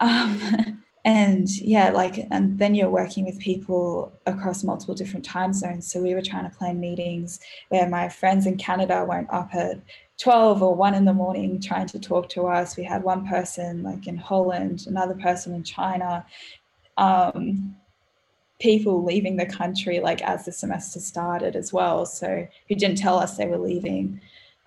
Um, 0.00 0.81
and 1.04 1.48
yeah, 1.60 1.90
like, 1.90 2.26
and 2.30 2.58
then 2.58 2.76
you're 2.76 2.90
working 2.90 3.24
with 3.24 3.38
people 3.40 4.12
across 4.26 4.62
multiple 4.62 4.94
different 4.94 5.24
time 5.24 5.52
zones. 5.52 5.90
So 5.90 6.00
we 6.00 6.14
were 6.14 6.22
trying 6.22 6.48
to 6.48 6.56
plan 6.56 6.78
meetings 6.78 7.40
where 7.70 7.88
my 7.88 8.08
friends 8.08 8.46
in 8.46 8.56
Canada 8.56 9.04
weren't 9.04 9.30
up 9.30 9.52
at 9.52 9.80
12 10.18 10.62
or 10.62 10.76
1 10.76 10.94
in 10.94 11.04
the 11.04 11.12
morning 11.12 11.60
trying 11.60 11.88
to 11.88 11.98
talk 11.98 12.28
to 12.30 12.46
us. 12.46 12.76
We 12.76 12.84
had 12.84 13.02
one 13.02 13.26
person 13.26 13.82
like 13.82 14.06
in 14.06 14.16
Holland, 14.16 14.84
another 14.86 15.14
person 15.14 15.54
in 15.54 15.64
China, 15.64 16.24
um, 16.96 17.74
people 18.60 19.02
leaving 19.02 19.36
the 19.36 19.46
country 19.46 19.98
like 19.98 20.22
as 20.22 20.44
the 20.44 20.52
semester 20.52 21.00
started 21.00 21.56
as 21.56 21.72
well. 21.72 22.06
So 22.06 22.46
who 22.68 22.74
didn't 22.76 22.98
tell 22.98 23.18
us 23.18 23.36
they 23.36 23.46
were 23.46 23.58
leaving. 23.58 24.20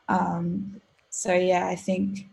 Um, 0.09 0.81
so 1.09 1.33
yeah, 1.33 1.67
I 1.67 1.75
think 1.75 2.27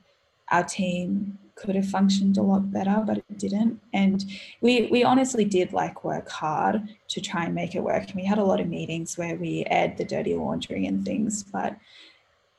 our 0.51 0.65
team 0.65 1.39
could 1.55 1.75
have 1.75 1.89
functioned 1.89 2.39
a 2.39 2.43
lot 2.43 2.73
better, 2.73 3.03
but 3.07 3.19
it 3.19 3.39
didn't. 3.39 3.81
And 3.93 4.25
we 4.61 4.87
we 4.87 5.05
honestly 5.05 5.45
did 5.45 5.73
like 5.73 6.05
work 6.05 6.29
hard 6.29 6.89
to 7.09 7.21
try 7.21 7.45
and 7.45 7.55
make 7.55 7.75
it 7.75 7.83
work. 7.83 8.05
And 8.07 8.15
we 8.15 8.25
had 8.25 8.39
a 8.39 8.45
lot 8.45 8.61
of 8.61 8.69
meetings 8.69 9.17
where 9.19 9.37
we 9.37 9.65
aired 9.67 9.97
the 9.97 10.05
dirty 10.05 10.35
laundry 10.35 10.87
and 10.87 11.05
things, 11.05 11.45
but 11.45 11.77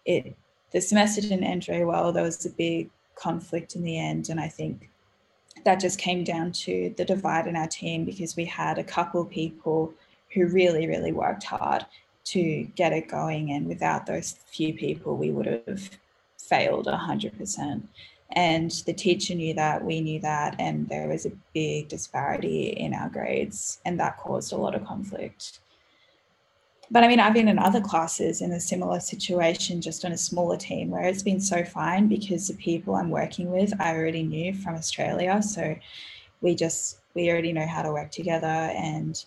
it 0.06 0.36
the 0.72 0.82
semester 0.82 1.22
didn't 1.22 1.44
end 1.44 1.66
very 1.66 1.86
well. 1.86 2.12
There 2.12 2.24
was 2.24 2.46
a 2.46 2.50
big 2.50 2.90
conflict 3.16 3.76
in 3.76 3.84
the 3.84 4.00
end, 4.00 4.30
and 4.30 4.40
I 4.40 4.48
think 4.48 4.90
that 5.66 5.80
just 5.80 6.00
came 6.00 6.24
down 6.24 6.52
to 6.52 6.94
the 6.98 7.06
divide 7.06 7.48
in 7.48 7.56
our 7.56 7.68
team 7.68 8.06
because 8.06 8.36
we 8.36 8.46
had 8.46 8.78
a 8.78 8.84
couple 8.84 9.24
people 9.26 9.94
who 10.34 10.48
really, 10.48 10.88
really 10.88 11.12
worked 11.12 11.44
hard 11.44 11.86
to 12.26 12.64
get 12.76 12.94
it 12.94 13.08
going, 13.08 13.52
and 13.52 13.68
without 13.68 14.06
those 14.06 14.38
few 14.52 14.74
people, 14.74 15.16
we 15.16 15.32
would 15.32 15.46
have 15.68 15.90
failed 16.50 16.88
100%. 16.88 17.82
And 18.36 18.72
the 18.86 18.94
teacher 18.94 19.36
knew 19.36 19.54
that, 19.54 19.84
we 19.86 20.02
knew 20.02 20.20
that, 20.22 20.56
and 20.58 20.90
there 20.90 21.08
was 21.08 21.26
a 21.26 21.32
big 21.54 21.88
disparity 21.88 22.70
in 22.70 22.94
our 22.94 23.10
grades, 23.10 23.80
and 23.86 24.00
that 24.00 24.18
caused 24.18 24.54
a 24.54 24.58
lot 24.58 24.74
of 24.74 24.86
conflict. 24.86 25.60
But 26.90 27.04
I 27.04 27.08
mean, 27.08 27.20
I've 27.20 27.34
been 27.34 27.48
in 27.48 27.60
other 27.60 27.82
classes 27.82 28.42
in 28.42 28.52
a 28.52 28.60
similar 28.60 29.00
situation, 29.00 29.82
just 29.82 30.04
on 30.04 30.12
a 30.12 30.18
smaller 30.18 30.58
team, 30.58 30.90
where 30.90 31.04
it's 31.04 31.24
been 31.24 31.40
so 31.40 31.64
fine 31.64 32.08
because 32.08 32.48
the 32.48 32.56
people 32.56 32.96
I'm 32.96 33.10
working 33.10 33.52
with 33.52 33.74
I 33.80 33.96
already 33.96 34.24
knew 34.24 34.54
from 34.54 34.76
Australia. 34.76 35.42
So 35.42 35.76
we 36.42 36.56
just, 36.56 37.00
we 37.14 37.30
already 37.30 37.54
know 37.54 37.68
how 37.68 37.84
to 37.84 37.92
work 37.92 38.12
together. 38.12 38.48
And 38.48 39.24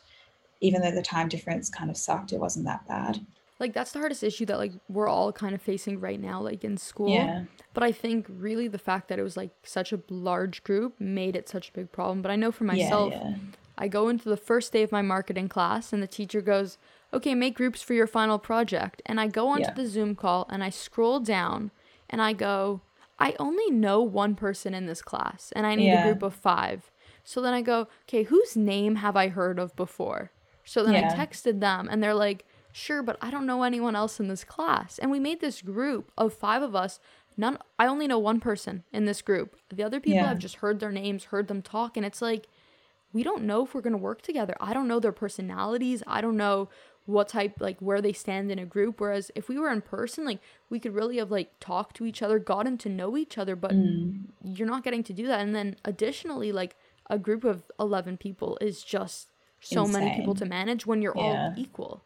even 0.61 0.83
though 0.83 0.91
the 0.91 1.03
time 1.03 1.29
difference 1.29 1.71
kind 1.71 1.91
of 1.91 1.97
sucked, 1.97 2.33
it 2.33 2.41
wasn't 2.41 2.67
that 2.67 2.87
bad 2.89 3.25
like 3.59 3.73
that's 3.73 3.93
the 3.93 3.99
hardest 3.99 4.23
issue 4.23 4.47
that 4.47 4.59
like 4.59 4.73
we're 4.89 5.09
all 5.09 5.33
kind 5.33 5.55
of 5.55 5.63
facing 5.63 6.01
right 6.01 6.21
now 6.21 6.41
like 6.41 6.65
in 6.65 6.77
school. 6.77 7.11
Yeah. 7.11 7.45
but 7.75 7.83
i 7.83 7.93
think 7.93 8.27
really 8.29 8.69
the 8.69 8.79
fact 8.79 9.09
that 9.09 9.19
it 9.19 9.23
was 9.23 9.37
like 9.37 9.51
such 9.63 9.93
a 9.93 10.01
large 10.09 10.63
group 10.63 11.01
made 11.01 11.37
it 11.37 11.49
such 11.49 11.71
a 11.71 11.73
big 11.73 11.93
problem. 11.93 12.23
But 12.23 12.31
i 12.31 12.37
know 12.37 12.53
for 12.53 12.65
myself 12.65 13.13
yeah, 13.13 13.31
yeah. 13.31 13.37
i 13.79 13.89
go 13.89 14.09
into 14.09 14.29
the 14.29 14.37
first 14.37 14.73
day 14.73 14.83
of 14.83 14.93
my 14.93 15.03
marketing 15.03 15.49
class 15.49 15.93
and 15.93 16.03
the 16.03 16.07
teacher 16.07 16.41
goes 16.41 16.79
okay 17.13 17.35
make 17.35 17.55
groups 17.55 17.83
for 17.83 17.95
your 17.95 18.07
final 18.07 18.39
project. 18.39 19.03
And 19.07 19.21
i 19.21 19.27
go 19.27 19.49
onto 19.49 19.73
the 19.75 19.87
zoom 19.87 20.15
call 20.15 20.47
and 20.51 20.63
i 20.63 20.71
scroll 20.71 21.21
down 21.21 21.71
and 22.11 22.21
i 22.21 22.33
go 22.33 22.83
i 23.19 23.35
only 23.39 23.71
know 23.71 24.03
one 24.03 24.35
person 24.35 24.75
in 24.75 24.87
this 24.87 25.03
class 25.03 25.53
and 25.57 25.67
i 25.67 25.75
need 25.75 25.93
a 25.93 26.03
group 26.03 26.23
of 26.23 26.35
five. 26.35 26.91
So 27.25 27.41
then 27.41 27.55
i 27.55 27.63
go 27.63 27.89
okay 28.05 28.25
whose 28.25 28.57
name 28.57 28.97
have 28.97 29.17
i 29.17 29.29
heard 29.29 29.59
of 29.59 29.75
before? 29.77 30.31
So 30.65 30.85
then 30.85 30.97
i 30.97 31.03
texted 31.15 31.61
them 31.61 31.89
and 31.91 32.03
they're 32.03 32.15
like 32.15 32.45
Sure, 32.77 33.03
but 33.03 33.17
I 33.23 33.31
don't 33.31 33.47
know 33.47 33.63
anyone 33.63 33.97
else 33.97 34.21
in 34.21 34.29
this 34.29 34.45
class. 34.45 34.99
And 34.99 35.11
we 35.11 35.19
made 35.19 35.41
this 35.41 35.63
group 35.63 36.13
of 36.19 36.35
five 36.35 36.61
of 36.61 36.77
us. 36.77 37.01
None 37.35 37.57
I 37.79 37.87
only 37.87 38.07
know 38.07 38.19
one 38.19 38.39
person 38.39 38.85
in 38.93 39.07
this 39.07 39.23
group. 39.23 39.57
The 39.71 39.83
other 39.83 39.99
people 39.99 40.21
yeah. 40.21 40.31
I've 40.31 40.39
just 40.39 40.57
heard 40.57 40.79
their 40.79 40.93
names, 40.93 41.25
heard 41.25 41.49
them 41.49 41.63
talk, 41.63 41.97
and 41.97 42.05
it's 42.05 42.21
like 42.21 42.49
we 43.15 43.23
don't 43.23 43.45
know 43.45 43.65
if 43.65 43.75
we're 43.75 43.81
going 43.81 43.95
to 43.95 43.99
work 43.99 44.21
together. 44.21 44.55
I 44.61 44.75
don't 44.75 44.89
know 44.89 45.01
their 45.01 45.11
personalities. 45.11 46.03
I 46.07 46.21
don't 46.21 46.37
know 46.37 46.69
what 47.07 47.31
type 47.31 47.55
like 47.61 47.81
where 47.81 48.03
they 48.03 48.13
stand 48.13 48.51
in 48.51 48.59
a 48.59 48.67
group 48.67 49.01
whereas 49.01 49.31
if 49.37 49.49
we 49.49 49.57
were 49.57 49.71
in 49.71 49.81
person 49.81 50.25
like 50.25 50.41
we 50.69 50.81
could 50.81 50.93
really 50.93 51.19
have 51.19 51.31
like 51.31 51.53
talked 51.61 51.95
to 51.95 52.05
each 52.05 52.21
other 52.21 52.37
gotten 52.41 52.77
to 52.77 52.89
know 52.89 53.17
each 53.17 53.39
other 53.39 53.55
but 53.55 53.71
mm. 53.71 54.25
you're 54.43 54.67
not 54.67 54.83
getting 54.83 55.05
to 55.05 55.13
do 55.13 55.25
that 55.25 55.39
and 55.39 55.55
then 55.55 55.77
additionally 55.85 56.51
like 56.51 56.75
a 57.09 57.17
group 57.17 57.45
of 57.45 57.63
11 57.79 58.17
people 58.17 58.59
is 58.61 58.83
just 58.83 59.29
so 59.61 59.83
Insane. 59.83 60.05
many 60.05 60.17
people 60.17 60.35
to 60.35 60.45
manage 60.45 60.85
when 60.85 61.01
you're 61.01 61.15
yeah. 61.15 61.23
all 61.23 61.55
equal 61.57 62.03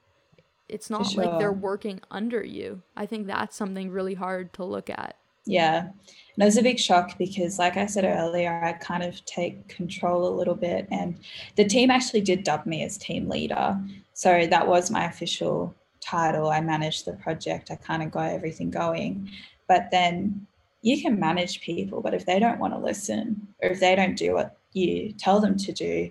it's 0.71 0.91
not 0.91 1.07
sure. 1.07 1.25
like 1.25 1.39
they're 1.39 1.53
working 1.53 2.01
under 2.11 2.43
you. 2.43 2.83
I 2.97 3.07
think 3.07 3.27
that's 3.27 3.57
something 3.57 3.91
really 3.91 4.15
hard 4.15 4.53
to 4.55 4.65
look 4.65 4.89
at. 4.91 5.17
Yeah. 5.47 5.81
And 5.81 6.43
it 6.43 6.45
was 6.45 6.59
a 6.59 6.63
big 6.63 6.79
shock 6.79 7.19
because, 7.19 7.59
like 7.59 7.77
I 7.77 7.87
said 7.87 8.05
earlier, 8.05 8.63
I 8.63 8.73
kind 8.75 9.03
of 9.03 9.25
take 9.25 9.69
control 9.69 10.29
a 10.29 10.37
little 10.37 10.55
bit. 10.55 10.87
And 10.91 11.19
the 11.57 11.65
team 11.65 11.91
actually 11.91 12.21
did 12.21 12.45
dub 12.45 12.67
me 12.67 12.85
as 12.85 12.97
team 12.97 13.29
leader. 13.29 13.79
So 14.15 14.47
that 14.47 14.67
was 14.67 14.91
my 14.91 15.07
official 15.07 15.75
title. 16.01 16.51
I 16.51 16.61
managed 16.61 17.05
the 17.05 17.15
project, 17.15 17.71
I 17.71 17.77
kind 17.77 18.03
of 18.03 18.11
got 18.11 18.31
everything 18.31 18.71
going. 18.71 19.31
But 19.67 19.91
then 19.91 20.47
you 20.83 21.01
can 21.01 21.21
manage 21.21 21.61
people, 21.61 22.01
but 22.01 22.15
if 22.15 22.27
they 22.27 22.39
don't 22.39 22.59
want 22.59 22.73
to 22.73 22.79
listen 22.79 23.49
or 23.63 23.71
if 23.71 23.81
they 23.81 23.95
don't 23.95 24.17
do 24.17 24.35
what 24.35 24.57
you 24.73 25.13
tell 25.13 25.41
them 25.41 25.57
to 25.59 25.73
do, 25.73 26.11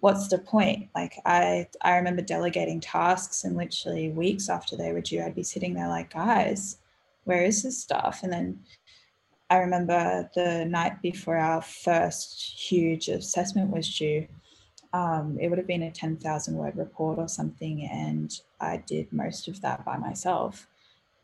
what's 0.00 0.28
the 0.28 0.38
point? 0.38 0.88
Like 0.94 1.14
I 1.24 1.68
I 1.82 1.96
remember 1.96 2.22
delegating 2.22 2.80
tasks 2.80 3.44
and 3.44 3.56
literally 3.56 4.10
weeks 4.10 4.48
after 4.48 4.76
they 4.76 4.92
were 4.92 5.00
due, 5.00 5.22
I'd 5.22 5.34
be 5.34 5.42
sitting 5.42 5.74
there 5.74 5.88
like, 5.88 6.12
guys, 6.12 6.78
where 7.24 7.44
is 7.44 7.62
this 7.62 7.78
stuff? 7.78 8.20
And 8.22 8.32
then 8.32 8.60
I 9.50 9.58
remember 9.58 10.30
the 10.34 10.64
night 10.64 11.02
before 11.02 11.36
our 11.36 11.60
first 11.60 12.70
huge 12.70 13.08
assessment 13.08 13.70
was 13.70 13.96
due, 13.98 14.26
um, 14.92 15.38
it 15.40 15.48
would 15.48 15.58
have 15.58 15.66
been 15.66 15.82
a 15.82 15.90
10,000 15.90 16.54
word 16.54 16.76
report 16.76 17.18
or 17.18 17.28
something. 17.28 17.88
And 17.90 18.32
I 18.60 18.78
did 18.78 19.12
most 19.12 19.48
of 19.48 19.60
that 19.62 19.84
by 19.84 19.96
myself 19.96 20.68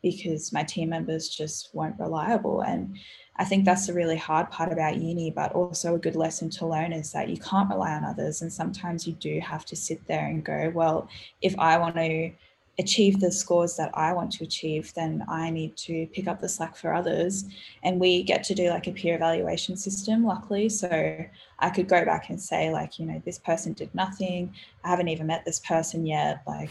because 0.01 0.53
my 0.53 0.63
team 0.63 0.89
members 0.89 1.29
just 1.29 1.69
weren't 1.73 1.99
reliable. 1.99 2.61
And 2.61 2.97
I 3.37 3.45
think 3.45 3.65
that's 3.65 3.87
the 3.87 3.93
really 3.93 4.17
hard 4.17 4.49
part 4.49 4.71
about 4.71 4.97
uni, 4.97 5.31
but 5.31 5.53
also 5.53 5.95
a 5.95 5.99
good 5.99 6.15
lesson 6.15 6.49
to 6.51 6.67
learn 6.67 6.93
is 6.93 7.11
that 7.11 7.29
you 7.29 7.37
can't 7.37 7.69
rely 7.69 7.93
on 7.93 8.03
others. 8.03 8.41
And 8.41 8.51
sometimes 8.51 9.05
you 9.07 9.13
do 9.13 9.39
have 9.39 9.65
to 9.65 9.75
sit 9.75 10.05
there 10.07 10.25
and 10.25 10.43
go, 10.43 10.71
well, 10.73 11.07
if 11.41 11.57
I 11.59 11.77
want 11.77 11.95
to 11.95 12.31
achieve 12.79 13.19
the 13.19 13.31
scores 13.31 13.75
that 13.75 13.89
I 13.95 14.13
want 14.13 14.31
to 14.33 14.43
achieve, 14.43 14.93
then 14.93 15.23
I 15.27 15.49
need 15.49 15.75
to 15.77 16.07
pick 16.13 16.27
up 16.27 16.39
the 16.39 16.49
slack 16.49 16.75
for 16.75 16.93
others. 16.93 17.45
And 17.83 17.99
we 17.99 18.23
get 18.23 18.43
to 18.45 18.55
do 18.55 18.69
like 18.69 18.87
a 18.87 18.91
peer 18.91 19.15
evaluation 19.15 19.75
system, 19.77 20.23
luckily. 20.23 20.69
So 20.69 21.25
I 21.59 21.69
could 21.69 21.87
go 21.87 22.05
back 22.05 22.29
and 22.29 22.39
say, 22.39 22.71
like, 22.71 22.99
you 22.99 23.05
know, 23.05 23.21
this 23.25 23.39
person 23.39 23.73
did 23.73 23.93
nothing. 23.95 24.53
I 24.83 24.89
haven't 24.89 25.07
even 25.07 25.27
met 25.27 25.43
this 25.43 25.59
person 25.59 26.05
yet. 26.05 26.43
Like, 26.45 26.69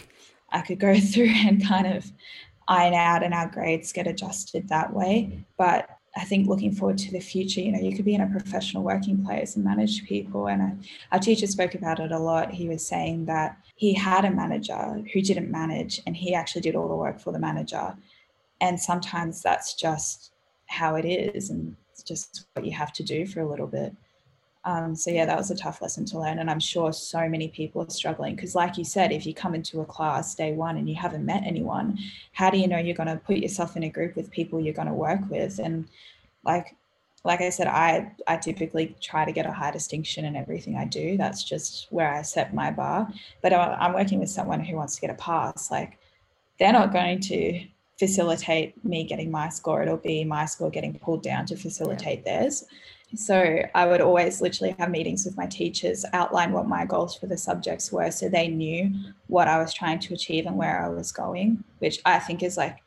I 0.50 0.60
could 0.60 0.78
go 0.78 0.98
through 1.00 1.30
and 1.30 1.64
kind 1.66 1.86
of 1.86 2.10
iron 2.68 2.94
out 2.94 3.22
and 3.22 3.34
our 3.34 3.48
grades 3.48 3.92
get 3.92 4.06
adjusted 4.06 4.68
that 4.68 4.92
way. 4.92 5.44
But 5.56 5.88
I 6.16 6.24
think 6.24 6.48
looking 6.48 6.72
forward 6.72 6.98
to 6.98 7.12
the 7.12 7.20
future, 7.20 7.60
you 7.60 7.70
know, 7.70 7.78
you 7.78 7.94
could 7.94 8.06
be 8.06 8.14
in 8.14 8.22
a 8.22 8.26
professional 8.26 8.82
working 8.82 9.22
place 9.24 9.54
and 9.54 9.64
manage 9.64 10.04
people. 10.06 10.48
And 10.48 10.62
uh, 10.62 10.86
our 11.12 11.18
teacher 11.18 11.46
spoke 11.46 11.74
about 11.74 12.00
it 12.00 12.10
a 12.10 12.18
lot. 12.18 12.50
He 12.50 12.68
was 12.68 12.86
saying 12.86 13.26
that 13.26 13.58
he 13.74 13.92
had 13.92 14.24
a 14.24 14.30
manager 14.30 15.02
who 15.12 15.20
didn't 15.20 15.50
manage 15.50 16.00
and 16.06 16.16
he 16.16 16.34
actually 16.34 16.62
did 16.62 16.74
all 16.74 16.88
the 16.88 16.94
work 16.94 17.20
for 17.20 17.32
the 17.32 17.38
manager. 17.38 17.94
And 18.62 18.80
sometimes 18.80 19.42
that's 19.42 19.74
just 19.74 20.32
how 20.66 20.94
it 20.94 21.04
is. 21.04 21.50
And 21.50 21.76
it's 21.92 22.02
just 22.02 22.46
what 22.54 22.64
you 22.64 22.72
have 22.72 22.94
to 22.94 23.02
do 23.02 23.26
for 23.26 23.40
a 23.40 23.48
little 23.48 23.66
bit. 23.66 23.94
Um, 24.66 24.96
so 24.96 25.12
yeah, 25.12 25.26
that 25.26 25.38
was 25.38 25.52
a 25.52 25.56
tough 25.56 25.80
lesson 25.80 26.04
to 26.06 26.18
learn, 26.18 26.40
and 26.40 26.50
I'm 26.50 26.58
sure 26.58 26.92
so 26.92 27.28
many 27.28 27.46
people 27.46 27.82
are 27.82 27.90
struggling 27.90 28.34
because, 28.34 28.56
like 28.56 28.76
you 28.76 28.84
said, 28.84 29.12
if 29.12 29.24
you 29.24 29.32
come 29.32 29.54
into 29.54 29.80
a 29.80 29.84
class 29.84 30.34
day 30.34 30.52
one 30.54 30.76
and 30.76 30.88
you 30.88 30.96
haven't 30.96 31.24
met 31.24 31.44
anyone, 31.46 31.96
how 32.32 32.50
do 32.50 32.58
you 32.58 32.66
know 32.66 32.76
you're 32.76 32.96
going 32.96 33.08
to 33.08 33.16
put 33.16 33.36
yourself 33.36 33.76
in 33.76 33.84
a 33.84 33.88
group 33.88 34.16
with 34.16 34.28
people 34.32 34.60
you're 34.60 34.74
going 34.74 34.88
to 34.88 34.92
work 34.92 35.20
with? 35.30 35.60
And 35.60 35.86
like, 36.44 36.74
like 37.22 37.40
I 37.42 37.50
said, 37.50 37.68
I 37.68 38.10
I 38.26 38.38
typically 38.38 38.96
try 39.00 39.24
to 39.24 39.30
get 39.30 39.46
a 39.46 39.52
high 39.52 39.70
distinction 39.70 40.24
in 40.24 40.34
everything 40.34 40.76
I 40.76 40.84
do. 40.84 41.16
That's 41.16 41.44
just 41.44 41.86
where 41.90 42.12
I 42.12 42.22
set 42.22 42.52
my 42.52 42.72
bar. 42.72 43.08
But 43.42 43.52
I'm 43.52 43.94
working 43.94 44.18
with 44.18 44.30
someone 44.30 44.58
who 44.64 44.74
wants 44.74 44.96
to 44.96 45.00
get 45.00 45.10
a 45.10 45.14
pass. 45.14 45.70
Like, 45.70 45.96
they're 46.58 46.72
not 46.72 46.92
going 46.92 47.20
to 47.20 47.64
facilitate 48.00 48.84
me 48.84 49.04
getting 49.04 49.30
my 49.30 49.48
score. 49.48 49.82
It'll 49.82 49.96
be 49.96 50.24
my 50.24 50.44
score 50.44 50.70
getting 50.70 50.98
pulled 50.98 51.22
down 51.22 51.46
to 51.46 51.56
facilitate 51.56 52.24
yeah. 52.26 52.40
theirs. 52.40 52.64
So 53.16 53.62
I 53.74 53.86
would 53.86 54.00
always 54.00 54.40
literally 54.40 54.74
have 54.78 54.90
meetings 54.90 55.24
with 55.24 55.36
my 55.36 55.46
teachers, 55.46 56.04
outline 56.12 56.52
what 56.52 56.68
my 56.68 56.84
goals 56.84 57.16
for 57.16 57.26
the 57.26 57.36
subjects 57.36 57.90
were 57.90 58.10
so 58.10 58.28
they 58.28 58.48
knew 58.48 58.92
what 59.26 59.48
I 59.48 59.58
was 59.58 59.72
trying 59.72 60.00
to 60.00 60.14
achieve 60.14 60.46
and 60.46 60.56
where 60.56 60.84
I 60.84 60.88
was 60.88 61.12
going, 61.12 61.64
which 61.78 62.00
I 62.04 62.18
think 62.18 62.42
is 62.42 62.56
like 62.56 62.78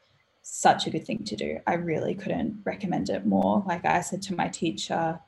such 0.42 0.88
a 0.88 0.90
good 0.90 1.06
thing 1.06 1.24
to 1.24 1.36
do. 1.36 1.60
I 1.68 1.74
really 1.74 2.16
couldn't 2.16 2.62
recommend 2.64 3.10
it 3.10 3.26
more. 3.26 3.64
Like 3.68 3.86
I 3.86 4.02
said 4.02 4.22
to 4.24 4.36
my 4.36 4.48
teacher 4.48 5.20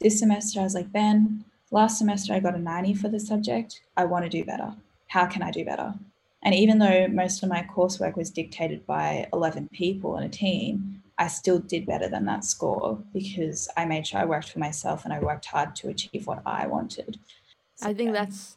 this 0.00 0.18
semester, 0.18 0.60
I 0.60 0.64
was 0.64 0.74
like, 0.74 0.92
Ben, 0.92 1.44
last 1.70 1.98
semester 1.98 2.32
I 2.32 2.40
got 2.40 2.54
a 2.54 2.58
90 2.58 2.94
for 2.94 3.08
the 3.08 3.20
subject. 3.20 3.82
I 3.96 4.04
want 4.04 4.24
to 4.24 4.28
do 4.28 4.44
better. 4.44 4.74
How 5.08 5.26
can 5.26 5.42
I 5.42 5.50
do 5.50 5.64
better? 5.64 5.94
And 6.42 6.54
even 6.54 6.78
though 6.78 7.08
most 7.08 7.42
of 7.42 7.48
my 7.48 7.62
coursework 7.74 8.16
was 8.16 8.30
dictated 8.30 8.86
by 8.86 9.26
11 9.32 9.68
people 9.72 10.16
in 10.16 10.24
a 10.24 10.28
team, 10.28 11.02
I 11.18 11.28
still 11.28 11.58
did 11.58 11.86
better 11.86 12.08
than 12.08 12.26
that 12.26 12.44
score 12.44 13.02
because 13.12 13.68
I 13.76 13.86
made 13.86 14.06
sure 14.06 14.20
I 14.20 14.26
worked 14.26 14.50
for 14.50 14.58
myself 14.58 15.04
and 15.04 15.12
I 15.12 15.18
worked 15.18 15.46
hard 15.46 15.74
to 15.76 15.88
achieve 15.88 16.26
what 16.26 16.42
I 16.44 16.66
wanted. 16.66 17.18
So, 17.76 17.88
I 17.88 17.94
think 17.94 18.12
that's 18.12 18.56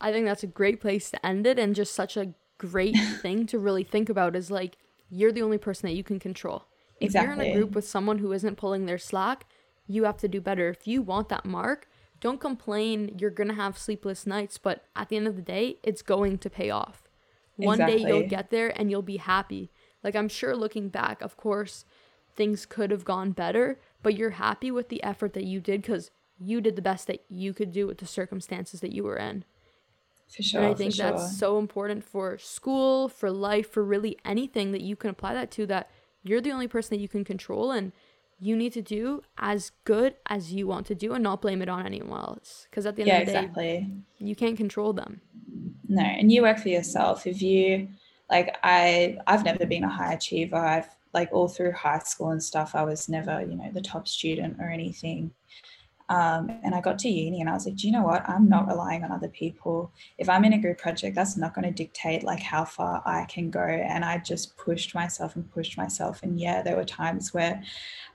I 0.00 0.12
think 0.12 0.26
that's 0.26 0.44
a 0.44 0.48
great 0.48 0.80
place 0.80 1.10
to 1.10 1.26
end 1.26 1.46
it 1.46 1.58
and 1.58 1.74
just 1.74 1.94
such 1.94 2.16
a 2.16 2.34
great 2.58 2.96
thing 3.22 3.46
to 3.46 3.58
really 3.58 3.84
think 3.84 4.08
about 4.08 4.36
is 4.36 4.50
like 4.50 4.76
you're 5.10 5.32
the 5.32 5.42
only 5.42 5.58
person 5.58 5.88
that 5.88 5.96
you 5.96 6.04
can 6.04 6.18
control. 6.18 6.66
If 7.00 7.06
exactly. 7.06 7.36
you're 7.36 7.44
in 7.44 7.50
a 7.52 7.54
group 7.58 7.74
with 7.74 7.86
someone 7.88 8.18
who 8.18 8.32
isn't 8.32 8.56
pulling 8.56 8.86
their 8.86 8.98
slack, 8.98 9.46
you 9.86 10.04
have 10.04 10.18
to 10.18 10.28
do 10.28 10.40
better. 10.40 10.68
If 10.68 10.86
you 10.86 11.02
want 11.02 11.28
that 11.30 11.44
mark, 11.44 11.88
don't 12.20 12.40
complain 12.40 13.16
you're 13.18 13.30
going 13.30 13.48
to 13.48 13.54
have 13.54 13.78
sleepless 13.78 14.26
nights, 14.26 14.58
but 14.58 14.84
at 14.96 15.08
the 15.08 15.16
end 15.16 15.26
of 15.26 15.36
the 15.36 15.42
day, 15.42 15.78
it's 15.82 16.02
going 16.02 16.38
to 16.38 16.50
pay 16.50 16.70
off. 16.70 17.08
One 17.56 17.80
exactly. 17.80 18.04
day 18.04 18.08
you'll 18.08 18.28
get 18.28 18.50
there 18.50 18.78
and 18.78 18.90
you'll 18.90 19.02
be 19.02 19.16
happy. 19.16 19.70
Like 20.02 20.16
I'm 20.16 20.28
sure 20.28 20.56
looking 20.56 20.88
back, 20.88 21.20
of 21.22 21.36
course, 21.36 21.84
things 22.34 22.66
could 22.66 22.90
have 22.90 23.04
gone 23.04 23.32
better, 23.32 23.78
but 24.02 24.16
you're 24.16 24.30
happy 24.30 24.70
with 24.70 24.88
the 24.88 25.02
effort 25.02 25.32
that 25.34 25.44
you 25.44 25.60
did 25.60 25.82
cuz 25.82 26.10
you 26.40 26.60
did 26.60 26.76
the 26.76 26.82
best 26.82 27.06
that 27.08 27.24
you 27.28 27.52
could 27.52 27.72
do 27.72 27.86
with 27.86 27.98
the 27.98 28.06
circumstances 28.06 28.80
that 28.80 28.92
you 28.92 29.02
were 29.02 29.16
in. 29.16 29.44
For 30.28 30.42
sure. 30.42 30.62
And 30.62 30.70
I 30.70 30.74
think 30.74 30.94
that's 30.94 31.22
sure. 31.22 31.30
so 31.30 31.58
important 31.58 32.04
for 32.04 32.38
school, 32.38 33.08
for 33.08 33.30
life, 33.30 33.70
for 33.70 33.82
really 33.82 34.18
anything 34.24 34.72
that 34.72 34.82
you 34.82 34.94
can 34.94 35.10
apply 35.10 35.34
that 35.34 35.50
to 35.52 35.66
that 35.66 35.90
you're 36.22 36.40
the 36.40 36.52
only 36.52 36.68
person 36.68 36.96
that 36.96 37.02
you 37.02 37.08
can 37.08 37.24
control 37.24 37.70
and 37.70 37.92
you 38.38 38.54
need 38.54 38.72
to 38.72 38.82
do 38.82 39.22
as 39.38 39.72
good 39.84 40.14
as 40.28 40.52
you 40.52 40.66
want 40.66 40.86
to 40.86 40.94
do 40.94 41.12
and 41.12 41.24
not 41.24 41.42
blame 41.42 41.60
it 41.60 41.68
on 41.68 41.84
anyone 41.84 42.20
else. 42.20 42.66
Because 42.70 42.86
at 42.86 42.96
the 42.96 43.02
end 43.02 43.08
yeah, 43.08 43.18
of 43.18 43.26
the 43.26 43.32
day, 43.32 43.38
exactly. 43.38 43.64
day, 43.64 43.90
you 44.18 44.36
can't 44.36 44.56
control 44.56 44.92
them. 44.92 45.20
No, 45.88 46.02
and 46.02 46.30
you 46.30 46.42
work 46.42 46.58
for 46.58 46.68
yourself. 46.68 47.26
If 47.26 47.42
you 47.42 47.88
like, 48.30 48.56
I 48.62 49.18
I've 49.26 49.44
never 49.44 49.66
been 49.66 49.84
a 49.84 49.88
high 49.88 50.14
achiever. 50.14 50.56
I've 50.56 50.88
like 51.14 51.30
all 51.32 51.48
through 51.48 51.72
high 51.72 52.00
school 52.00 52.30
and 52.30 52.42
stuff. 52.42 52.74
I 52.74 52.82
was 52.84 53.08
never 53.08 53.40
you 53.40 53.56
know 53.56 53.70
the 53.72 53.80
top 53.80 54.08
student 54.08 54.56
or 54.60 54.70
anything. 54.70 55.32
Um, 56.10 56.50
and 56.64 56.74
I 56.74 56.80
got 56.80 56.98
to 57.00 57.08
uni 57.08 57.40
and 57.40 57.50
I 57.50 57.52
was 57.52 57.66
like, 57.66 57.76
do 57.76 57.86
you 57.86 57.92
know 57.92 58.02
what? 58.02 58.26
I'm 58.28 58.48
not 58.48 58.66
relying 58.66 59.04
on 59.04 59.12
other 59.12 59.28
people. 59.28 59.92
If 60.16 60.28
I'm 60.30 60.44
in 60.44 60.54
a 60.54 60.58
group 60.58 60.78
project, 60.78 61.14
that's 61.14 61.36
not 61.36 61.54
going 61.54 61.66
to 61.66 61.70
dictate 61.70 62.22
like 62.22 62.40
how 62.40 62.64
far 62.64 63.02
I 63.04 63.26
can 63.26 63.50
go. 63.50 63.60
And 63.60 64.04
I 64.04 64.16
just 64.18 64.56
pushed 64.56 64.94
myself 64.94 65.36
and 65.36 65.50
pushed 65.50 65.76
myself. 65.76 66.22
And 66.22 66.40
yeah, 66.40 66.62
there 66.62 66.76
were 66.76 66.84
times 66.84 67.34
where 67.34 67.62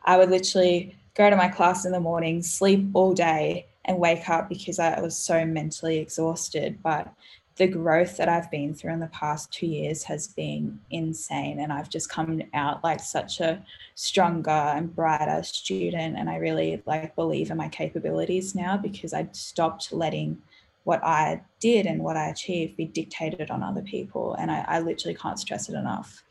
I 0.05 0.18
would 0.18 0.32
literally 0.32 0.97
go 1.14 1.30
to 1.30 1.36
my 1.36 1.47
class 1.47 1.86
in 1.86 1.91
the 1.91 1.99
morning, 1.99 2.41
sleep 2.41 2.88
all 2.93 3.14
day, 3.14 3.68
and 3.86 3.99
wake 3.99 4.28
up 4.28 4.49
because 4.49 4.80
I 4.80 4.99
was 4.99 5.16
so 5.16 5.45
mentally 5.45 5.99
exhausted. 5.99 6.80
But 6.82 7.14
the 7.56 7.68
growth 7.68 8.18
that 8.18 8.28
I've 8.28 8.49
been 8.49 8.74
through 8.74 8.93
in 8.93 8.99
the 8.99 9.08
past 9.08 9.54
two 9.54 9.68
years 9.68 10.04
has 10.04 10.28
been 10.28 10.80
insane. 10.89 11.60
And 11.60 11.72
I've 11.72 11.89
just 11.89 12.10
come 12.10 12.41
out 12.54 12.84
like 12.84 12.99
such 12.99 13.39
a 13.39 13.64
stronger 13.93 14.49
and 14.49 14.93
brighter 14.95 15.43
student. 15.43 16.18
And 16.18 16.30
I 16.30 16.38
really 16.38 16.82
like 16.86 17.16
believe 17.16 17.51
in 17.51 17.58
my 17.58 17.70
capabilities 17.70 18.56
now 18.56 18.78
because 18.78 19.14
I 19.14 19.28
stopped 19.34 19.93
letting 19.93 20.41
what 20.84 21.04
I 21.04 21.41
did 21.60 21.86
and 21.86 22.04
what 22.04 22.18
I 22.18 22.30
achieved 22.30 22.76
be 22.76 22.86
dictated 22.86 23.51
on 23.51 23.62
other 23.62 23.84
people. 23.84 24.34
And 24.34 24.49
I, 24.49 24.66
I 24.68 24.80
literally 24.80 25.16
can't 25.16 25.39
stress 25.39 25.70
it 25.70 25.76
enough. 25.76 26.24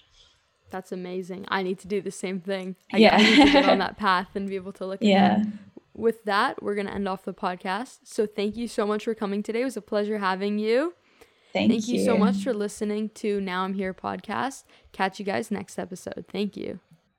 That's 0.71 0.91
amazing. 0.91 1.45
I 1.49 1.63
need 1.63 1.79
to 1.81 1.89
do 1.89 2.01
the 2.01 2.11
same 2.11 2.41
thing. 2.41 2.75
I, 2.93 2.97
yeah. 2.97 3.15
I 3.15 3.23
need 3.23 3.47
to 3.47 3.53
get 3.53 3.69
on 3.69 3.79
that 3.79 3.97
path 3.99 4.29
and 4.35 4.49
be 4.49 4.57
able 4.57 4.73
to 4.73 4.87
look 4.87 5.03
at 5.03 5.07
yeah. 5.07 5.45
With 5.95 6.25
that, 6.25 6.63
we're 6.63 6.75
going 6.75 6.87
to 6.87 6.95
end 6.95 7.07
off 7.07 7.25
the 7.25 7.35
podcast. 7.35 7.99
So 8.05 8.27
thank 8.27 8.57
you 8.57 8.67
so 8.67 8.87
much 8.87 9.05
for 9.05 9.15
coming 9.15 9.43
today. 9.43 9.61
It 9.61 9.65
was 9.65 9.77
a 9.77 9.83
pleasure 9.83 10.19
having 10.19 10.59
you. 10.59 10.95
Thank, 11.53 11.71
Thank 11.71 11.89
you. 11.89 11.99
you 11.99 12.05
so 12.05 12.17
much 12.17 12.43
for 12.43 12.55
listening 12.55 13.11
to 13.17 13.41
Now 13.41 13.65
I'm 13.65 13.75
Here 13.75 13.93
podcast. 13.93 14.65
Catch 14.93 15.19
you 15.19 15.25
guys 15.25 15.51
next 15.51 15.79
episode. 15.79 16.25
Thank 16.31 16.57
you. 16.57 16.81